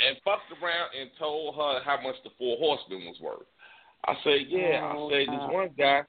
[0.00, 3.46] and fucked around and told her how much the four horsemen was worth.
[4.06, 4.92] I said, yeah.
[4.94, 6.02] Oh, I said this one guy.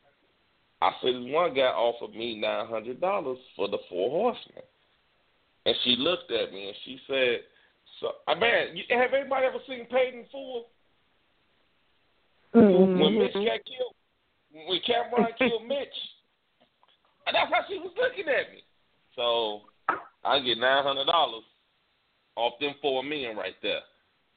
[0.81, 4.64] I said this one guy offered me nine hundred dollars for the four horsemen,
[5.65, 7.39] and she looked at me and she said,
[8.02, 10.65] "So, I man, you, have anybody ever seen Paid in Full?
[12.56, 12.99] Mm-hmm.
[12.99, 13.95] When Mitch got killed,
[14.68, 15.98] when Cam'ron killed Mitch,
[17.28, 18.64] and that's how she was looking at me.
[19.15, 19.61] So
[20.26, 21.44] I get nine hundred dollars
[22.36, 23.82] off them four men right there.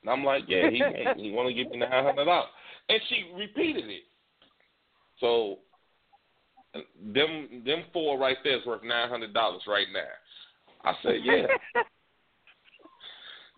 [0.02, 0.82] And I'm like, yeah, he
[1.16, 2.50] he want to give me nine hundred dollars,
[2.88, 4.02] and she repeated it.
[5.20, 5.58] So
[7.14, 10.90] them them four right there is worth nine hundred dollars right now.
[10.90, 11.82] I said, yeah.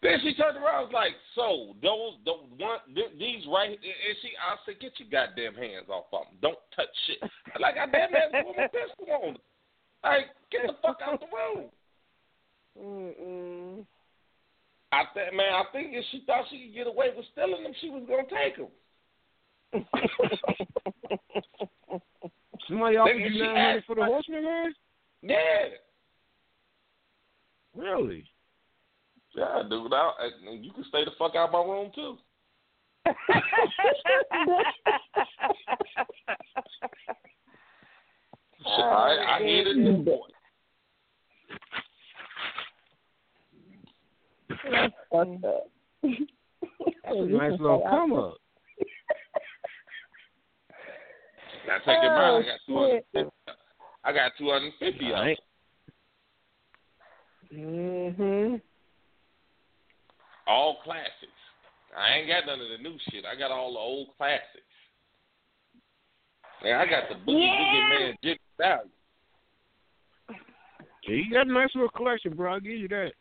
[0.02, 2.32] then she turned around and was like, so those the
[2.62, 6.36] one th- these right and she I said, get your goddamn hands off of them.
[6.42, 7.18] Don't touch shit.
[7.60, 9.36] Like I damn like, goddamn man, put my pistol on.
[10.04, 11.70] Like, get the fuck out the room.
[12.78, 13.86] Mm-mm.
[14.92, 17.72] I think, man, I think if she thought she could get away with stealing them,
[17.80, 18.70] she was gonna take them.
[22.68, 24.74] Somebody offered Nigga, you she nine hundred asked for the my- horseman, man?
[25.22, 25.68] Yeah,
[27.74, 28.24] Really?
[29.36, 29.92] Yeah, dude.
[29.92, 32.16] I, I, you can stay the fuck out of my room too.
[38.58, 40.18] Shit, I, I needed this boy.
[44.70, 45.66] That's fucked up.
[46.02, 48.36] That's a nice little come up.
[51.66, 52.18] Now take it back.
[52.18, 53.30] I Oh, got two hundred fifty.
[54.04, 55.10] I got two hundred fifty.
[55.12, 55.38] Right.
[57.52, 58.60] Mhm.
[60.46, 61.12] All classics.
[61.96, 63.24] I ain't got none of the new shit.
[63.24, 64.42] I got all the old classics.
[66.62, 68.90] Man, I got the Boogie Boogie Man Jig Value.
[71.08, 72.54] Yeah, you got a nice little collection, bro.
[72.54, 73.12] I'll give you that.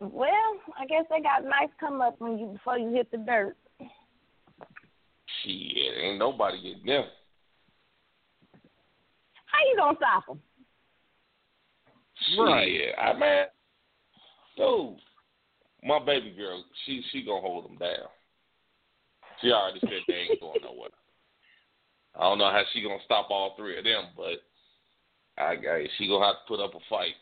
[0.00, 0.30] Well,
[0.78, 3.56] I guess they got nice come up when you before you hit the dirt.
[5.42, 7.04] Shit, ain't nobody getting them.
[9.46, 10.40] How you gonna stop them?
[12.38, 12.68] Right.
[12.68, 13.46] Shit, I man,
[14.56, 14.96] dude,
[15.84, 18.08] my baby girl, she she gonna hold them down.
[19.40, 20.90] She already said they ain't going nowhere.
[22.16, 24.42] I don't know how she gonna stop all three of them, but
[25.40, 27.14] I, I she gonna have to put up a fight.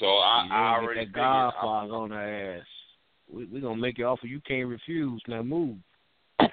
[0.00, 1.14] So I, I already get figured.
[1.14, 2.66] that Godfather on her ass.
[3.32, 5.22] We we gonna make you offer you can't refuse.
[5.28, 5.76] Now move.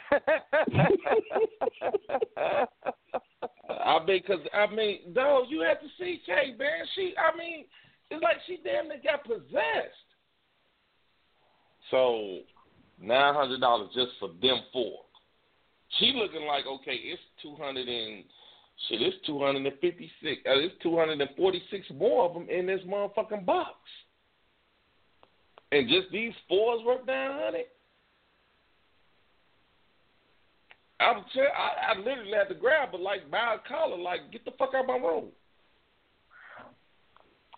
[3.83, 6.85] I mean, cause I mean, no, you have to see Kay, man.
[6.95, 7.65] She, I mean,
[8.09, 10.07] it's like she damn near got possessed.
[11.89, 12.39] So
[13.01, 14.99] nine hundred dollars just for them four.
[15.99, 18.23] She looking like okay, it's two hundred and
[18.87, 19.01] shit.
[19.01, 20.41] It's two hundred and fifty six.
[20.45, 23.75] Uh, it's two hundred and forty six more of them in this motherfucking box.
[25.71, 27.65] And just these fours worth nine hundred.
[31.01, 34.51] I'm I, I literally had to grab her like by a collar, like get the
[34.51, 35.29] fuck out of my room.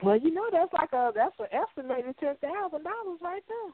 [0.01, 3.73] Well, you know that's like a that's an estimated ten thousand dollars right there.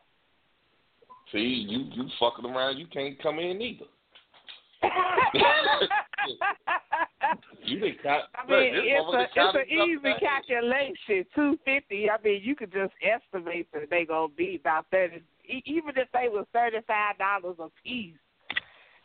[1.31, 3.85] See, you you fucking around, you can't come in either.
[7.63, 8.29] You didn't cut.
[8.33, 11.25] I mean, it's a it's an easy calculation.
[11.35, 12.09] Two fifty.
[12.09, 15.21] I mean, you could just estimate that they gonna be about thirty.
[15.65, 18.15] Even if they was thirty five dollars a piece,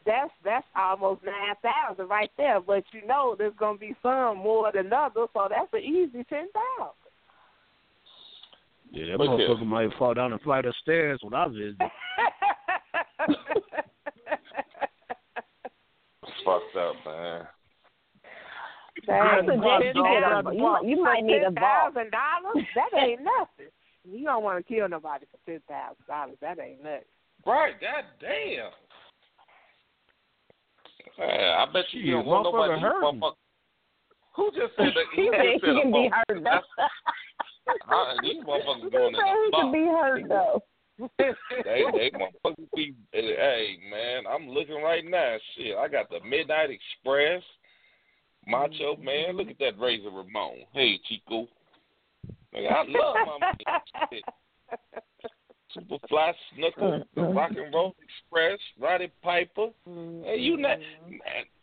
[0.07, 2.61] that's that's almost nine thousand right there.
[2.61, 6.49] But you know, there's gonna be some more than others, so that's an easy ten
[6.53, 6.95] thousand.
[8.91, 9.49] Yeah, that Look here.
[9.49, 11.77] motherfucker might fall down a flight of stairs when I visit.
[16.45, 17.47] fucked up, man.
[19.09, 21.95] I Dang, suggest you get a, $10,000 you, might- you might need a ten vault.
[21.95, 22.67] thousand dollars.
[22.75, 23.73] That ain't nothing.
[24.05, 26.37] You don't want to kill nobody for ten thousand dollars.
[26.41, 27.01] That ain't nothing.
[27.47, 28.71] Right, god damn.
[31.19, 33.21] Man, I bet you, you don't want nobody motherfucker to hurting.
[33.21, 33.33] motherfucker.
[34.37, 35.07] Who just said that?
[35.15, 36.85] He Who just he said a can be hurt though.
[37.67, 40.63] Uh, these motherfuckers going in said he can be hurt though.
[41.19, 42.95] they, they motherfuckers be.
[43.13, 45.37] Hey, man, I'm looking right now.
[45.57, 47.43] Shit, I got the Midnight Express,
[48.47, 49.37] Macho Man.
[49.37, 50.67] Look at that Razor Ramon.
[50.73, 51.49] Hey, Chico.
[52.55, 53.81] Nigga, I love my
[54.13, 54.25] shit.
[55.77, 57.33] Superfly Snuka, the uh-huh.
[57.33, 59.69] Rock and Roll Express, Roddy Piper.
[59.89, 60.25] Mm-hmm.
[60.25, 60.79] Hey, you not
[61.09, 61.21] man,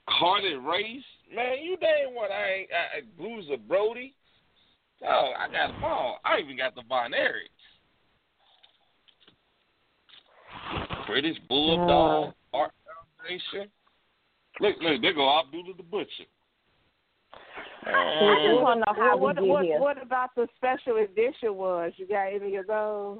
[0.07, 1.57] Harley Race, man.
[1.61, 2.69] You name what I ain't.
[2.71, 4.13] I, I, Bruiser Brody.
[5.03, 6.19] Oh, I got them all.
[6.23, 7.49] I even got the Von Erich.
[11.07, 12.71] British Bulldog Hart
[13.17, 13.71] Foundation.
[14.59, 16.25] Look, look, there go Abdullah the Butcher.
[17.83, 21.93] We just want to know how what, we what, what about the special edition ones?
[21.97, 23.19] You got any of those?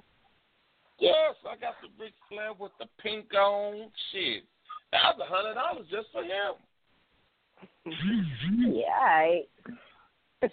[1.01, 3.89] Yes, I got the Ric Flair with the pink on.
[4.11, 4.43] Shit,
[4.91, 6.53] that was a hundred dollars just for him.
[8.73, 9.43] Yeah, right.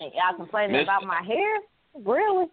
[0.00, 1.58] Y'all complaining Mister- about my hair?
[1.94, 2.46] Really?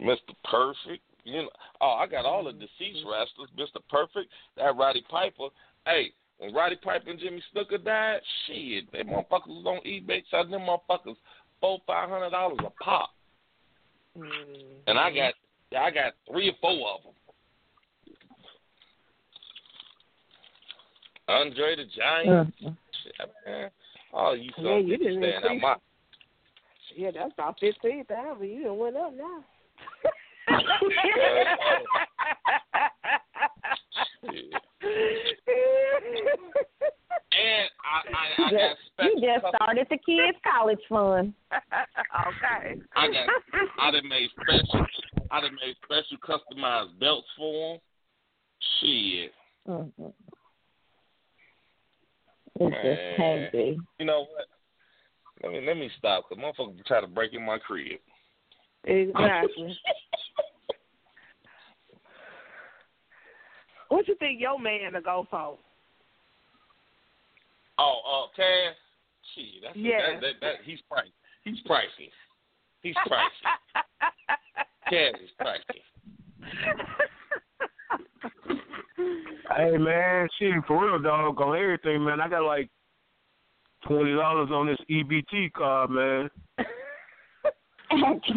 [0.00, 0.34] Mr.
[0.50, 1.02] Perfect.
[1.24, 1.50] You know,
[1.80, 3.50] oh, I got all the deceased wrestlers.
[3.58, 3.80] Mr.
[3.90, 5.48] Perfect, that Roddy Piper.
[5.84, 10.50] Hey, when Roddy Piper and Jimmy Snuka died, shit, they motherfuckers was on eBay selling
[10.50, 11.16] them motherfuckers
[11.60, 13.10] four, five hundred dollars a pop.
[14.86, 15.76] And I mm-hmm.
[15.76, 17.12] got, I got three or four of them.
[21.28, 22.28] Andre the Giant.
[22.28, 22.68] Mm-hmm.
[23.04, 23.14] Shit,
[23.46, 23.70] man.
[24.14, 25.76] Oh, you Yeah, some you didn't staying out my
[26.96, 28.48] Yeah, that's about fifteen thousand.
[28.48, 29.44] You done went up now.
[37.10, 40.78] And I, I, I You got just, special you just custom- started the kids' college
[40.88, 41.34] fund.
[41.52, 42.80] okay.
[42.96, 43.28] I got
[43.80, 44.86] I done made special
[45.30, 47.80] I done made special customized belts for them.
[48.80, 49.32] Shit.
[49.68, 50.10] Mm-hmm.
[52.60, 53.54] It just can't.
[53.98, 54.46] You know what?
[55.42, 58.00] Let me let me stop because motherfuckers try to break in my crib.
[58.84, 59.78] Exactly.
[63.88, 65.58] what you think your man to go for?
[67.78, 68.74] Oh, uh, Cass.
[69.34, 70.12] Shit, that's Yeah.
[70.14, 71.12] that, that, that he's pricey.
[71.44, 72.10] He's pricey.
[72.82, 73.44] He's pricey.
[74.90, 75.82] Cass is pricey.
[79.56, 82.20] Hey man, shit for real dog on everything, man.
[82.20, 82.68] I got like
[83.86, 86.30] twenty dollars on this EBT card, man.
[87.90, 88.28] Okay.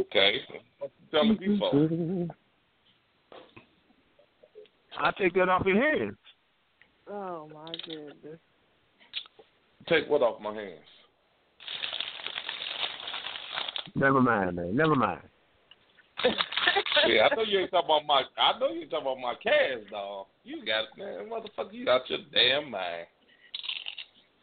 [0.00, 0.36] okay.
[0.80, 2.28] you telling me for?
[4.98, 6.16] I take that off your hands.
[7.10, 8.38] Oh my goodness.
[9.88, 10.78] Take what off my hands?
[13.96, 14.76] Never mind, man.
[14.76, 15.22] Never mind.
[17.06, 18.22] Yeah, I know you ain't talking about my.
[18.36, 20.26] I know you ain't talking about my cash, dog.
[20.44, 21.72] You got man, motherfucker.
[21.72, 23.06] You out your damn mind.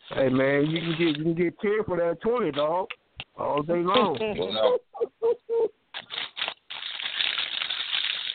[0.09, 2.87] Hey man, you can get you can get ten for that twenty, dog,
[3.37, 4.17] all day long.
[4.37, 4.79] Well, no.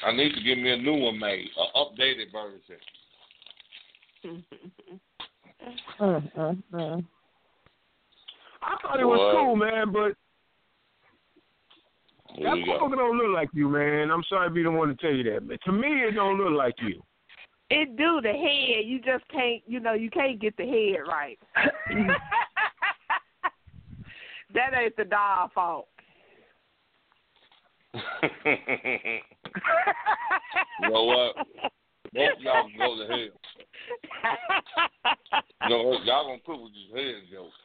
[0.05, 2.81] I need to get me a new one made, an updated version.
[6.01, 7.05] Mm-mm-mm.
[8.63, 9.35] I thought it was What?
[9.35, 10.15] cool, man, but
[12.43, 14.11] that we motherfucker don't look like you, man.
[14.11, 16.39] I'm sorry to be the one to tell you that, but to me, it don't
[16.39, 17.03] look like you.
[17.71, 18.85] It do the head.
[18.85, 19.63] You just can't.
[19.67, 21.39] You know, you can't get the head right.
[24.55, 25.89] that ain't the doll fault.
[27.95, 28.01] you
[30.83, 31.37] know what?
[32.15, 33.29] Both y'all can go to hell.
[35.61, 36.05] What?
[36.05, 37.53] Y'all gonna put with these head jokes.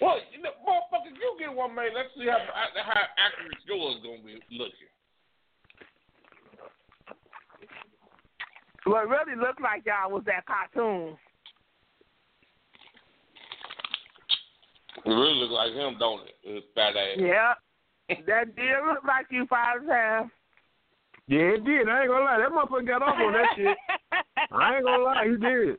[0.00, 1.90] Well, you know, motherfucker, you get one made.
[1.94, 4.88] Let's see how how accurate yours gonna be looking.
[8.86, 11.18] It really looked like y'all was that cartoon.
[15.04, 16.36] It really look like him, don't it?
[16.42, 17.18] His fat ass.
[17.18, 17.54] Yeah.
[18.26, 20.30] that did look like you five times.
[21.26, 21.88] Yeah, it did.
[21.88, 22.38] I ain't gonna lie.
[22.38, 23.76] That motherfucker got off on that shit.
[24.50, 25.76] I ain't gonna lie, he did.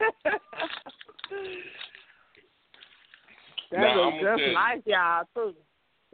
[3.70, 4.54] That Now, was I'm gonna just you.
[4.54, 5.54] like y'all too.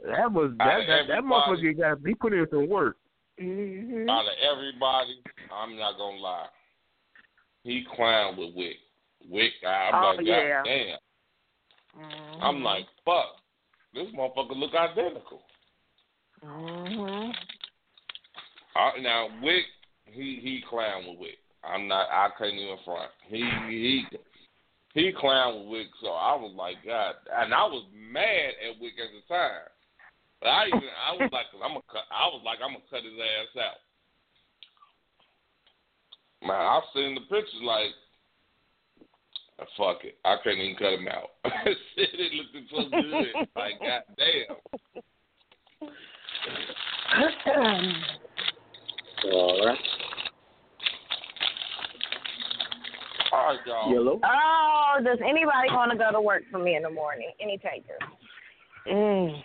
[0.07, 2.97] That was that of that, that motherfucker got he put in some work.
[3.43, 4.09] Mm-hmm.
[4.09, 5.21] Out of everybody,
[5.53, 6.47] I'm not gonna lie.
[7.65, 8.77] He clowned with Wick.
[9.29, 10.63] Wick, I'm Oh, like, yeah.
[10.63, 10.99] God damn.
[12.05, 12.43] Mm-hmm.
[12.43, 13.27] I'm like, fuck.
[13.95, 15.41] This motherfucker look identical.
[16.43, 17.31] hmm
[18.77, 19.65] Uh, now Wick,
[20.07, 21.39] he he clown with Wick.
[21.65, 22.09] I'm not.
[22.11, 23.11] I couldn't even front.
[23.29, 24.05] He he
[24.95, 25.87] he clown with Wick.
[26.01, 29.67] So I was like, God, and I was mad at Wick at the time.
[30.41, 32.07] But I even I was like, I'm gonna cut.
[32.13, 33.81] I was like, I'm gonna cut his ass out.
[36.47, 37.63] Man, I've seen the pictures.
[37.63, 37.91] Like,
[39.77, 41.31] fuck it, I couldn't even cut him out.
[41.65, 43.49] Shit, it looked so good.
[43.57, 44.57] Like, god damn.
[49.33, 49.79] All right.
[53.33, 53.93] All right, y'all.
[53.93, 54.21] Yellow.
[54.25, 57.31] Oh, does anybody want to go to work for me in the morning?
[57.41, 58.01] Any takers?
[58.87, 59.43] Mm.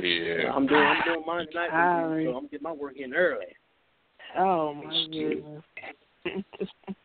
[0.00, 0.52] Yeah.
[0.52, 3.46] I'm doing I'm doing mine tonight, All so I'm getting my work in early.
[4.38, 5.64] Oh my goodness.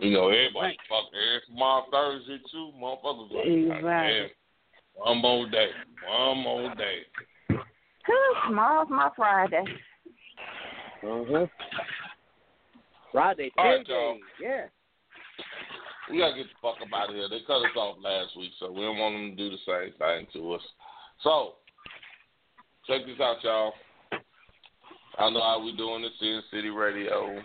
[0.00, 2.70] You know, everybody fuck every tomorrow Thursday too.
[2.80, 4.30] Motherfuckers like, Exactly.
[4.94, 5.68] One more day,
[6.08, 7.00] one more day.
[8.46, 9.64] Tomorrow's my Friday.
[11.02, 11.46] Uh-huh.
[13.12, 14.18] Friday, All 10 right, y'all.
[14.40, 14.64] Yeah.
[16.10, 17.28] We gotta get the fuck up out of here.
[17.28, 19.92] They cut us off last week, so we don't want them to do the same
[19.98, 20.62] thing to us.
[21.22, 21.54] So,
[22.86, 23.72] check this out, y'all.
[25.18, 27.42] I know how we doing this in City Radio.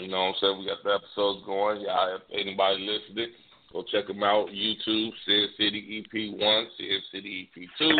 [0.00, 0.58] You know what I'm saying?
[0.58, 1.82] We got the episodes going.
[1.82, 3.32] Y'all, if anybody listening,
[3.72, 4.48] go check them out.
[4.48, 7.90] YouTube, Sin City EP1, Sin City EP2,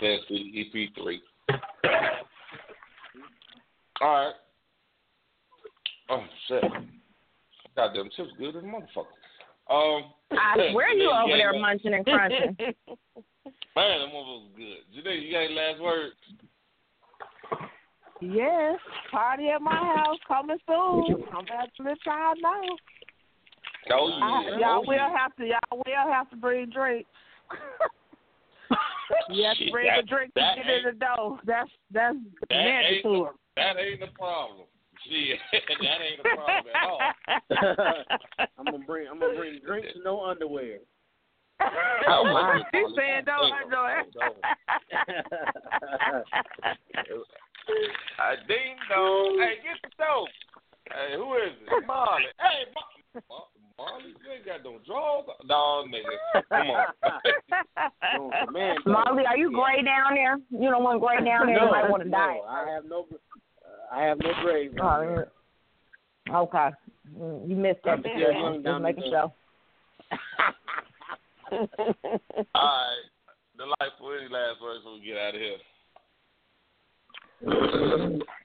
[0.00, 1.20] Sin City EP3.
[4.00, 4.32] All right.
[6.10, 6.64] Oh, shit.
[7.76, 9.06] Goddamn chips good as a motherfucker.
[9.68, 12.56] Um, I swear you over there munching and crunching.
[13.76, 15.04] Man, that motherfucker's good.
[15.04, 16.14] Janae, you got any last words?
[18.20, 18.78] Yes,
[19.10, 21.24] party at my house coming soon.
[21.32, 22.76] I'm about to let y'all know.
[23.92, 25.16] Oh, I, y'all Oh, will yeah.
[25.16, 25.44] have to.
[25.46, 27.08] Y'all will have to bring drinks.
[29.30, 31.38] you have to bring that- a drink that to get in the door.
[31.44, 32.16] That's that's
[32.48, 33.30] That ain't, mandatory.
[33.56, 34.66] that ain't the problem.
[35.08, 37.00] Shit, that ain't a problem at all.
[38.58, 40.78] I'm gonna bring I'm gonna bring drinks no underwear.
[42.08, 42.60] Oh, my.
[42.72, 44.04] He said no underwear.
[47.68, 49.38] Uh, ding dong.
[49.38, 50.28] Hey, get the dope.
[50.88, 51.86] Hey, who is it?
[51.86, 52.22] Marley.
[52.38, 55.26] Hey, Mar- Mar- Marley, you ain't got no drawers.
[55.44, 56.42] No, nigga.
[56.48, 58.52] Come on.
[58.52, 60.38] Man, Molly, are you gray down there?
[60.50, 61.56] You don't want gray down there.
[61.56, 62.38] no, you might want to no, die.
[62.48, 63.06] I have no
[63.92, 64.72] I have no grave.
[64.80, 65.26] Oh,
[66.28, 66.36] yeah.
[66.36, 66.70] Okay.
[67.46, 67.90] You missed that.
[67.90, 69.22] I'm still young Just down making there.
[69.22, 69.32] sure.
[72.54, 73.04] All right.
[73.56, 74.12] Delightful.
[74.20, 75.56] Any last words before we get out of here?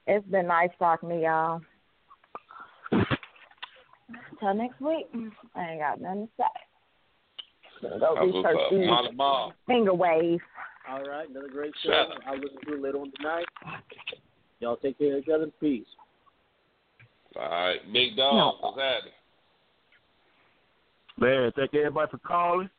[0.06, 1.60] It's been nice talking to y'all.
[4.40, 5.06] Till next week.
[5.54, 6.44] I ain't got nothing to say.
[7.88, 8.70] Gonna go That's what's research up.
[8.70, 9.52] these Molly Bob.
[9.66, 10.42] finger waves.
[10.88, 11.90] All right, another great show.
[11.90, 12.22] Shut.
[12.26, 13.46] I'll listen to it later on tonight.
[14.60, 15.46] Y'all take care of each other.
[15.60, 15.86] Peace.
[17.36, 17.78] All right.
[17.92, 18.56] Big dog.
[18.60, 19.12] What's happening?
[21.18, 22.70] Man, thank everybody for calling.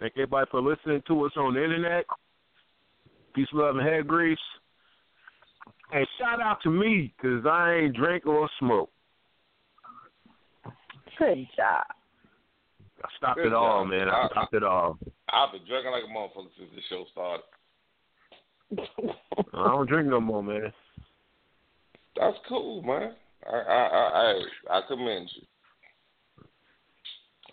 [0.00, 2.04] Thank everybody for listening to us on the internet.
[3.34, 4.38] Peace, love, and head grease.
[5.94, 8.90] And shout out to me, because I ain't drink or smoke.
[11.16, 11.84] Good job.
[13.04, 14.08] I stopped Good it all, man.
[14.08, 14.98] I I- stopped it all.
[15.32, 17.44] I've been drinking like a motherfucker since the show started.
[19.54, 20.72] I don't drink no more, man.
[22.16, 23.14] That's cool, man.
[23.46, 25.42] I I I I, I commend you.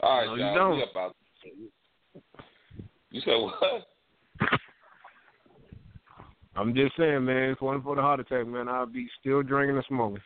[0.02, 0.56] All right, No, you y'all.
[0.56, 0.78] don't.
[0.78, 1.16] We up.
[3.12, 3.88] You said what?
[6.56, 9.41] I'm just saying, man, if it wasn't for the heart attack, man, I'd be still
[9.41, 10.22] drinking and smoking.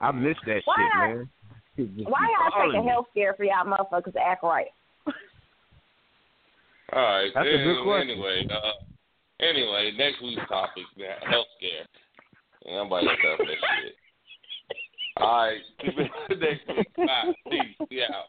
[0.00, 1.08] I miss that Why shit, not?
[1.08, 1.28] man.
[2.08, 4.66] Why y'all taking health care for y'all motherfuckers to act right?
[6.92, 7.30] All right.
[7.34, 8.10] That's a good anyway, question.
[8.10, 11.86] Anyway, uh, anyway, next week's topic, man, health care.
[12.66, 13.94] Nobody got time for that shit.
[15.18, 15.60] All right.
[15.80, 16.96] Keep it next week.
[16.96, 17.32] Bye.
[17.50, 17.76] Peace.
[17.90, 18.28] We out.